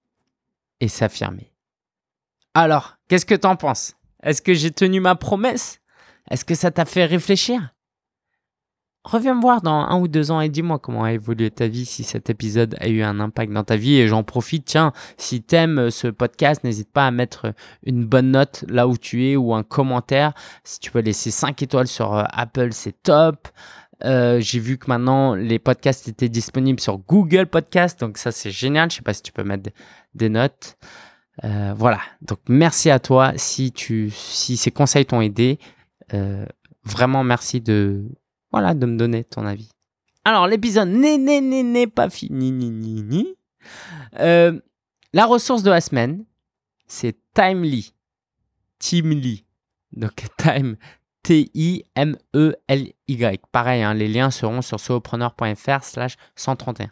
et 0.81 0.89
s'affirmer. 0.89 1.53
Alors, 2.53 2.97
qu'est-ce 3.09 3.27
que 3.27 3.35
t'en 3.35 3.57
penses? 3.57 3.97
Est-ce 4.23 4.43
que 4.43 4.55
j'ai 4.55 4.71
tenu 4.71 5.01
ma 5.01 5.15
promesse? 5.15 5.81
Est-ce 6.31 6.45
que 6.45 6.55
ça 6.55 6.71
t'a 6.71 6.85
fait 6.85 7.05
réfléchir? 7.05 7.75
Reviens 9.05 9.35
me 9.35 9.41
voir 9.41 9.61
dans 9.61 9.81
un 9.81 10.01
ou 10.01 10.09
deux 10.09 10.31
ans 10.31 10.41
et 10.41 10.49
dis-moi 10.49 10.79
comment 10.79 11.05
a 11.05 11.13
évolué 11.13 11.51
ta 11.51 11.69
vie, 11.69 11.85
si 11.85 12.03
cet 12.03 12.31
épisode 12.31 12.75
a 12.81 12.89
eu 12.89 13.03
un 13.03 13.21
impact 13.21 13.53
dans 13.53 13.63
ta 13.63 13.77
vie. 13.77 13.97
Et 13.97 14.09
j'en 14.09 14.23
profite, 14.25 14.65
tiens, 14.65 14.93
si 15.19 15.43
t'aimes 15.43 15.91
ce 15.91 16.09
podcast, 16.09 16.65
n'hésite 16.65 16.91
pas 16.91 17.07
à 17.07 17.11
mettre 17.11 17.53
une 17.85 18.05
bonne 18.05 18.31
note 18.31 18.65
là 18.69 18.89
où 18.89 18.97
tu 18.97 19.29
es 19.29 19.37
ou 19.37 19.55
un 19.55 19.63
commentaire. 19.63 20.33
Si 20.65 20.81
tu 20.81 20.91
peux 20.91 21.01
laisser 21.01 21.31
5 21.31 21.63
étoiles 21.63 21.87
sur 21.87 22.15
euh, 22.15 22.25
Apple, 22.31 22.73
c'est 22.73 23.03
top. 23.03 23.49
Euh, 24.03 24.41
j'ai 24.41 24.59
vu 24.59 24.77
que 24.79 24.87
maintenant 24.89 25.35
les 25.35 25.59
podcasts 25.59 26.09
étaient 26.09 26.29
disponibles 26.29 26.81
sur 26.81 26.99
Google 26.99 27.47
Podcast, 27.47 28.01
donc 28.01 28.19
ça 28.19 28.33
c'est 28.33 28.51
génial. 28.51 28.91
Je 28.91 28.97
sais 28.97 29.03
pas 29.03 29.15
si 29.15 29.23
tu 29.23 29.33
peux 29.33 29.45
mettre 29.45 29.71
des 30.15 30.29
notes. 30.29 30.77
Euh, 31.43 31.75
voilà, 31.77 32.01
donc 32.23 32.39
merci 32.49 32.91
à 32.91 32.99
toi 32.99 33.33
si 33.37 33.73
tu 33.73 34.11
si 34.11 34.57
ces 34.57 34.71
conseils 34.71 35.05
t'ont 35.07 35.21
aidé. 35.21 35.59
vraiment 36.85 37.25
merci 37.25 37.61
de 37.61 38.05
voilà, 38.55 38.73
de 38.73 38.87
me 38.87 38.97
donner 38.97 39.25
ton 39.25 39.45
avis. 39.47 39.69
Alors, 40.25 40.47
l'épisode 40.47 40.89
n'est 40.89 41.87
pas 41.89 42.09
fini. 42.09 42.53
Ni, 42.53 42.71
ni, 42.71 43.03
ni. 43.03 43.35
Euh, 44.21 44.61
la 45.13 45.27
ressource 45.27 45.65
de 45.65 45.71
la 45.71 45.81
semaine, 45.81 46.25
c'est 46.87 47.17
Timely. 47.35 47.93
Timely. 48.79 49.45
Donc, 49.91 50.25
Time, 50.37 50.77
T-I-M-E-L-Y. 51.25 52.21
Pareil, 53.51 53.83
hein, 53.83 53.93
les 53.93 54.07
liens 54.07 54.31
seront 54.31 54.63
sur 54.63 54.79
solopreneur.fr 54.79 55.83
slash 55.83 56.15
131. 56.37 56.91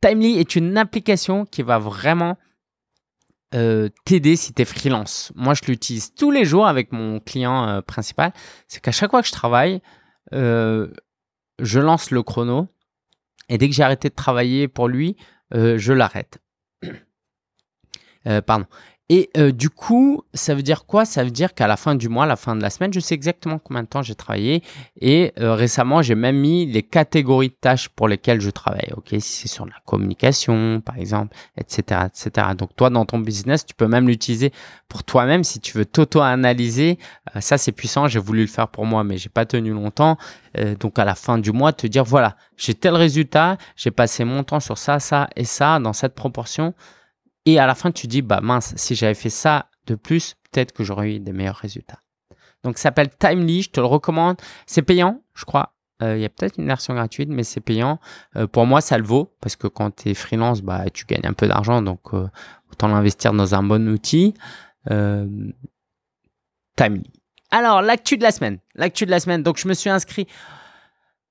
Timely 0.00 0.38
est 0.38 0.54
une 0.54 0.78
application 0.78 1.44
qui 1.46 1.62
va 1.62 1.80
vraiment 1.80 2.38
euh, 3.56 3.88
t'aider 4.04 4.36
si 4.36 4.52
tu 4.52 4.62
es 4.62 4.64
freelance. 4.64 5.32
Moi, 5.34 5.54
je 5.54 5.62
l'utilise 5.66 6.14
tous 6.14 6.30
les 6.30 6.44
jours 6.44 6.68
avec 6.68 6.92
mon 6.92 7.18
client 7.18 7.66
euh, 7.66 7.80
principal. 7.80 8.32
C'est 8.68 8.80
qu'à 8.80 8.92
chaque 8.92 9.10
fois 9.10 9.22
que 9.22 9.26
je 9.26 9.32
travaille, 9.32 9.82
je 10.32 11.78
lance 11.78 12.10
le 12.10 12.22
chrono 12.22 12.68
et 13.48 13.58
dès 13.58 13.68
que 13.68 13.74
j'ai 13.74 13.82
arrêté 13.82 14.08
de 14.08 14.14
travailler 14.14 14.68
pour 14.68 14.88
lui, 14.88 15.16
je 15.52 15.92
l'arrête. 15.92 16.38
pardon. 18.46 18.66
Et 19.12 19.28
euh, 19.36 19.50
du 19.50 19.70
coup, 19.70 20.22
ça 20.34 20.54
veut 20.54 20.62
dire 20.62 20.86
quoi? 20.86 21.04
Ça 21.04 21.24
veut 21.24 21.32
dire 21.32 21.52
qu'à 21.52 21.66
la 21.66 21.76
fin 21.76 21.96
du 21.96 22.08
mois, 22.08 22.24
à 22.24 22.26
la 22.28 22.36
fin 22.36 22.54
de 22.54 22.62
la 22.62 22.70
semaine, 22.70 22.92
je 22.92 23.00
sais 23.00 23.16
exactement 23.16 23.58
combien 23.58 23.82
de 23.82 23.88
temps 23.88 24.02
j'ai 24.02 24.14
travaillé. 24.14 24.62
Et 25.00 25.32
euh, 25.40 25.54
récemment, 25.54 26.00
j'ai 26.00 26.14
même 26.14 26.36
mis 26.36 26.64
les 26.64 26.84
catégories 26.84 27.48
de 27.48 27.56
tâches 27.60 27.88
pour 27.88 28.06
lesquelles 28.06 28.40
je 28.40 28.50
travaille. 28.50 28.88
Ok, 28.96 29.08
si 29.18 29.20
c'est 29.20 29.48
sur 29.48 29.66
la 29.66 29.74
communication, 29.84 30.80
par 30.80 30.96
exemple, 30.96 31.36
etc., 31.56 32.02
etc. 32.06 32.46
Donc 32.56 32.76
toi, 32.76 32.88
dans 32.88 33.04
ton 33.04 33.18
business, 33.18 33.66
tu 33.66 33.74
peux 33.74 33.88
même 33.88 34.06
l'utiliser 34.06 34.52
pour 34.88 35.02
toi-même 35.02 35.42
si 35.42 35.58
tu 35.58 35.76
veux 35.76 35.84
t'auto-analyser. 35.84 36.96
Euh, 37.34 37.40
ça, 37.40 37.58
c'est 37.58 37.72
puissant. 37.72 38.06
J'ai 38.06 38.20
voulu 38.20 38.42
le 38.42 38.46
faire 38.46 38.68
pour 38.68 38.86
moi, 38.86 39.02
mais 39.02 39.18
j'ai 39.18 39.28
pas 39.28 39.44
tenu 39.44 39.72
longtemps. 39.72 40.18
donc 40.78 40.98
à 41.00 41.04
la 41.04 41.16
fin 41.16 41.38
du 41.38 41.50
mois, 41.50 41.72
te 41.72 41.88
dire 41.88 42.04
voilà, 42.04 42.36
j'ai 42.56 42.74
tel 42.74 42.94
résultat, 42.94 43.56
j'ai 43.74 43.90
passé 43.90 44.24
mon 44.24 44.44
temps 44.44 44.60
sur 44.60 44.78
ça, 44.78 45.00
ça 45.00 45.28
et 45.34 45.44
ça 45.44 45.80
dans 45.80 45.92
cette 45.92 46.14
proportion. 46.14 46.74
Et 47.50 47.58
à 47.58 47.66
la 47.66 47.74
fin, 47.74 47.90
tu 47.90 48.06
dis, 48.06 48.22
bah 48.22 48.40
mince, 48.40 48.74
si 48.76 48.94
j'avais 48.94 49.14
fait 49.14 49.28
ça 49.28 49.66
de 49.88 49.96
plus, 49.96 50.36
peut-être 50.52 50.70
que 50.72 50.84
j'aurais 50.84 51.16
eu 51.16 51.18
des 51.18 51.32
meilleurs 51.32 51.56
résultats. 51.56 51.98
Donc, 52.62 52.78
ça 52.78 52.84
s'appelle 52.84 53.10
Timely, 53.18 53.62
je 53.62 53.70
te 53.70 53.80
le 53.80 53.86
recommande. 53.86 54.36
C'est 54.66 54.82
payant, 54.82 55.20
je 55.34 55.44
crois. 55.44 55.74
Euh, 56.00 56.16
il 56.16 56.22
y 56.22 56.24
a 56.24 56.28
peut-être 56.28 56.58
une 56.58 56.66
version 56.66 56.94
gratuite, 56.94 57.28
mais 57.28 57.42
c'est 57.42 57.60
payant. 57.60 57.98
Euh, 58.36 58.46
pour 58.46 58.66
moi, 58.66 58.80
ça 58.80 58.98
le 58.98 59.04
vaut 59.04 59.34
parce 59.40 59.56
que 59.56 59.66
quand 59.66 59.90
tu 59.90 60.10
es 60.10 60.14
freelance, 60.14 60.62
bah, 60.62 60.84
tu 60.90 61.06
gagnes 61.06 61.26
un 61.26 61.32
peu 61.32 61.48
d'argent, 61.48 61.82
donc 61.82 62.14
euh, 62.14 62.28
autant 62.70 62.86
l'investir 62.86 63.32
dans 63.32 63.52
un 63.52 63.64
bon 63.64 63.88
outil. 63.88 64.32
Timely. 64.86 65.52
Alors, 67.50 67.82
l'actu 67.82 68.16
de 68.16 68.22
la 68.22 68.30
semaine. 68.30 68.58
L'actu 68.76 69.06
de 69.06 69.10
la 69.10 69.18
semaine. 69.18 69.42
Donc, 69.42 69.58
je 69.58 69.66
me 69.66 69.74
suis 69.74 69.90
inscrit 69.90 70.28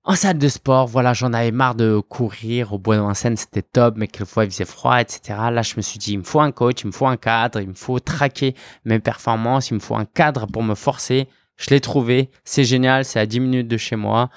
en 0.09 0.15
salle 0.15 0.39
de 0.39 0.47
sport, 0.47 0.87
voilà, 0.87 1.13
j'en 1.13 1.33
avais 1.33 1.51
marre 1.51 1.75
de 1.75 1.99
courir 1.99 2.73
au 2.73 2.79
bois 2.79 2.95
de 2.95 3.01
Vincennes, 3.01 3.37
c'était 3.37 3.61
top, 3.61 3.93
mais 3.95 4.07
quelquefois 4.07 4.43
il 4.43 4.49
faisait 4.49 4.65
froid, 4.65 4.99
etc. 4.99 5.37
Là, 5.51 5.61
je 5.61 5.75
me 5.77 5.83
suis 5.83 5.99
dit, 5.99 6.13
il 6.13 6.17
me 6.17 6.23
faut 6.23 6.39
un 6.39 6.51
coach, 6.51 6.81
il 6.81 6.87
me 6.87 6.91
faut 6.91 7.05
un 7.05 7.15
cadre, 7.15 7.61
il 7.61 7.67
me 7.67 7.75
faut 7.75 7.99
traquer 7.99 8.55
mes 8.85 8.97
performances, 8.97 9.69
il 9.69 9.75
me 9.75 9.79
faut 9.79 9.95
un 9.95 10.05
cadre 10.05 10.47
pour 10.47 10.63
me 10.63 10.73
forcer. 10.73 11.29
Je 11.57 11.69
l'ai 11.69 11.79
trouvé, 11.79 12.31
c'est 12.43 12.63
génial, 12.63 13.05
c'est 13.05 13.19
à 13.19 13.27
10 13.27 13.39
minutes 13.39 13.67
de 13.67 13.77
chez 13.77 13.97
moi. 13.97 14.31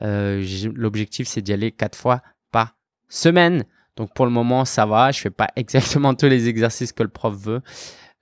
Euh, 0.00 0.42
l'objectif, 0.74 1.28
c'est 1.28 1.42
d'y 1.42 1.52
aller 1.52 1.72
4 1.72 1.94
fois 1.94 2.22
par 2.50 2.74
semaine. 3.10 3.64
Donc 3.96 4.14
pour 4.14 4.24
le 4.24 4.32
moment, 4.32 4.64
ça 4.64 4.86
va, 4.86 5.12
je 5.12 5.20
fais 5.20 5.30
pas 5.30 5.48
exactement 5.56 6.14
tous 6.14 6.24
les 6.24 6.48
exercices 6.48 6.92
que 6.92 7.02
le 7.02 7.10
prof 7.10 7.34
veut, 7.34 7.60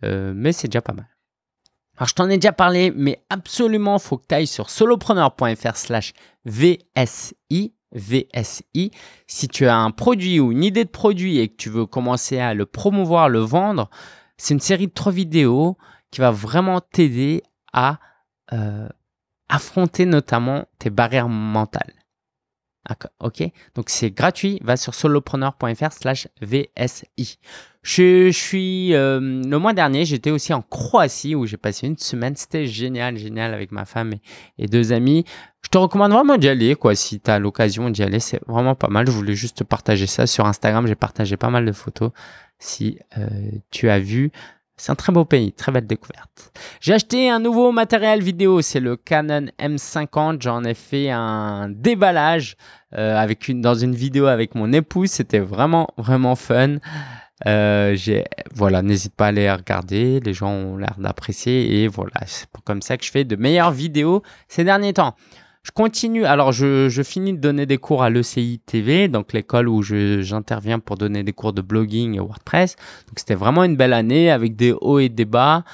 euh, 0.05 0.33
mais 0.35 0.51
c'est 0.51 0.67
déjà 0.67 0.83
pas 0.83 0.95
mal. 0.95 1.10
Alors, 2.01 2.09
je 2.09 2.15
t'en 2.15 2.31
ai 2.31 2.39
déjà 2.39 2.53
parlé, 2.53 2.91
mais 2.97 3.23
absolument, 3.29 3.99
il 3.99 4.01
faut 4.01 4.17
que 4.17 4.25
tu 4.27 4.35
ailles 4.35 4.47
sur 4.47 4.71
solopreneur.fr 4.71 5.77
slash 5.77 6.15
VSI. 6.47 7.75
Si 9.27 9.49
tu 9.49 9.67
as 9.67 9.77
un 9.77 9.91
produit 9.91 10.41
ou 10.41 10.51
une 10.51 10.65
idée 10.65 10.87
de 10.87 10.91
produit 10.91 11.41
et 11.41 11.51
que 11.51 11.57
tu 11.57 11.69
veux 11.69 11.85
commencer 11.85 12.39
à 12.39 12.55
le 12.55 12.65
promouvoir, 12.65 13.29
le 13.29 13.41
vendre, 13.41 13.91
c'est 14.39 14.55
une 14.55 14.61
série 14.61 14.87
de 14.87 14.95
trois 14.95 15.13
vidéos 15.13 15.77
qui 16.11 16.23
va 16.23 16.31
vraiment 16.31 16.81
t'aider 16.81 17.43
à 17.75 17.99
euh, 18.55 18.89
affronter 19.51 20.07
notamment 20.07 20.65
tes 20.79 20.89
barrières 20.89 21.29
mentales. 21.29 21.93
Ok, 23.19 23.43
donc 23.75 23.91
c'est 23.91 24.11
gratuit. 24.11 24.59
Va 24.63 24.79
sur 24.79 24.95
solopreneur.fr 24.95 25.93
slash 25.93 26.29
VSI. 26.41 27.39
Je, 27.83 28.31
suis 28.31 28.95
euh, 28.95 29.21
le 29.21 29.59
mois 29.59 29.73
dernier, 29.73 30.05
j'étais 30.05 30.31
aussi 30.31 30.53
en 30.53 30.61
Croatie 30.61 31.35
où 31.35 31.47
j'ai 31.47 31.57
passé 31.57 31.87
une 31.87 31.97
semaine. 31.97 32.37
C'était 32.37 32.67
génial, 32.67 33.17
génial 33.17 33.55
avec 33.55 33.73
ma 33.73 33.87
femme 33.87 34.13
et, 34.59 34.67
deux 34.67 34.93
amis. 34.93 35.25
Je 35.63 35.69
te 35.69 35.79
recommande 35.79 36.13
vraiment 36.13 36.37
d'y 36.37 36.49
aller, 36.49 36.75
quoi. 36.75 36.95
Si 36.95 37.21
tu 37.21 37.31
as 37.31 37.39
l'occasion 37.39 37.89
d'y 37.91 38.03
aller, 38.03 38.21
c'est 38.21 38.41
vraiment 38.47 38.75
pas 38.75 38.89
mal. 38.89 39.07
Je 39.07 39.13
voulais 39.13 39.35
juste 39.35 39.65
partager 39.65 40.07
ça 40.07 40.27
sur 40.27 40.47
Instagram. 40.47 40.87
J'ai 40.87 40.95
partagé 40.95 41.37
pas 41.37 41.51
mal 41.51 41.65
de 41.65 41.73
photos. 41.73 42.11
Si 42.59 42.99
euh, 43.17 43.27
tu 43.71 43.89
as 43.89 43.99
vu, 43.99 44.31
c'est 44.81 44.93
un 44.93 44.95
très 44.95 45.13
beau 45.13 45.25
pays, 45.25 45.53
très 45.53 45.73
belle 45.73 45.87
découverte. 45.87 46.53
J'ai 46.81 46.95
acheté 46.95 47.31
un 47.31 47.39
nouveau 47.39 47.73
matériel 47.73 48.23
vidéo, 48.23 48.63
c'est 48.63 48.81
le 48.81 48.97
Canon 48.97 49.47
M50. 49.59 50.41
J'en 50.41 50.65
ai 50.65 50.75
fait 50.75 51.11
un 51.11 51.69
déballage 51.71 52.57
euh, 52.95 53.17
avec 53.17 53.49
une, 53.49 53.61
dans 53.61 53.75
une 53.75 53.95
vidéo 53.95 54.27
avec 54.27 54.55
mon 54.55 54.73
épouse. 54.73 55.11
C'était 55.11 55.39
vraiment, 55.39 55.89
vraiment 55.97 56.35
fun. 56.35 56.77
Euh, 57.47 57.97
voilà, 58.55 58.83
n'hésite 58.83 59.15
pas 59.15 59.27
à 59.27 59.29
aller 59.29 59.51
regarder. 59.51 60.21
Les 60.21 60.33
gens 60.33 60.51
ont 60.51 60.77
l'air 60.77 60.97
d'apprécier 60.99 61.83
et 61.83 61.89
voilà, 61.89 62.21
c'est 62.27 62.47
comme 62.65 62.83
ça 62.83 62.97
que 62.97 63.05
je 63.05 63.11
fais 63.11 63.25
de 63.25 63.37
meilleures 63.37 63.73
vidéos 63.73 64.23
ces 64.49 64.65
derniers 64.65 64.93
temps. 64.93 65.15
Je 65.63 65.73
continue. 65.73 66.25
Alors, 66.25 66.53
je, 66.53 66.89
je 66.89 67.03
finis 67.03 67.35
de 67.35 67.39
donner 67.39 67.67
des 67.67 67.77
cours 67.77 68.03
à 68.03 68.09
l'ECI 68.09 68.63
TV, 68.65 69.09
donc 69.09 69.35
l'école 69.35 69.69
où 69.69 69.83
j'interviens 69.83 70.79
pour 70.79 70.97
donner 70.97 71.23
des 71.23 71.35
cours 71.35 71.53
de 71.53 71.61
blogging 71.61 72.17
et 72.17 72.21
WordPress. 72.21 72.77
Donc, 73.09 73.19
c'était 73.19 73.35
vraiment 73.35 73.65
une 73.65 73.77
belle 73.77 73.93
année 73.93 74.31
avec 74.31 74.57
des 74.57 74.73
hauts 74.73 74.99
et 74.99 75.11
des 75.11 75.27
bas. 75.27 75.65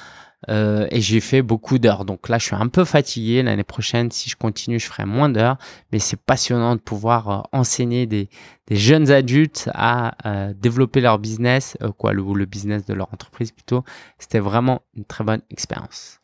Euh, 0.49 0.87
et 0.91 1.01
j'ai 1.01 1.19
fait 1.19 1.41
beaucoup 1.41 1.77
d'heures. 1.77 2.05
Donc 2.05 2.29
là, 2.29 2.37
je 2.37 2.45
suis 2.45 2.55
un 2.55 2.67
peu 2.67 2.85
fatigué. 2.85 3.43
L'année 3.43 3.63
prochaine, 3.63 4.11
si 4.11 4.29
je 4.29 4.35
continue, 4.35 4.79
je 4.79 4.85
ferai 4.85 5.05
moins 5.05 5.29
d'heures. 5.29 5.57
Mais 5.91 5.99
c'est 5.99 6.19
passionnant 6.19 6.75
de 6.75 6.81
pouvoir 6.81 7.29
euh, 7.29 7.41
enseigner 7.51 8.05
des, 8.05 8.29
des, 8.67 8.75
jeunes 8.75 9.11
adultes 9.11 9.69
à 9.73 10.15
euh, 10.25 10.53
développer 10.55 11.01
leur 11.01 11.19
business, 11.19 11.77
quoi, 11.97 12.13
le, 12.13 12.23
le 12.33 12.45
business 12.45 12.85
de 12.85 12.93
leur 12.93 13.13
entreprise 13.13 13.51
plutôt. 13.51 13.83
C'était 14.19 14.39
vraiment 14.39 14.81
une 14.95 15.05
très 15.05 15.23
bonne 15.23 15.41
expérience. 15.49 16.19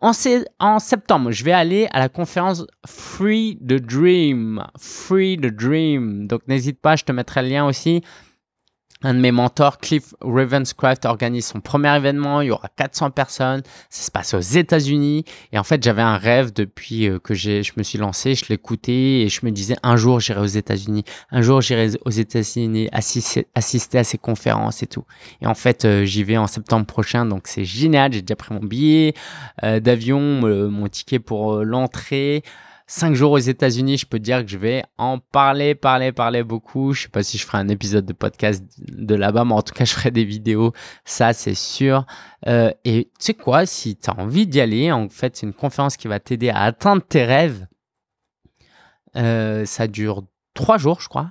En, 0.00 0.12
en, 0.60 0.78
septembre, 0.78 1.30
je 1.30 1.44
vais 1.44 1.52
aller 1.52 1.86
à 1.92 1.98
la 1.98 2.08
conférence 2.08 2.64
Free 2.86 3.58
the 3.60 3.74
Dream. 3.74 4.64
Free 4.78 5.36
the 5.36 5.54
Dream. 5.54 6.26
Donc 6.26 6.40
n'hésite 6.48 6.80
pas, 6.80 6.96
je 6.96 7.04
te 7.04 7.12
mettrai 7.12 7.42
le 7.42 7.48
lien 7.48 7.66
aussi 7.66 8.02
un 9.02 9.14
de 9.14 9.18
mes 9.18 9.32
mentors, 9.32 9.78
Cliff 9.78 10.14
Ravenscraft, 10.20 11.06
organise 11.06 11.46
son 11.46 11.60
premier 11.60 11.94
événement. 11.96 12.42
Il 12.42 12.48
y 12.48 12.50
aura 12.50 12.68
400 12.68 13.10
personnes. 13.10 13.62
Ça 13.88 14.02
se 14.04 14.10
passe 14.10 14.34
aux 14.34 14.40
États-Unis. 14.40 15.24
Et 15.52 15.58
en 15.58 15.64
fait, 15.64 15.82
j'avais 15.82 16.02
un 16.02 16.18
rêve 16.18 16.52
depuis 16.52 17.08
euh, 17.08 17.18
que 17.18 17.34
je 17.34 17.72
me 17.76 17.82
suis 17.82 17.98
lancé. 17.98 18.34
Je 18.34 18.44
l'écoutais 18.50 19.22
et 19.22 19.28
je 19.28 19.44
me 19.44 19.50
disais 19.50 19.76
un 19.82 19.96
jour 19.96 20.20
j'irai 20.20 20.40
aux 20.40 20.46
États-Unis. 20.46 21.04
Un 21.30 21.40
jour 21.40 21.62
j'irai 21.62 21.90
aux 22.04 22.10
États-Unis 22.10 22.88
assister, 22.92 23.46
assister, 23.54 23.98
à 23.98 24.04
ces 24.04 24.18
conférences 24.18 24.82
et 24.82 24.86
tout. 24.86 25.04
Et 25.40 25.46
en 25.46 25.54
fait, 25.54 25.84
euh, 25.84 26.04
j'y 26.04 26.22
vais 26.22 26.36
en 26.36 26.46
septembre 26.46 26.84
prochain. 26.84 27.24
Donc 27.24 27.46
c'est 27.46 27.64
génial. 27.64 28.12
J'ai 28.12 28.22
déjà 28.22 28.36
pris 28.36 28.54
mon 28.54 28.60
billet 28.60 29.14
euh, 29.62 29.80
d'avion, 29.80 30.20
mon 30.20 30.88
ticket 30.88 31.18
pour 31.18 31.64
l'entrée. 31.64 32.42
Cinq 32.92 33.14
jours 33.14 33.30
aux 33.30 33.38
États-Unis, 33.38 33.98
je 33.98 34.06
peux 34.06 34.18
te 34.18 34.24
dire 34.24 34.44
que 34.44 34.50
je 34.50 34.58
vais 34.58 34.82
en 34.98 35.20
parler, 35.20 35.76
parler, 35.76 36.10
parler 36.10 36.42
beaucoup. 36.42 36.92
Je 36.92 37.02
sais 37.02 37.08
pas 37.08 37.22
si 37.22 37.38
je 37.38 37.46
ferai 37.46 37.58
un 37.58 37.68
épisode 37.68 38.04
de 38.04 38.12
podcast 38.12 38.64
de 38.78 39.14
là-bas, 39.14 39.44
mais 39.44 39.52
en 39.54 39.62
tout 39.62 39.72
cas, 39.72 39.84
je 39.84 39.92
ferai 39.92 40.10
des 40.10 40.24
vidéos. 40.24 40.72
Ça, 41.04 41.32
c'est 41.32 41.54
sûr. 41.54 42.04
Euh, 42.48 42.72
et 42.84 43.04
tu 43.16 43.26
sais 43.26 43.34
quoi, 43.34 43.64
si 43.64 43.96
tu 43.96 44.10
as 44.10 44.18
envie 44.18 44.48
d'y 44.48 44.60
aller, 44.60 44.90
en 44.90 45.08
fait, 45.08 45.36
c'est 45.36 45.46
une 45.46 45.52
conférence 45.52 45.96
qui 45.96 46.08
va 46.08 46.18
t'aider 46.18 46.48
à 46.48 46.62
atteindre 46.62 47.02
tes 47.02 47.24
rêves. 47.24 47.68
Euh, 49.14 49.64
ça 49.66 49.86
dure 49.86 50.24
trois 50.54 50.76
jours, 50.76 51.00
je 51.00 51.08
crois. 51.08 51.30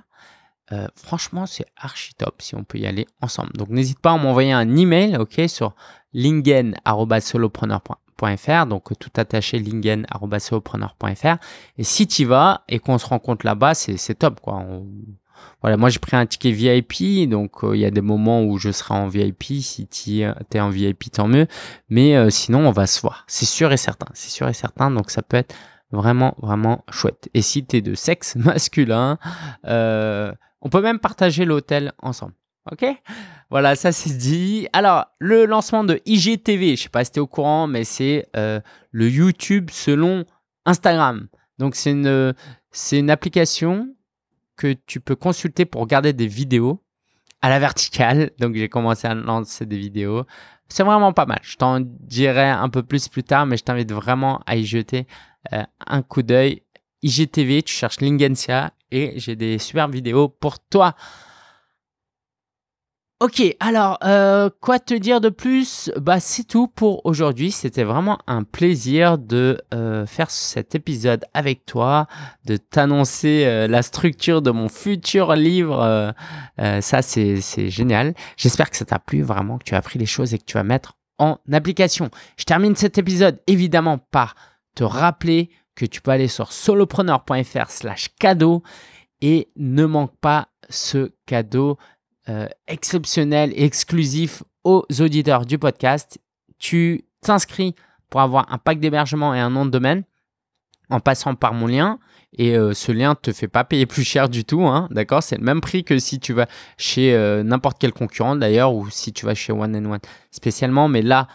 Euh, 0.72 0.86
franchement, 0.96 1.44
c'est 1.44 1.66
archi 1.76 2.14
top 2.14 2.40
si 2.40 2.54
on 2.54 2.64
peut 2.64 2.78
y 2.78 2.86
aller 2.86 3.06
ensemble. 3.20 3.52
Donc, 3.52 3.68
n'hésite 3.68 3.98
pas 3.98 4.12
à 4.12 4.16
m'envoyer 4.16 4.52
un 4.52 4.76
email, 4.78 5.18
ok, 5.18 5.42
sur 5.46 5.74
lingen.solopreneur.com 6.14 8.09
donc 8.66 8.98
tout 8.98 9.10
attaché 9.16 9.58
lingen.solopreneur.fr. 9.58 11.36
Et 11.78 11.84
si 11.84 12.06
tu 12.06 12.24
vas 12.24 12.64
et 12.68 12.78
qu'on 12.78 12.98
se 12.98 13.06
rencontre 13.06 13.46
là-bas, 13.46 13.74
c'est 13.74 14.14
top. 14.14 14.40
Quoi. 14.40 14.64
Voilà, 15.62 15.76
moi 15.76 15.88
j'ai 15.88 15.98
pris 15.98 16.16
un 16.16 16.26
ticket 16.26 16.52
VIP, 16.52 17.28
donc 17.28 17.64
euh, 17.64 17.76
il 17.76 17.80
y 17.80 17.84
a 17.84 17.90
des 17.90 18.00
moments 18.00 18.42
où 18.42 18.58
je 18.58 18.70
serai 18.70 18.94
en 18.94 19.08
VIP. 19.08 19.44
Si 19.60 19.86
tu 19.86 20.20
es 20.20 20.60
en 20.60 20.70
VIP, 20.70 21.10
tant 21.12 21.28
mieux. 21.28 21.46
Mais 21.88 22.16
euh, 22.16 22.30
sinon, 22.30 22.66
on 22.66 22.72
va 22.72 22.86
se 22.86 23.00
voir. 23.00 23.24
C'est 23.26 23.46
sûr 23.46 23.72
et 23.72 23.76
certain. 23.76 24.08
C'est 24.14 24.30
sûr 24.30 24.48
et 24.48 24.54
certain. 24.54 24.90
Donc 24.90 25.10
ça 25.10 25.22
peut 25.22 25.36
être 25.36 25.54
vraiment, 25.92 26.34
vraiment 26.38 26.84
chouette. 26.90 27.28
Et 27.34 27.42
si 27.42 27.64
tu 27.64 27.76
es 27.76 27.80
de 27.80 27.94
sexe 27.94 28.36
masculin, 28.36 29.18
euh, 29.66 30.32
on 30.60 30.68
peut 30.68 30.82
même 30.82 30.98
partager 30.98 31.44
l'hôtel 31.44 31.92
ensemble. 32.00 32.34
Ok 32.70 32.84
Voilà, 33.50 33.76
ça 33.76 33.92
c'est 33.92 34.16
dit. 34.16 34.68
Alors, 34.72 35.06
le 35.18 35.46
lancement 35.46 35.84
de 35.84 36.00
IGTV, 36.04 36.76
je 36.76 36.82
sais 36.82 36.88
pas 36.88 37.04
si 37.04 37.12
tu 37.12 37.18
es 37.18 37.20
au 37.20 37.26
courant, 37.26 37.66
mais 37.66 37.84
c'est 37.84 38.28
euh, 38.36 38.60
le 38.90 39.08
YouTube 39.08 39.70
selon 39.70 40.24
Instagram. 40.66 41.28
Donc, 41.58 41.74
c'est 41.74 41.92
une, 41.92 42.34
une 42.92 43.10
application 43.10 43.94
que 44.56 44.74
tu 44.86 45.00
peux 45.00 45.16
consulter 45.16 45.64
pour 45.64 45.80
regarder 45.80 46.12
des 46.12 46.26
vidéos 46.26 46.82
à 47.42 47.48
la 47.48 47.58
verticale. 47.58 48.30
Donc 48.38 48.54
j'ai 48.54 48.68
commencé 48.68 49.06
à 49.06 49.14
lancer 49.14 49.66
des 49.66 49.78
vidéos. 49.78 50.24
C'est 50.68 50.84
vraiment 50.84 51.12
pas 51.12 51.26
mal. 51.26 51.40
Je 51.42 51.56
t'en 51.56 51.80
dirai 51.80 52.48
un 52.48 52.68
peu 52.68 52.82
plus 52.82 53.08
plus 53.08 53.24
tard, 53.24 53.46
mais 53.46 53.56
je 53.56 53.64
t'invite 53.64 53.90
vraiment 53.92 54.40
à 54.46 54.56
y 54.56 54.64
jeter 54.64 55.06
euh, 55.52 55.64
un 55.86 56.02
coup 56.02 56.22
d'œil. 56.22 56.62
IGTV, 57.02 57.62
tu 57.62 57.74
cherches 57.74 58.00
Lingensia 58.00 58.72
et 58.90 59.18
j'ai 59.18 59.34
des 59.34 59.58
super 59.58 59.88
vidéos 59.88 60.28
pour 60.28 60.58
toi. 60.58 60.94
Ok, 63.22 63.42
alors 63.60 63.98
euh, 64.02 64.48
quoi 64.62 64.78
te 64.78 64.94
dire 64.94 65.20
de 65.20 65.28
plus? 65.28 65.90
Bah 66.00 66.20
c'est 66.20 66.44
tout 66.44 66.68
pour 66.68 67.04
aujourd'hui. 67.04 67.50
C'était 67.50 67.84
vraiment 67.84 68.18
un 68.26 68.44
plaisir 68.44 69.18
de 69.18 69.60
euh, 69.74 70.06
faire 70.06 70.30
cet 70.30 70.74
épisode 70.74 71.26
avec 71.34 71.66
toi, 71.66 72.06
de 72.46 72.56
t'annoncer 72.56 73.44
euh, 73.44 73.68
la 73.68 73.82
structure 73.82 74.40
de 74.40 74.50
mon 74.50 74.70
futur 74.70 75.34
livre. 75.34 76.14
ça 76.56 77.02
c'est 77.02 77.68
génial. 77.68 78.14
J'espère 78.38 78.70
que 78.70 78.78
ça 78.78 78.86
t'a 78.86 78.98
plu 78.98 79.20
vraiment, 79.20 79.58
que 79.58 79.64
tu 79.64 79.74
as 79.74 79.78
appris 79.78 79.98
les 79.98 80.06
choses 80.06 80.32
et 80.32 80.38
que 80.38 80.46
tu 80.46 80.54
vas 80.54 80.64
mettre 80.64 80.94
en 81.18 81.36
application. 81.52 82.08
Je 82.38 82.44
termine 82.44 82.74
cet 82.74 82.96
épisode 82.96 83.38
évidemment 83.46 83.98
par 83.98 84.34
te 84.74 84.82
rappeler 84.82 85.50
que 85.74 85.84
tu 85.84 86.00
peux 86.00 86.10
aller 86.10 86.28
sur 86.28 86.52
solopreneur.fr/slash 86.52 88.16
cadeau 88.18 88.62
et 89.20 89.50
ne 89.56 89.84
manque 89.84 90.16
pas 90.22 90.48
ce 90.70 91.12
cadeau 91.26 91.76
euh, 92.30 92.46
exceptionnel 92.68 93.52
et 93.56 93.64
exclusif 93.64 94.44
aux 94.62 94.86
auditeurs 95.00 95.46
du 95.46 95.58
podcast. 95.58 96.20
Tu 96.60 97.04
t'inscris 97.22 97.74
pour 98.08 98.20
avoir 98.20 98.52
un 98.52 98.58
pack 98.58 98.78
d'hébergement 98.78 99.34
et 99.34 99.40
un 99.40 99.50
nom 99.50 99.66
de 99.66 99.70
domaine 99.70 100.04
en 100.90 101.00
passant 101.00 101.34
par 101.34 101.54
mon 101.54 101.66
lien. 101.66 101.98
Et 102.38 102.56
euh, 102.56 102.72
ce 102.72 102.92
lien 102.92 103.10
ne 103.10 103.14
te 103.14 103.32
fait 103.32 103.48
pas 103.48 103.64
payer 103.64 103.84
plus 103.84 104.04
cher 104.04 104.28
du 104.28 104.44
tout, 104.44 104.64
hein, 104.64 104.86
d'accord? 104.92 105.24
C'est 105.24 105.38
le 105.38 105.42
même 105.42 105.60
prix 105.60 105.82
que 105.82 105.98
si 105.98 106.20
tu 106.20 106.32
vas 106.32 106.46
chez 106.78 107.12
euh, 107.14 107.42
n'importe 107.42 107.78
quel 107.80 107.92
concurrent 107.92 108.36
d'ailleurs, 108.36 108.72
ou 108.74 108.88
si 108.90 109.12
tu 109.12 109.26
vas 109.26 109.34
chez 109.34 109.52
One 109.52 109.74
and 109.74 109.90
One 109.90 110.00
spécialement. 110.30 110.86
Mais 110.86 111.02
là, 111.02 111.26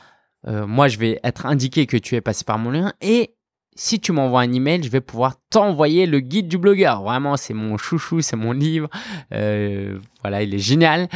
moi, 0.48 0.88
je 0.88 1.00
vais 1.00 1.20
être 1.24 1.48
indiqué 1.48 1.88
que 1.88 1.98
tu 1.98 2.16
es 2.16 2.22
passé 2.22 2.44
par 2.46 2.60
mon 2.60 2.70
lien 2.70 2.94
et 3.02 3.35
si 3.76 4.00
tu 4.00 4.14
m'envoies 4.14 4.42
un 4.42 4.54
email, 4.54 4.82
je 4.84 4.90
vais 4.90 5.02
pouvoir 5.02 5.36
t'envoyer 5.50 6.06
le 6.06 6.22
guide 6.22 6.48
du 6.48 6.58
blogueur. 6.58 7.04
Vraiment, 7.04 7.36
c'est 7.36 7.54
mon 7.54 7.78
chouchou, 7.78 8.22
c'est 8.22 8.38
mon 8.38 8.54
livre. 8.54 8.90
Euh, 9.34 10.00
voilà, 10.22 10.42
il 10.42 10.54
est 10.54 10.60
génial. 10.60 11.10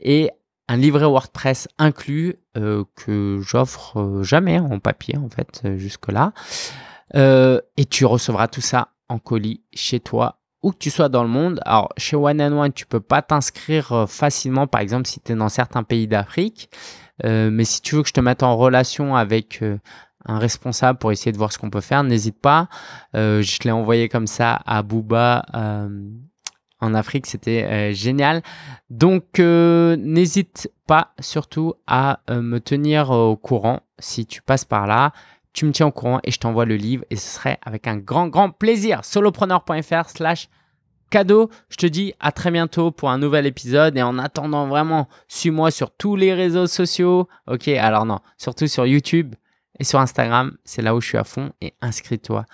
Et 0.00 0.30
un 0.68 0.76
livret 0.76 1.06
WordPress 1.06 1.68
inclus 1.76 2.36
euh, 2.56 2.84
que 2.94 3.40
j'offre 3.42 4.00
euh, 4.00 4.22
jamais 4.22 4.60
en 4.60 4.78
papier, 4.78 5.18
en 5.18 5.28
fait, 5.28 5.76
jusque-là. 5.76 6.32
et 7.14 7.84
tu 7.90 8.06
recevras 8.06 8.48
tout 8.48 8.60
ça 8.60 8.88
en 9.08 9.18
colis 9.18 9.62
chez 9.72 10.00
toi 10.00 10.40
où 10.62 10.70
que 10.70 10.78
tu 10.78 10.90
sois 10.90 11.10
dans 11.10 11.24
le 11.24 11.28
monde. 11.28 11.60
Alors, 11.66 11.92
chez 11.98 12.16
One 12.16 12.40
and 12.40 12.58
One, 12.58 12.72
tu 12.72 12.86
peux 12.86 13.00
pas 13.00 13.20
t'inscrire 13.20 14.06
facilement, 14.08 14.66
par 14.66 14.80
exemple, 14.80 15.06
si 15.06 15.20
tu 15.20 15.32
es 15.32 15.34
dans 15.34 15.50
certains 15.50 15.82
pays 15.82 16.06
d'Afrique. 16.06 16.70
mais 17.22 17.64
si 17.64 17.82
tu 17.82 17.96
veux 17.96 18.02
que 18.02 18.08
je 18.08 18.14
te 18.14 18.20
mette 18.20 18.42
en 18.42 18.56
relation 18.56 19.14
avec 19.14 19.62
un 20.26 20.38
responsable 20.38 20.98
pour 20.98 21.12
essayer 21.12 21.32
de 21.32 21.38
voir 21.38 21.52
ce 21.52 21.58
qu'on 21.58 21.70
peut 21.70 21.80
faire, 21.80 22.02
n'hésite 22.02 22.40
pas. 22.40 22.68
Euh, 23.14 23.42
je 23.42 23.58
l'ai 23.64 23.70
envoyé 23.70 24.08
comme 24.08 24.26
ça 24.26 24.60
à 24.66 24.82
Booba 24.82 25.44
euh, 25.54 25.88
en 26.80 26.94
Afrique, 26.94 27.26
c'était 27.26 27.64
euh, 27.64 27.92
génial. 27.92 28.42
Donc 28.90 29.38
n'hésite 29.38 30.70
pas 30.86 31.12
surtout 31.20 31.74
à 31.86 32.20
me 32.30 32.58
tenir 32.58 33.10
au 33.10 33.36
courant 33.36 33.80
si 33.98 34.26
tu 34.26 34.42
passes 34.42 34.64
par 34.64 34.86
là. 34.86 35.12
Tu 35.52 35.66
me 35.66 35.72
tiens 35.72 35.86
au 35.86 35.92
courant 35.92 36.20
et 36.24 36.30
je 36.30 36.38
t'envoie 36.38 36.64
le 36.64 36.76
livre 36.76 37.04
et 37.10 37.16
ce 37.16 37.36
serait 37.36 37.58
avec 37.62 37.86
un 37.86 37.96
grand, 37.96 38.26
grand 38.28 38.50
plaisir. 38.50 39.04
solopreneur.fr 39.04 40.08
slash 40.08 40.48
cadeau. 41.10 41.48
Je 41.68 41.76
te 41.76 41.86
dis 41.86 42.12
à 42.18 42.32
très 42.32 42.50
bientôt 42.50 42.90
pour 42.90 43.08
un 43.10 43.18
nouvel 43.18 43.46
épisode 43.46 43.96
et 43.96 44.02
en 44.02 44.18
attendant 44.18 44.66
vraiment, 44.66 45.08
suis-moi 45.28 45.70
sur 45.70 45.92
tous 45.92 46.16
les 46.16 46.34
réseaux 46.34 46.66
sociaux. 46.66 47.28
Ok, 47.46 47.68
alors 47.68 48.04
non, 48.04 48.18
surtout 48.36 48.66
sur 48.66 48.84
YouTube 48.84 49.34
et 49.78 49.84
sur 49.84 49.98
Instagram, 49.98 50.56
c'est 50.64 50.82
là 50.82 50.94
où 50.94 51.00
je 51.00 51.08
suis 51.08 51.18
à 51.18 51.24
fond. 51.24 51.52
Et 51.60 51.74
inscris-toi 51.80 52.46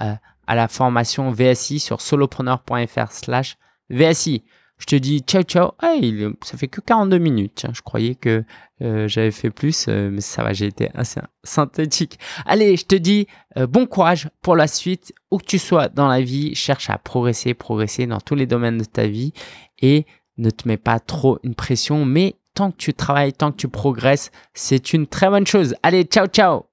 euh, 0.00 0.14
à 0.46 0.54
la 0.54 0.68
formation 0.68 1.30
VSI 1.30 1.78
sur 1.78 2.00
solopreneur.fr 2.00 3.10
slash 3.10 3.56
VSI. 3.90 4.44
Je 4.78 4.86
te 4.86 4.96
dis 4.96 5.20
ciao 5.20 5.42
ciao. 5.42 5.72
Hey, 5.80 6.26
ça 6.42 6.58
fait 6.58 6.66
que 6.66 6.80
42 6.80 7.18
minutes. 7.18 7.66
Je 7.72 7.80
croyais 7.80 8.16
que 8.16 8.44
euh, 8.82 9.06
j'avais 9.06 9.30
fait 9.30 9.50
plus, 9.50 9.86
euh, 9.88 10.10
mais 10.10 10.20
ça 10.20 10.42
va, 10.42 10.52
j'ai 10.52 10.66
été 10.66 10.90
assez 10.94 11.20
synthétique. 11.44 12.18
Allez, 12.44 12.76
je 12.76 12.84
te 12.84 12.96
dis 12.96 13.28
bon 13.68 13.86
courage 13.86 14.28
pour 14.42 14.56
la 14.56 14.66
suite. 14.66 15.14
Où 15.30 15.38
que 15.38 15.46
tu 15.46 15.60
sois 15.60 15.88
dans 15.88 16.08
la 16.08 16.20
vie, 16.20 16.54
cherche 16.56 16.90
à 16.90 16.98
progresser, 16.98 17.54
progresser 17.54 18.06
dans 18.06 18.20
tous 18.20 18.34
les 18.34 18.46
domaines 18.46 18.78
de 18.78 18.84
ta 18.84 19.06
vie 19.06 19.32
et 19.80 20.06
ne 20.38 20.50
te 20.50 20.66
mets 20.66 20.76
pas 20.76 20.98
trop 20.98 21.38
une 21.44 21.54
pression, 21.54 22.04
mais 22.04 22.34
tant 22.54 22.70
que 22.70 22.76
tu 22.76 22.94
travailles, 22.94 23.32
tant 23.32 23.50
que 23.52 23.56
tu 23.56 23.68
progresses, 23.68 24.30
c'est 24.54 24.92
une 24.92 25.06
très 25.06 25.28
bonne 25.28 25.46
chose. 25.46 25.74
Allez, 25.82 26.04
ciao, 26.04 26.26
ciao 26.26 26.66